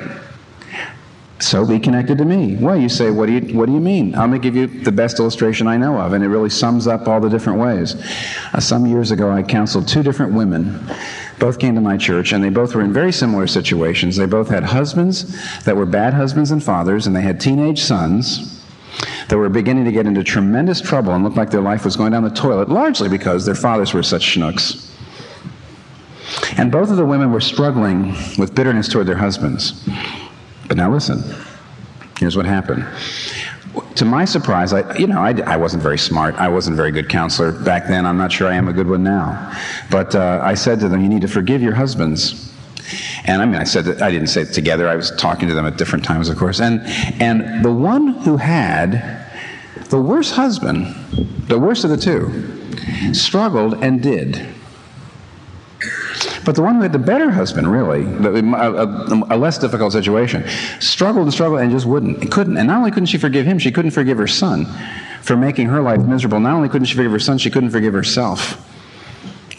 So 1.39 1.65
be 1.65 1.79
connected 1.79 2.17
to 2.17 2.25
me. 2.25 2.57
Well, 2.57 2.75
you 2.75 2.89
say, 2.89 3.11
what 3.11 3.27
do 3.27 3.33
you, 3.33 3.57
what 3.57 3.67
do 3.67 3.71
you 3.71 3.79
mean? 3.79 4.13
I'm 4.13 4.29
going 4.29 4.41
to 4.41 4.45
give 4.51 4.55
you 4.57 4.83
the 4.83 4.91
best 4.91 5.19
illustration 5.19 5.67
I 5.67 5.77
know 5.77 5.97
of, 5.97 6.11
and 6.11 6.21
it 6.21 6.27
really 6.27 6.49
sums 6.49 6.85
up 6.85 7.07
all 7.07 7.21
the 7.21 7.29
different 7.29 7.59
ways. 7.59 7.95
Uh, 8.53 8.59
some 8.59 8.85
years 8.85 9.11
ago, 9.11 9.31
I 9.31 9.41
counseled 9.41 9.87
two 9.87 10.03
different 10.03 10.33
women. 10.33 10.85
Both 11.39 11.57
came 11.57 11.75
to 11.75 11.81
my 11.81 11.95
church, 11.95 12.33
and 12.33 12.43
they 12.43 12.49
both 12.49 12.75
were 12.75 12.81
in 12.81 12.91
very 12.91 13.13
similar 13.13 13.47
situations. 13.47 14.17
They 14.17 14.25
both 14.25 14.49
had 14.49 14.65
husbands 14.65 15.63
that 15.63 15.77
were 15.77 15.85
bad 15.85 16.13
husbands 16.13 16.51
and 16.51 16.61
fathers, 16.61 17.07
and 17.07 17.15
they 17.15 17.21
had 17.21 17.39
teenage 17.39 17.81
sons 17.81 18.61
that 19.29 19.37
were 19.37 19.47
beginning 19.47 19.85
to 19.85 19.93
get 19.93 20.05
into 20.05 20.23
tremendous 20.25 20.81
trouble 20.81 21.13
and 21.13 21.23
looked 21.23 21.37
like 21.37 21.51
their 21.51 21.61
life 21.61 21.85
was 21.85 21.95
going 21.95 22.11
down 22.11 22.23
the 22.23 22.29
toilet, 22.29 22.67
largely 22.67 23.07
because 23.07 23.45
their 23.45 23.55
fathers 23.55 23.93
were 23.93 24.03
such 24.03 24.23
schnooks. 24.23 24.88
And 26.59 26.73
both 26.73 26.91
of 26.91 26.97
the 26.97 27.05
women 27.05 27.31
were 27.31 27.39
struggling 27.39 28.09
with 28.37 28.53
bitterness 28.53 28.89
toward 28.89 29.07
their 29.07 29.15
husbands. 29.15 29.87
But 30.67 30.75
now 30.75 30.91
listen. 30.91 31.23
Here's 32.19 32.35
what 32.35 32.45
happened. 32.45 32.85
To 33.95 34.03
my 34.03 34.25
surprise, 34.25 34.73
I, 34.73 34.97
you 34.97 35.07
know, 35.07 35.21
I, 35.21 35.31
I 35.45 35.55
wasn't 35.55 35.81
very 35.81 35.97
smart. 35.97 36.35
I 36.35 36.49
wasn't 36.49 36.73
a 36.73 36.75
very 36.75 36.91
good 36.91 37.07
counselor 37.07 37.53
back 37.53 37.87
then. 37.87 38.05
I'm 38.05 38.17
not 38.17 38.33
sure 38.33 38.49
I 38.49 38.55
am 38.55 38.67
a 38.67 38.73
good 38.73 38.89
one 38.89 39.03
now. 39.03 39.57
But 39.89 40.15
uh, 40.15 40.41
I 40.43 40.53
said 40.53 40.81
to 40.81 40.89
them, 40.89 41.01
you 41.01 41.07
need 41.07 41.21
to 41.21 41.29
forgive 41.29 41.61
your 41.61 41.75
husbands. 41.75 42.53
And 43.23 43.41
I 43.41 43.45
mean, 43.45 43.55
I 43.55 43.63
said 43.63 43.85
that 43.85 44.01
I 44.01 44.11
didn't 44.11 44.27
say 44.27 44.41
it 44.41 44.51
together. 44.51 44.89
I 44.89 44.97
was 44.97 45.11
talking 45.15 45.47
to 45.47 45.53
them 45.53 45.65
at 45.65 45.77
different 45.77 46.03
times, 46.03 46.27
of 46.27 46.37
course. 46.37 46.59
And 46.59 46.81
and 47.21 47.63
the 47.63 47.71
one 47.71 48.07
who 48.07 48.35
had 48.35 49.25
the 49.85 50.01
worst 50.01 50.33
husband, 50.33 50.93
the 51.47 51.57
worst 51.57 51.85
of 51.85 51.89
the 51.89 51.97
two, 51.97 53.13
struggled 53.13 53.81
and 53.81 54.03
did. 54.03 54.45
But 56.45 56.55
the 56.55 56.61
one 56.61 56.75
who 56.75 56.81
had 56.81 56.91
the 56.91 56.99
better 56.99 57.29
husband, 57.31 57.71
really, 57.71 58.03
a, 58.03 58.53
a, 58.53 59.23
a, 59.29 59.37
less 59.37 59.57
difficult 59.57 59.93
situation, 59.93 60.43
struggled 60.79 61.25
and 61.25 61.33
struggled 61.33 61.61
and 61.61 61.71
just 61.71 61.85
wouldn't, 61.85 62.31
couldn't. 62.31 62.57
And 62.57 62.67
not 62.67 62.77
only 62.77 62.91
couldn't 62.91 63.07
she 63.07 63.17
forgive 63.17 63.45
him, 63.45 63.59
she 63.59 63.71
couldn't 63.71 63.91
forgive 63.91 64.17
her 64.17 64.27
son 64.27 64.65
for 65.21 65.35
making 65.35 65.67
her 65.67 65.81
life 65.81 65.99
miserable. 66.01 66.39
Not 66.39 66.53
only 66.53 66.69
couldn't 66.69 66.85
she 66.85 66.95
forgive 66.95 67.11
her 67.11 67.19
son, 67.19 67.37
she 67.37 67.49
couldn't 67.49 67.69
forgive 67.69 67.93
herself 67.93 68.65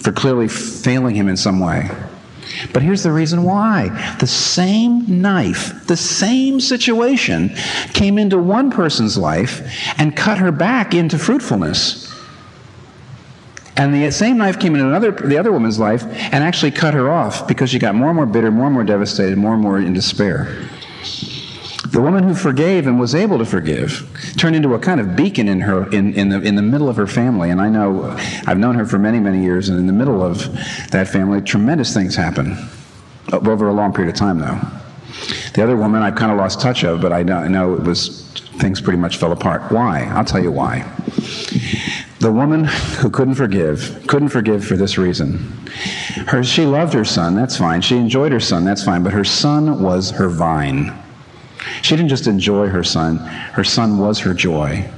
for 0.00 0.12
clearly 0.12 0.48
failing 0.48 1.14
him 1.14 1.28
in 1.28 1.36
some 1.36 1.60
way. 1.60 1.90
But 2.72 2.82
here's 2.82 3.02
the 3.02 3.12
reason 3.12 3.44
why. 3.44 4.16
The 4.18 4.26
same 4.26 5.22
knife, 5.22 5.86
the 5.86 5.96
same 5.96 6.60
situation 6.60 7.54
came 7.92 8.18
into 8.18 8.38
one 8.38 8.70
person's 8.70 9.16
life 9.16 9.62
and 9.98 10.16
cut 10.16 10.38
her 10.38 10.52
back 10.52 10.94
into 10.94 11.18
fruitfulness. 11.18 12.12
And 13.80 13.94
the 13.94 14.10
same 14.12 14.36
knife 14.36 14.60
came 14.60 14.74
into 14.74 14.86
another, 14.86 15.10
the 15.10 15.38
other 15.38 15.50
woman's 15.50 15.78
life 15.78 16.02
and 16.04 16.44
actually 16.44 16.70
cut 16.70 16.92
her 16.92 17.10
off 17.10 17.48
because 17.48 17.70
she 17.70 17.78
got 17.78 17.94
more 17.94 18.08
and 18.08 18.16
more 18.16 18.26
bitter, 18.26 18.50
more 18.50 18.66
and 18.66 18.74
more 18.74 18.84
devastated, 18.84 19.38
more 19.38 19.54
and 19.54 19.62
more 19.62 19.78
in 19.78 19.94
despair. 19.94 20.68
The 21.86 22.02
woman 22.02 22.24
who 22.24 22.34
forgave 22.34 22.86
and 22.86 23.00
was 23.00 23.14
able 23.14 23.38
to 23.38 23.46
forgive 23.46 24.06
turned 24.36 24.54
into 24.54 24.74
a 24.74 24.78
kind 24.78 25.00
of 25.00 25.16
beacon 25.16 25.48
in 25.48 25.62
her 25.62 25.90
in, 25.92 26.12
in 26.12 26.28
the 26.28 26.42
in 26.42 26.56
the 26.56 26.62
middle 26.62 26.90
of 26.90 26.96
her 26.96 27.06
family. 27.06 27.48
And 27.48 27.58
I 27.58 27.70
know 27.70 28.14
I've 28.46 28.58
known 28.58 28.74
her 28.74 28.84
for 28.84 28.98
many, 28.98 29.18
many 29.18 29.42
years, 29.42 29.70
and 29.70 29.78
in 29.78 29.86
the 29.86 29.94
middle 29.94 30.22
of 30.22 30.44
that 30.90 31.08
family, 31.08 31.40
tremendous 31.40 31.94
things 31.94 32.14
happen 32.14 32.58
over 33.32 33.66
a 33.66 33.72
long 33.72 33.94
period 33.94 34.12
of 34.12 34.18
time 34.18 34.40
though. 34.40 34.60
The 35.54 35.62
other 35.62 35.76
woman 35.76 36.02
I've 36.02 36.16
kind 36.16 36.30
of 36.30 36.36
lost 36.36 36.60
touch 36.60 36.84
of, 36.84 37.00
but 37.00 37.14
I 37.14 37.22
know, 37.22 37.38
I 37.38 37.48
know 37.48 37.72
it 37.72 37.82
was 37.82 38.30
things 38.58 38.78
pretty 38.82 38.98
much 38.98 39.16
fell 39.16 39.32
apart. 39.32 39.72
Why? 39.72 40.04
I'll 40.04 40.24
tell 40.24 40.42
you 40.42 40.52
why. 40.52 40.84
The 42.20 42.30
woman 42.30 42.64
who 42.64 43.08
couldn't 43.08 43.34
forgive, 43.34 44.04
couldn't 44.06 44.28
forgive 44.28 44.62
for 44.62 44.76
this 44.76 44.98
reason. 44.98 45.38
Her, 46.26 46.44
she 46.44 46.66
loved 46.66 46.92
her 46.92 47.04
son, 47.04 47.34
that's 47.34 47.56
fine. 47.56 47.80
She 47.80 47.96
enjoyed 47.96 48.30
her 48.30 48.40
son, 48.40 48.64
that's 48.64 48.84
fine. 48.84 49.02
But 49.02 49.14
her 49.14 49.24
son 49.24 49.82
was 49.82 50.10
her 50.10 50.28
vine. 50.28 50.92
She 51.80 51.96
didn't 51.96 52.10
just 52.10 52.26
enjoy 52.26 52.68
her 52.68 52.84
son, 52.84 53.18
her 53.18 53.64
son 53.64 53.98
was 53.98 54.18
her 54.20 54.34
joy. 54.34 54.90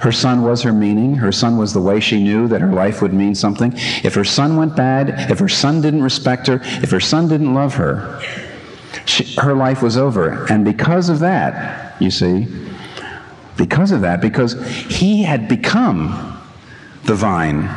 Her 0.00 0.12
son 0.12 0.42
was 0.42 0.62
her 0.62 0.72
meaning. 0.72 1.14
Her 1.16 1.32
son 1.32 1.56
was 1.56 1.72
the 1.72 1.80
way 1.80 1.98
she 1.98 2.22
knew 2.22 2.46
that 2.48 2.60
her 2.60 2.72
life 2.72 3.02
would 3.02 3.12
mean 3.12 3.34
something. 3.34 3.72
If 4.04 4.14
her 4.14 4.24
son 4.24 4.56
went 4.56 4.76
bad, 4.76 5.30
if 5.30 5.40
her 5.40 5.48
son 5.48 5.80
didn't 5.80 6.02
respect 6.02 6.46
her, 6.46 6.60
if 6.62 6.90
her 6.90 7.00
son 7.00 7.28
didn't 7.28 7.52
love 7.52 7.74
her, 7.74 8.22
she, 9.06 9.24
her 9.40 9.54
life 9.54 9.82
was 9.82 9.96
over. 9.96 10.46
And 10.50 10.64
because 10.64 11.08
of 11.08 11.18
that, 11.20 12.00
you 12.00 12.10
see, 12.10 12.46
because 13.56 13.90
of 13.90 14.02
that, 14.02 14.20
because 14.20 14.54
he 14.86 15.22
had 15.24 15.48
become 15.48 16.35
the 17.06 17.14
vine. 17.14 17.68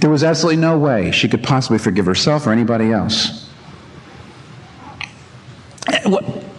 There 0.00 0.10
was 0.10 0.22
absolutely 0.22 0.60
no 0.60 0.78
way 0.78 1.10
she 1.10 1.28
could 1.28 1.42
possibly 1.42 1.78
forgive 1.78 2.06
herself 2.06 2.46
or 2.46 2.52
anybody 2.52 2.92
else. 2.92 3.50
Eh, 5.88 6.10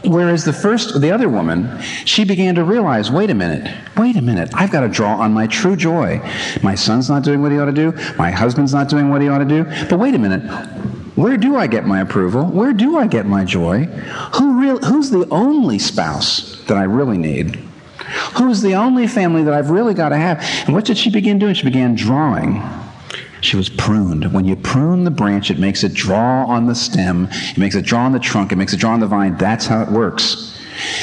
whereas 0.04 0.46
the 0.46 0.54
first, 0.54 1.00
the 1.02 1.12
other 1.12 1.30
woman, 1.30 1.80
she 2.06 2.26
began 2.26 2.56
to 2.56 2.64
realize, 2.64 3.12
wait 3.12 3.30
a 3.30 3.36
minute, 3.36 3.72
wait 3.98 4.16
a 4.16 4.22
minute, 4.22 4.50
I've 4.54 4.72
got 4.72 4.82
to 4.82 4.90
draw 4.90 5.18
on 5.18 5.34
my 5.34 5.48
true 5.48 5.76
joy. 5.76 6.20
My 6.64 6.76
son's 6.76 7.10
not 7.10 7.24
doing 7.24 7.42
what 7.42 7.52
he 7.52 7.60
ought 7.60 7.66
to 7.66 7.72
do. 7.72 7.92
My 8.18 8.32
husband's 8.32 8.74
not 8.74 8.90
doing 8.90 9.10
what 9.10 9.22
he 9.22 9.30
ought 9.30 9.40
to 9.40 9.46
do. 9.46 9.64
But 9.90 10.00
wait 10.00 10.16
a 10.16 10.20
minute, 10.20 10.42
where 11.16 11.38
do 11.38 11.56
I 11.56 11.68
get 11.68 11.86
my 11.86 12.02
approval? 12.02 12.46
Where 12.46 12.74
do 12.74 12.98
I 12.98 13.08
get 13.08 13.26
my 13.26 13.46
joy? 13.46 13.86
Who 14.36 14.60
real, 14.60 14.80
who's 14.80 15.12
the 15.12 15.28
only 15.30 15.80
spouse 15.80 16.62
that 16.66 16.78
I 16.78 16.84
really 16.84 17.18
need? 17.18 17.60
Who's 18.38 18.62
the 18.62 18.76
only 18.76 19.08
family 19.08 19.44
that 19.44 19.54
I've 19.54 19.70
really 19.70 19.94
got 19.94 20.10
to 20.10 20.18
have? 20.18 20.44
And 20.66 20.74
what 20.74 20.86
did 20.86 20.98
she 20.98 21.10
begin 21.10 21.40
doing? 21.40 21.54
She 21.54 21.64
began 21.64 21.96
drawing. 21.96 22.64
She 23.42 23.58
was 23.58 23.70
pruned. 23.70 24.34
When 24.34 24.46
you 24.46 24.56
prune 24.56 25.04
the 25.04 25.12
branch, 25.12 25.52
it 25.52 25.60
makes 25.60 25.84
it 25.84 25.94
draw 25.94 26.46
on 26.46 26.66
the 26.66 26.76
stem, 26.76 27.28
it 27.32 27.58
makes 27.58 27.76
it 27.76 27.86
draw 27.86 28.06
on 28.06 28.12
the 28.12 28.20
trunk, 28.20 28.52
it 28.52 28.56
makes 28.56 28.74
it 28.74 28.78
draw 28.78 28.92
on 28.92 29.00
the 29.00 29.08
vine. 29.08 29.38
That's 29.38 29.68
how 29.68 29.84
it 29.84 29.90
works. 29.90 30.52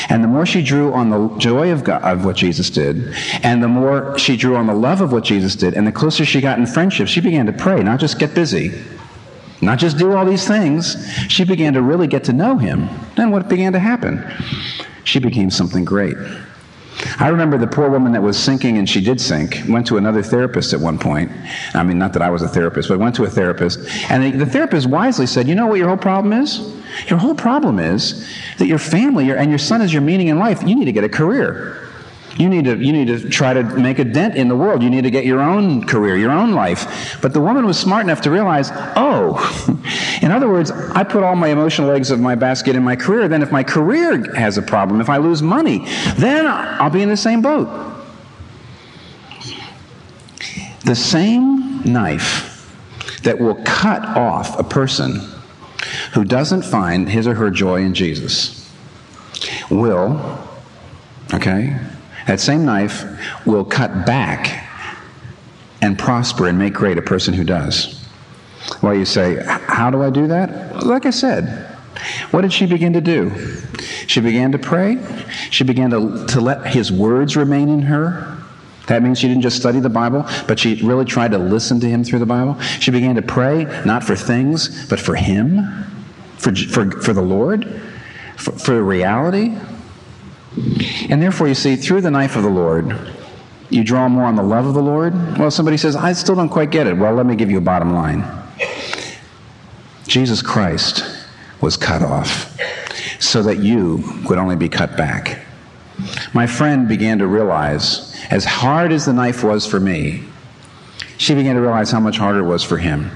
And 0.09 0.23
the 0.23 0.29
more 0.29 0.45
she 0.45 0.63
drew 0.63 0.93
on 0.93 1.11
the 1.11 1.29
joy 1.39 1.71
of, 1.71 1.85
God, 1.85 2.03
of 2.03 2.25
what 2.25 2.37
Jesus 2.37 2.69
did, 2.69 3.15
and 3.43 3.63
the 3.63 3.69
more 3.69 4.19
she 4.19 4.37
drew 4.37 4.57
on 4.57 4.67
the 4.67 4.75
love 4.75 5.01
of 5.01 5.13
what 5.13 5.25
Jesus 5.25 5.55
did, 5.55 5.75
and 5.75 5.87
the 5.87 5.93
closer 5.93 6.25
she 6.25 6.41
got 6.41 6.59
in 6.59 6.67
friendship, 6.67 7.09
she 7.09 7.21
began 7.21 7.47
to 7.47 7.53
pray, 7.53 7.83
not 7.83 8.01
just 8.01 8.19
get 8.19 8.35
busy, 8.35 8.73
not 9.61 9.79
just 9.79 9.97
do 9.97 10.13
all 10.13 10.27
these 10.27 10.47
things. 10.47 10.97
She 11.29 11.45
began 11.45 11.73
to 11.75 11.83
really 11.83 12.09
get 12.09 12.25
to 12.25 12.33
know 12.33 12.59
him. 12.59 12.89
Then 13.17 13.31
what 13.31 13.49
began 13.49 13.73
to 13.73 13.79
happen? 13.79 14.29
She 15.05 15.21
became 15.21 15.51
something 15.51 15.85
great. 15.85 16.17
I 17.19 17.29
remember 17.29 17.59
the 17.59 17.67
poor 17.67 17.91
woman 17.91 18.13
that 18.13 18.23
was 18.23 18.39
sinking, 18.39 18.79
and 18.79 18.89
she 18.89 19.01
did 19.01 19.21
sink, 19.21 19.63
went 19.69 19.87
to 19.89 19.97
another 19.97 20.23
therapist 20.23 20.73
at 20.73 20.81
one 20.81 20.99
point. 20.99 21.31
I 21.75 21.83
mean, 21.83 21.99
not 21.99 22.13
that 22.13 22.23
I 22.23 22.31
was 22.31 22.43
a 22.43 22.49
therapist, 22.49 22.89
but 22.89 22.99
went 22.99 23.17
to 23.17 23.25
a 23.25 23.31
therapist. 23.31 23.81
And 24.11 24.23
the, 24.23 24.45
the 24.45 24.47
therapist 24.47 24.87
wisely 24.87 25.27
said, 25.27 25.49
You 25.49 25.55
know 25.55 25.67
what 25.67 25.79
your 25.79 25.89
whole 25.89 25.97
problem 25.97 26.33
is? 26.33 26.59
Your 27.09 27.19
whole 27.19 27.35
problem 27.35 27.79
is 27.79 28.29
that 28.59 28.67
your 28.67 28.79
family 28.79 29.27
your, 29.27 29.37
and 29.37 29.51
your 29.51 29.59
son 29.59 29.81
is 29.83 29.93
your 29.93 30.03
meaning 30.03 30.29
in 30.29 30.39
life. 30.39 30.63
You 30.63 30.75
need 30.75 30.85
to 30.85 30.93
get 30.93 31.05
a 31.05 31.09
career. 31.09 31.82
You 32.39 32.49
need 32.49 32.65
to 32.65 32.77
you 32.79 32.93
need 32.93 33.09
to 33.09 33.29
try 33.29 33.53
to 33.53 33.63
make 33.63 33.99
a 33.99 34.05
dent 34.05 34.37
in 34.37 34.49
the 34.49 34.57
world. 34.57 34.83
You 34.83 34.91
need 34.91 35.03
to 35.03 35.11
get 35.11 35.25
your 35.27 35.41
own 35.41 35.87
career, 35.87 36.17
your 36.17 36.31
own 36.31 36.53
life. 36.53 37.19
But 37.21 37.35
the 37.35 37.41
woman 37.41 37.67
was 37.67 37.79
smart 37.79 38.05
enough 38.05 38.23
to 38.23 38.31
realize, 38.31 38.71
oh, 38.97 39.39
in 40.23 40.31
other 40.31 40.49
words, 40.49 40.71
I 40.71 41.05
put 41.05 41.23
all 41.23 41.37
my 41.37 41.49
emotional 41.49 41.91
eggs 41.91 42.11
of 42.11 42.21
my 42.21 42.35
basket 42.35 42.75
in 42.75 42.83
my 42.83 42.97
career. 42.97 43.29
Then 43.29 43.43
if 43.43 43.53
my 43.53 43.63
career 43.63 44.35
has 44.35 44.57
a 44.57 44.63
problem, 44.63 45.01
if 45.01 45.11
I 45.11 45.19
lose 45.19 45.43
money, 45.43 45.85
then 46.17 46.47
I'll 46.47 46.91
be 46.91 47.03
in 47.03 47.09
the 47.09 47.17
same 47.17 47.43
boat. 47.43 47.69
The 50.85 50.97
same 50.97 51.83
knife 51.85 52.49
that 53.23 53.39
will 53.39 53.63
cut 53.65 54.05
off 54.05 54.59
a 54.59 54.65
person 54.65 55.21
who 56.15 56.25
doesn't 56.25 56.63
find 56.63 57.09
his 57.09 57.27
or 57.27 57.35
her 57.35 57.51
joy 57.51 57.83
in 57.83 57.95
Jesus 57.95 58.71
will, 59.71 60.39
okay, 61.33 61.79
that 62.27 62.41
same 62.41 62.65
knife 62.65 63.05
will 63.47 63.65
cut 63.65 64.07
back 64.07 64.69
and 65.81 65.99
prosper 65.99 66.47
and 66.47 66.59
make 66.59 66.73
great 66.73 66.99
a 66.99 67.03
person 67.03 67.35
who 67.35 67.45
does. 67.45 68.09
Well, 68.83 68.95
you 68.95 69.05
say, 69.05 69.43
How 69.45 69.91
do 69.91 70.03
I 70.03 70.11
do 70.11 70.29
that? 70.29 70.85
Like 70.85 71.07
I 71.07 71.11
said, 71.11 71.69
what 72.31 72.43
did 72.43 72.53
she 72.53 72.67
begin 72.67 72.93
to 72.95 73.01
do? 73.01 73.33
She 74.07 74.21
began 74.21 74.53
to 74.53 74.59
pray. 74.59 74.99
She 75.51 75.65
began 75.65 75.91
to, 75.91 76.27
to 76.29 76.41
let 76.41 76.67
his 76.67 76.91
words 76.91 77.37
remain 77.37 77.69
in 77.69 77.83
her. 77.83 78.39
That 78.87 79.03
means 79.03 79.19
she 79.19 79.29
didn't 79.29 79.43
just 79.43 79.57
study 79.57 79.79
the 79.79 79.89
Bible, 79.89 80.25
but 80.49 80.59
she 80.59 80.83
really 80.83 81.05
tried 81.05 81.31
to 81.33 81.39
listen 81.39 81.79
to 81.81 81.89
him 81.89 82.03
through 82.03 82.19
the 82.19 82.27
Bible. 82.27 82.59
She 82.61 82.91
began 82.91 83.15
to 83.17 83.23
pray, 83.23 83.65
not 83.85 84.03
for 84.03 84.17
things, 84.17 84.89
but 84.89 84.99
for 84.99 85.15
him, 85.15 85.85
for, 86.39 86.55
for, 86.55 86.91
for 87.01 87.13
the 87.13 87.23
Lord, 87.23 87.81
for, 88.37 88.53
for 88.53 88.83
reality. 88.83 89.57
And 91.09 91.23
therefore, 91.23 91.49
you 91.49 91.55
see, 91.55 91.77
through 91.77 92.03
the 92.03 92.11
knife 92.11 92.37
of 92.37 92.43
the 92.43 92.51
Lord, 92.51 92.97
you 93.71 93.83
draw 93.85 94.09
more 94.09 94.25
on 94.25 94.37
the 94.37 94.43
love 94.43 94.67
of 94.67 94.75
the 94.75 94.83
Lord. 94.83 95.15
Well, 95.39 95.51
somebody 95.51 95.77
says, 95.77 95.97
I 95.97 96.13
still 96.13 96.35
don't 96.35 96.51
quite 96.51 96.71
get 96.71 96.87
it. 96.87 96.97
Well, 96.97 97.15
let 97.15 97.25
me 97.27 97.37
give 97.37 97.51
you 97.51 97.59
a 97.59 97.63
bottom 97.63 97.95
line 97.95 98.25
Jesus 100.13 100.43
Christ 100.43 101.05
was 101.63 101.79
cut 101.79 102.03
off 102.03 102.55
so 103.19 103.43
that 103.45 103.61
you 103.61 104.05
could 104.27 104.37
only 104.37 104.57
be 104.57 104.69
cut 104.69 104.95
back. 104.95 105.47
My 106.35 106.47
friend 106.47 106.87
began 106.87 107.19
to 107.21 107.27
realize, 107.27 108.15
as 108.31 108.45
hard 108.45 108.93
as 108.93 109.07
the 109.07 109.15
knife 109.15 109.43
was 109.43 109.67
for 109.67 109.81
me, 109.81 110.25
she 111.17 111.35
began 111.35 111.55
to 111.55 111.63
realize 111.63 111.91
how 111.91 112.01
much 112.01 112.19
harder 112.19 112.41
it 112.41 112.47
was 112.47 112.63
for 112.63 112.77
him. 112.77 113.11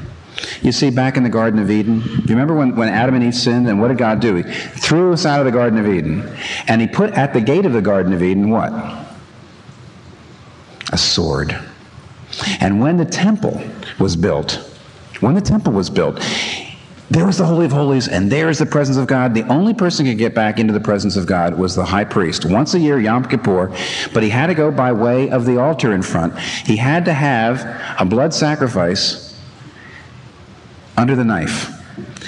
You 0.62 0.72
see, 0.72 0.90
back 0.90 1.16
in 1.16 1.22
the 1.22 1.30
Garden 1.30 1.60
of 1.60 1.70
Eden, 1.70 2.00
do 2.00 2.08
you 2.08 2.24
remember 2.28 2.54
when, 2.54 2.76
when 2.76 2.88
Adam 2.88 3.14
and 3.14 3.24
Eve 3.24 3.34
sinned, 3.34 3.68
and 3.68 3.80
what 3.80 3.88
did 3.88 3.98
God 3.98 4.20
do? 4.20 4.36
He 4.36 4.42
threw 4.42 5.12
us 5.12 5.24
out 5.24 5.40
of 5.40 5.46
the 5.46 5.52
Garden 5.52 5.78
of 5.78 5.86
Eden. 5.86 6.28
And 6.66 6.80
he 6.80 6.86
put 6.86 7.12
at 7.12 7.32
the 7.32 7.40
gate 7.40 7.64
of 7.64 7.72
the 7.72 7.80
Garden 7.80 8.12
of 8.12 8.22
Eden 8.22 8.50
what? 8.50 8.72
A 10.92 10.98
sword. 10.98 11.58
And 12.60 12.80
when 12.80 12.96
the 12.96 13.04
temple 13.04 13.62
was 13.98 14.16
built, 14.16 14.54
when 15.20 15.34
the 15.34 15.40
temple 15.40 15.72
was 15.72 15.88
built, 15.88 16.20
there 17.08 17.24
was 17.24 17.38
the 17.38 17.46
Holy 17.46 17.66
of 17.66 17.72
Holies, 17.72 18.08
and 18.08 18.30
there 18.30 18.50
is 18.50 18.58
the 18.58 18.66
presence 18.66 18.96
of 18.96 19.06
God. 19.06 19.32
The 19.32 19.46
only 19.46 19.72
person 19.72 20.04
who 20.04 20.12
could 20.12 20.18
get 20.18 20.34
back 20.34 20.58
into 20.58 20.72
the 20.72 20.80
presence 20.80 21.16
of 21.16 21.24
God 21.24 21.56
was 21.56 21.76
the 21.76 21.84
high 21.84 22.04
priest. 22.04 22.44
Once 22.44 22.74
a 22.74 22.80
year, 22.80 22.98
Yom 22.98 23.24
Kippur, 23.24 23.68
but 24.12 24.24
he 24.24 24.28
had 24.28 24.48
to 24.48 24.54
go 24.54 24.72
by 24.72 24.92
way 24.92 25.30
of 25.30 25.46
the 25.46 25.56
altar 25.56 25.92
in 25.92 26.02
front. 26.02 26.36
He 26.38 26.76
had 26.76 27.04
to 27.04 27.12
have 27.12 27.64
a 28.00 28.04
blood 28.04 28.34
sacrifice 28.34 29.25
under 30.96 31.14
the 31.14 31.24
knife. 31.24 31.72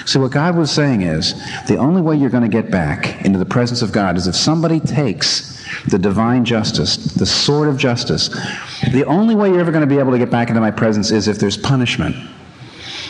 So, 0.06 0.20
what 0.20 0.32
God 0.32 0.56
was 0.56 0.70
saying 0.70 1.02
is 1.02 1.34
the 1.66 1.76
only 1.76 2.00
way 2.00 2.16
you're 2.16 2.30
going 2.30 2.48
to 2.48 2.48
get 2.48 2.70
back 2.70 3.24
into 3.24 3.38
the 3.38 3.44
presence 3.44 3.82
of 3.82 3.92
God 3.92 4.16
is 4.16 4.26
if 4.26 4.34
somebody 4.34 4.80
takes 4.80 5.58
the 5.86 5.98
divine 5.98 6.44
justice, 6.44 6.96
the 6.96 7.26
sword 7.26 7.68
of 7.68 7.76
justice. 7.76 8.28
The 8.92 9.04
only 9.06 9.34
way 9.34 9.50
you're 9.50 9.60
ever 9.60 9.72
going 9.72 9.86
to 9.86 9.94
be 9.94 9.98
able 9.98 10.12
to 10.12 10.18
get 10.18 10.30
back 10.30 10.48
into 10.48 10.60
my 10.60 10.70
presence 10.70 11.10
is 11.10 11.28
if 11.28 11.38
there's 11.38 11.56
punishment. 11.56 12.16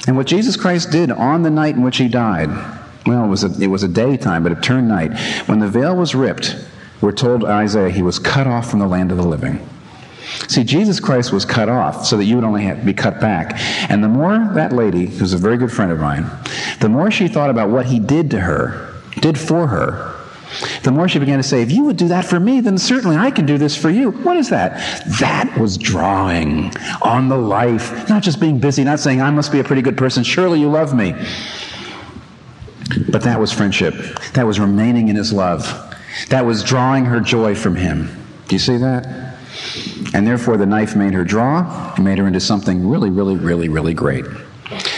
And 0.07 0.17
what 0.17 0.27
Jesus 0.27 0.57
Christ 0.57 0.91
did 0.91 1.11
on 1.11 1.43
the 1.43 1.51
night 1.51 1.75
in 1.75 1.83
which 1.83 1.99
he 1.99 2.09
died, 2.09 2.49
well, 3.07 3.25
it 3.25 3.29
was 3.29 3.45
a, 3.45 3.63
it 3.63 3.69
was 3.69 3.83
a 3.83 3.89
daytime, 3.89 4.43
but 4.43 4.53
it 4.53 4.63
turned 4.63 4.89
night. 4.89 5.19
When 5.47 5.59
the 5.59 5.69
veil 5.69 5.97
was 5.97 6.15
ripped, 6.15 6.57
we're 7.01 7.13
told 7.13 7.45
Isaiah 7.45 7.91
he 7.91 8.03
was 8.03 8.19
cut 8.19 8.47
off 8.47 8.71
from 8.71 8.81
the 8.81 8.87
land 8.87 9.11
of 9.11 9.19
the 9.19 9.27
living. 9.27 9.67
See, 10.49 10.65
Jesus 10.65 11.01
Christ 11.01 11.33
was 11.33 11.45
cut 11.45 11.69
off 11.69 12.07
so 12.07 12.17
that 12.17 12.25
you 12.25 12.37
would 12.37 12.45
only 12.45 12.65
have 12.65 12.81
to 12.81 12.85
be 12.85 12.95
cut 12.95 13.21
back. 13.21 13.59
And 13.91 14.03
the 14.03 14.09
more 14.09 14.51
that 14.55 14.73
lady, 14.73 15.07
who's 15.07 15.33
a 15.33 15.39
very 15.39 15.57
good 15.57 15.73
friend 15.73 15.91
of 15.91 16.01
mine, 16.01 16.27
the 16.81 16.89
more 16.89 17.11
she 17.11 17.29
thought 17.29 17.51
about 17.51 17.71
what 17.71 17.87
he 17.87 17.99
did 17.99 18.31
to 18.33 18.41
her, 18.41 18.95
did 19.21 19.39
for 19.39 19.67
her, 19.69 20.15
the 20.83 20.91
more 20.91 21.09
she 21.09 21.19
began 21.19 21.39
to 21.39 21.43
say, 21.43 21.63
if 21.63 21.71
you 21.71 21.85
would 21.85 21.97
do 21.97 22.09
that 22.09 22.25
for 22.25 22.41
me, 22.41 22.61
then 22.61 22.79
certainly 22.79 23.17
I 23.17 23.31
can 23.31 23.47
do 23.47 23.59
this 23.59 23.77
for 23.77 23.91
you. 23.91 24.11
What 24.11 24.37
is 24.37 24.49
that? 24.49 24.79
That 25.21 25.59
was 25.59 25.77
drawing 25.77 26.73
on 27.03 27.29
the 27.29 27.37
life, 27.37 28.09
not 28.09 28.23
just 28.23 28.41
being 28.41 28.59
busy, 28.59 28.85
not 28.85 29.01
saying, 29.01 29.21
I 29.21 29.31
must 29.31 29.53
be 29.53 29.61
a 29.61 29.65
pretty 29.65 29.83
good 29.83 29.99
person. 29.99 30.25
Surely 30.25 30.61
you 30.61 30.71
love 30.71 30.95
me. 30.95 31.15
But 33.11 33.23
that 33.23 33.39
was 33.39 33.53
friendship. 33.53 33.95
That 34.33 34.47
was 34.47 34.59
remaining 34.59 35.09
in 35.09 35.17
his 35.17 35.33
love. 35.33 35.67
That 36.31 36.47
was 36.47 36.65
drawing 36.65 37.05
her 37.05 37.21
joy 37.21 37.55
from 37.55 37.77
him. 37.77 38.09
Do 38.49 38.55
you 38.55 38.61
see 38.61 38.79
that? 38.79 39.37
And 40.15 40.27
therefore, 40.27 40.57
the 40.57 40.67
knife 40.67 40.97
made 40.97 41.13
her 41.13 41.25
draw 41.25 41.95
made 41.99 42.19
her 42.19 42.27
into 42.27 42.41
something 42.41 42.89
really, 42.89 43.11
really, 43.11 43.37
really, 43.37 43.69
really 43.69 43.95
great. 43.95 44.25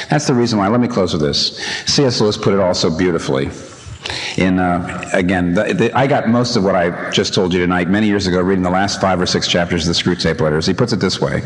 That's 0.09 0.27
the 0.27 0.35
reason 0.35 0.59
why. 0.59 0.69
Let 0.69 0.81
me 0.81 0.89
close 0.89 1.13
with 1.13 1.23
this. 1.23 1.57
C.S. 1.87 2.21
Lewis 2.21 2.37
put 2.37 2.55
it 2.55 2.61
all 2.61 2.75
so 2.75 2.97
beautifully 2.97 3.51
in 4.39 4.59
uh, 4.59 5.09
again 5.13 5.55
the, 5.55 5.75
the, 5.75 5.97
i 5.97 6.07
got 6.07 6.29
most 6.29 6.57
of 6.57 6.65
what 6.65 6.75
i 6.75 7.11
just 7.11 7.35
told 7.35 7.53
you 7.53 7.61
tonight 7.61 7.89
many 7.89 8.07
years 8.07 8.27
ago 8.27 8.41
reading 8.41 8.63
the 8.63 8.71
last 8.71 9.01
five 9.01 9.21
or 9.21 9.27
six 9.27 9.47
chapters 9.47 9.87
of 9.87 9.95
the 9.95 10.03
screwtape 10.03 10.41
letters 10.41 10.67
he 10.67 10.73
puts 10.73 10.93
it 10.93 11.01
this 11.01 11.21
way 11.21 11.43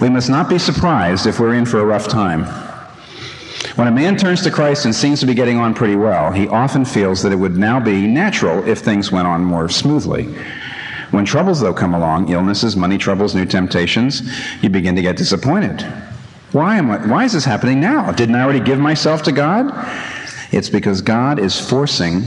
we 0.00 0.08
must 0.08 0.28
not 0.28 0.48
be 0.48 0.58
surprised 0.58 1.26
if 1.26 1.38
we're 1.38 1.54
in 1.54 1.64
for 1.64 1.80
a 1.80 1.84
rough 1.84 2.08
time 2.08 2.44
when 3.76 3.88
a 3.88 3.92
man 3.92 4.16
turns 4.16 4.42
to 4.42 4.50
christ 4.50 4.84
and 4.84 4.94
seems 4.94 5.20
to 5.20 5.26
be 5.26 5.34
getting 5.34 5.58
on 5.58 5.72
pretty 5.72 5.96
well 5.96 6.32
he 6.32 6.48
often 6.48 6.84
feels 6.84 7.22
that 7.22 7.32
it 7.32 7.36
would 7.36 7.56
now 7.56 7.78
be 7.78 8.06
natural 8.06 8.66
if 8.68 8.80
things 8.80 9.12
went 9.12 9.26
on 9.26 9.44
more 9.44 9.68
smoothly 9.68 10.34
when 11.14 11.24
troubles 11.24 11.60
though 11.60 11.74
come 11.74 11.94
along 11.94 12.28
illnesses 12.28 12.76
money 12.76 12.98
troubles 12.98 13.34
new 13.34 13.46
temptations 13.46 14.22
you 14.62 14.68
begin 14.68 14.96
to 14.96 15.02
get 15.02 15.16
disappointed 15.16 15.80
why 16.52 16.76
am 16.76 16.90
I, 16.90 17.06
why 17.06 17.24
is 17.24 17.32
this 17.32 17.44
happening 17.44 17.80
now 17.80 18.12
didn't 18.12 18.34
i 18.34 18.42
already 18.42 18.60
give 18.60 18.78
myself 18.78 19.22
to 19.24 19.32
god 19.32 19.72
it's 20.54 20.68
because 20.68 21.02
God 21.02 21.40
is 21.40 21.58
forcing 21.58 22.22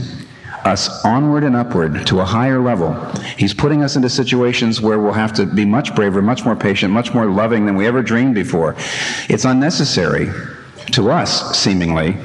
us 0.64 1.02
onward 1.02 1.44
and 1.44 1.56
upward 1.56 2.06
to 2.08 2.20
a 2.20 2.24
higher 2.26 2.60
level. 2.60 2.92
He's 3.38 3.54
putting 3.54 3.82
us 3.82 3.96
into 3.96 4.10
situations 4.10 4.82
where 4.82 4.98
we'll 4.98 5.14
have 5.14 5.32
to 5.34 5.46
be 5.46 5.64
much 5.64 5.94
braver, 5.94 6.20
much 6.20 6.44
more 6.44 6.54
patient, 6.54 6.92
much 6.92 7.14
more 7.14 7.24
loving 7.30 7.64
than 7.64 7.74
we 7.74 7.86
ever 7.86 8.02
dreamed 8.02 8.34
before. 8.34 8.76
It's 9.30 9.46
unnecessary 9.46 10.30
to 10.92 11.10
us, 11.10 11.58
seemingly, 11.58 12.16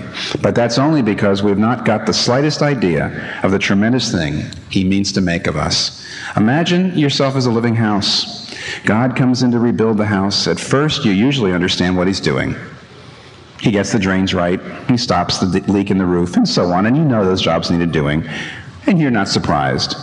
but 0.41 0.55
that's 0.55 0.77
only 0.77 1.01
because 1.01 1.43
we've 1.43 1.57
not 1.57 1.85
got 1.85 2.05
the 2.05 2.13
slightest 2.13 2.61
idea 2.61 3.39
of 3.43 3.51
the 3.51 3.59
tremendous 3.59 4.11
thing 4.11 4.43
He 4.69 4.83
means 4.83 5.11
to 5.13 5.21
make 5.21 5.47
of 5.47 5.55
us. 5.55 6.05
Imagine 6.35 6.97
yourself 6.97 7.35
as 7.35 7.45
a 7.45 7.51
living 7.51 7.75
house. 7.75 8.53
God 8.85 9.15
comes 9.15 9.43
in 9.43 9.51
to 9.51 9.59
rebuild 9.59 9.97
the 9.97 10.05
house. 10.05 10.47
At 10.47 10.59
first, 10.59 11.05
you 11.05 11.11
usually 11.11 11.53
understand 11.53 11.97
what 11.97 12.07
He's 12.07 12.19
doing. 12.21 12.55
He 13.59 13.71
gets 13.71 13.93
the 13.93 13.99
drains 13.99 14.33
right, 14.33 14.59
he 14.89 14.97
stops 14.97 15.37
the 15.37 15.45
leak 15.71 15.89
in 15.89 15.97
the 15.97 16.05
roof, 16.05 16.35
and 16.35 16.47
so 16.47 16.65
on. 16.73 16.85
And 16.85 16.97
you 16.97 17.05
know 17.05 17.23
those 17.23 17.41
jobs 17.41 17.71
needed 17.71 17.93
doing, 17.93 18.27
and 18.87 18.99
you're 18.99 19.09
not 19.09 19.29
surprised. 19.29 19.95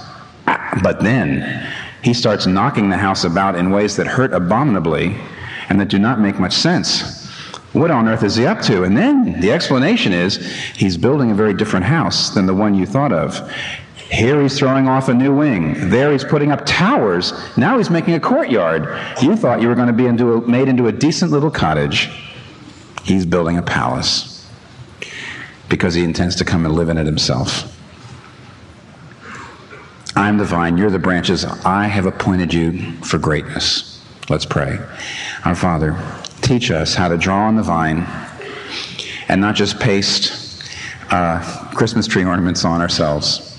But 0.83 1.03
then 1.03 1.69
he 2.03 2.15
starts 2.15 2.47
knocking 2.47 2.89
the 2.89 2.97
house 2.97 3.25
about 3.25 3.57
in 3.57 3.71
ways 3.71 3.97
that 3.97 4.07
hurt 4.07 4.33
abominably 4.33 5.15
and 5.69 5.79
that 5.79 5.89
do 5.89 5.99
not 5.99 6.21
make 6.21 6.39
much 6.39 6.55
sense. 6.55 7.20
What 7.73 7.91
on 7.91 8.09
earth 8.09 8.25
is 8.25 8.35
he 8.35 8.47
up 8.47 8.61
to? 8.63 8.83
And 8.83 8.97
then 8.97 9.41
the 9.41 9.53
explanation 9.53 10.13
is 10.13 10.37
he's 10.75 10.97
building 10.97 11.31
a 11.31 11.35
very 11.35 11.55
different 11.55 11.85
house 11.85 12.31
than 12.31 12.47
the 12.47 12.55
one 12.55 12.75
you 12.75 12.85
thought 12.85 13.13
of. 13.13 13.49
Here 14.11 14.43
he's 14.43 14.59
throwing 14.59 14.89
off 14.89 15.09
a 15.09 15.15
new 15.15 15.33
wing. 15.33 15.89
There 15.89 16.11
he's 16.11 16.25
putting 16.25 16.51
up 16.51 16.67
towers. 16.67 17.33
Now 17.57 17.79
he's 17.79 17.91
making 17.91 18.15
a 18.15 18.21
courtyard. 18.21 18.89
You 19.23 19.37
thought 19.37 19.63
you 19.63 19.69
were 19.69 19.77
going 19.77 19.87
to 19.87 19.93
be 19.93 20.07
into 20.07 20.33
a, 20.33 20.49
made 20.49 20.67
into 20.67 20.89
a 20.89 20.93
decent 20.93 21.31
little 21.31 21.51
cottage. 21.51 22.11
He's 23.05 23.25
building 23.25 23.57
a 23.57 23.63
palace 23.63 24.51
because 25.69 25.95
he 25.95 26.03
intends 26.03 26.35
to 26.37 26.45
come 26.45 26.67
and 26.67 26.75
live 26.75 26.89
in 26.89 26.99
it 26.99 27.07
himself. 27.07 27.77
I'm 30.17 30.39
the 30.39 30.45
vine, 30.45 30.77
you're 30.77 30.91
the 30.91 30.99
branches. 30.99 31.45
I 31.45 31.87
have 31.87 32.05
appointed 32.05 32.53
you 32.53 32.93
for 33.03 33.17
greatness. 33.17 34.05
Let's 34.29 34.45
pray. 34.45 34.79
Our 35.45 35.55
Father, 35.55 35.93
teach 36.51 36.73
us 36.73 36.97
how 36.97 37.07
to 37.07 37.17
draw 37.17 37.47
on 37.47 37.55
the 37.55 37.63
vine 37.63 38.05
and 39.29 39.41
not 39.41 39.55
just 39.55 39.79
paste 39.79 40.65
uh, 41.11 41.41
Christmas 41.77 42.09
tree 42.09 42.25
ornaments 42.25 42.65
on 42.65 42.81
ourselves. 42.81 43.57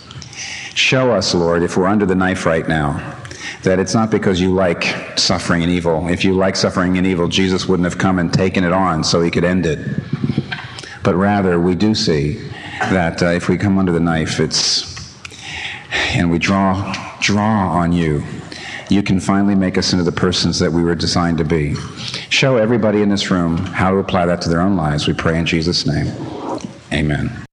Show 0.75 1.13
us, 1.13 1.33
Lord, 1.33 1.63
if 1.63 1.77
we're 1.77 1.87
under 1.87 2.05
the 2.05 2.15
knife 2.15 2.45
right 2.45 2.67
now, 2.67 3.17
that 3.63 3.79
it's 3.79 3.93
not 3.93 4.11
because 4.11 4.41
you 4.41 4.53
like 4.53 5.17
suffering 5.17 5.63
and 5.63 5.71
evil. 5.71 6.09
If 6.09 6.25
you 6.25 6.33
like 6.33 6.57
suffering 6.57 6.97
and 6.97 7.07
evil, 7.07 7.29
Jesus 7.29 7.65
wouldn't 7.65 7.85
have 7.85 7.97
come 7.97 8.19
and 8.19 8.33
taken 8.33 8.65
it 8.65 8.73
on 8.73 9.05
so 9.05 9.21
he 9.21 9.31
could 9.31 9.45
end 9.45 9.65
it. 9.65 9.79
But 11.01 11.15
rather, 11.15 11.61
we 11.61 11.75
do 11.75 11.95
see 11.95 12.41
that 12.79 13.23
uh, 13.23 13.27
if 13.27 13.47
we 13.47 13.57
come 13.57 13.77
under 13.77 13.93
the 13.93 14.01
knife, 14.01 14.41
it's 14.41 15.15
and 16.13 16.29
we 16.29 16.39
draw 16.39 16.93
draw 17.21 17.69
on 17.69 17.93
you. 17.93 18.21
You 18.89 19.01
can 19.01 19.21
finally 19.21 19.55
make 19.55 19.77
us 19.77 19.93
into 19.93 20.03
the 20.03 20.11
persons 20.11 20.59
that 20.59 20.73
we 20.73 20.83
were 20.83 20.95
designed 20.95 21.37
to 21.37 21.45
be. 21.45 21.75
Show 22.31 22.55
everybody 22.55 23.01
in 23.01 23.09
this 23.09 23.29
room 23.29 23.57
how 23.57 23.91
to 23.91 23.97
apply 23.97 24.25
that 24.25 24.41
to 24.43 24.49
their 24.49 24.61
own 24.61 24.77
lives. 24.77 25.05
We 25.05 25.13
pray 25.13 25.37
in 25.37 25.45
Jesus' 25.45 25.85
name. 25.85 26.07
Amen. 26.93 27.45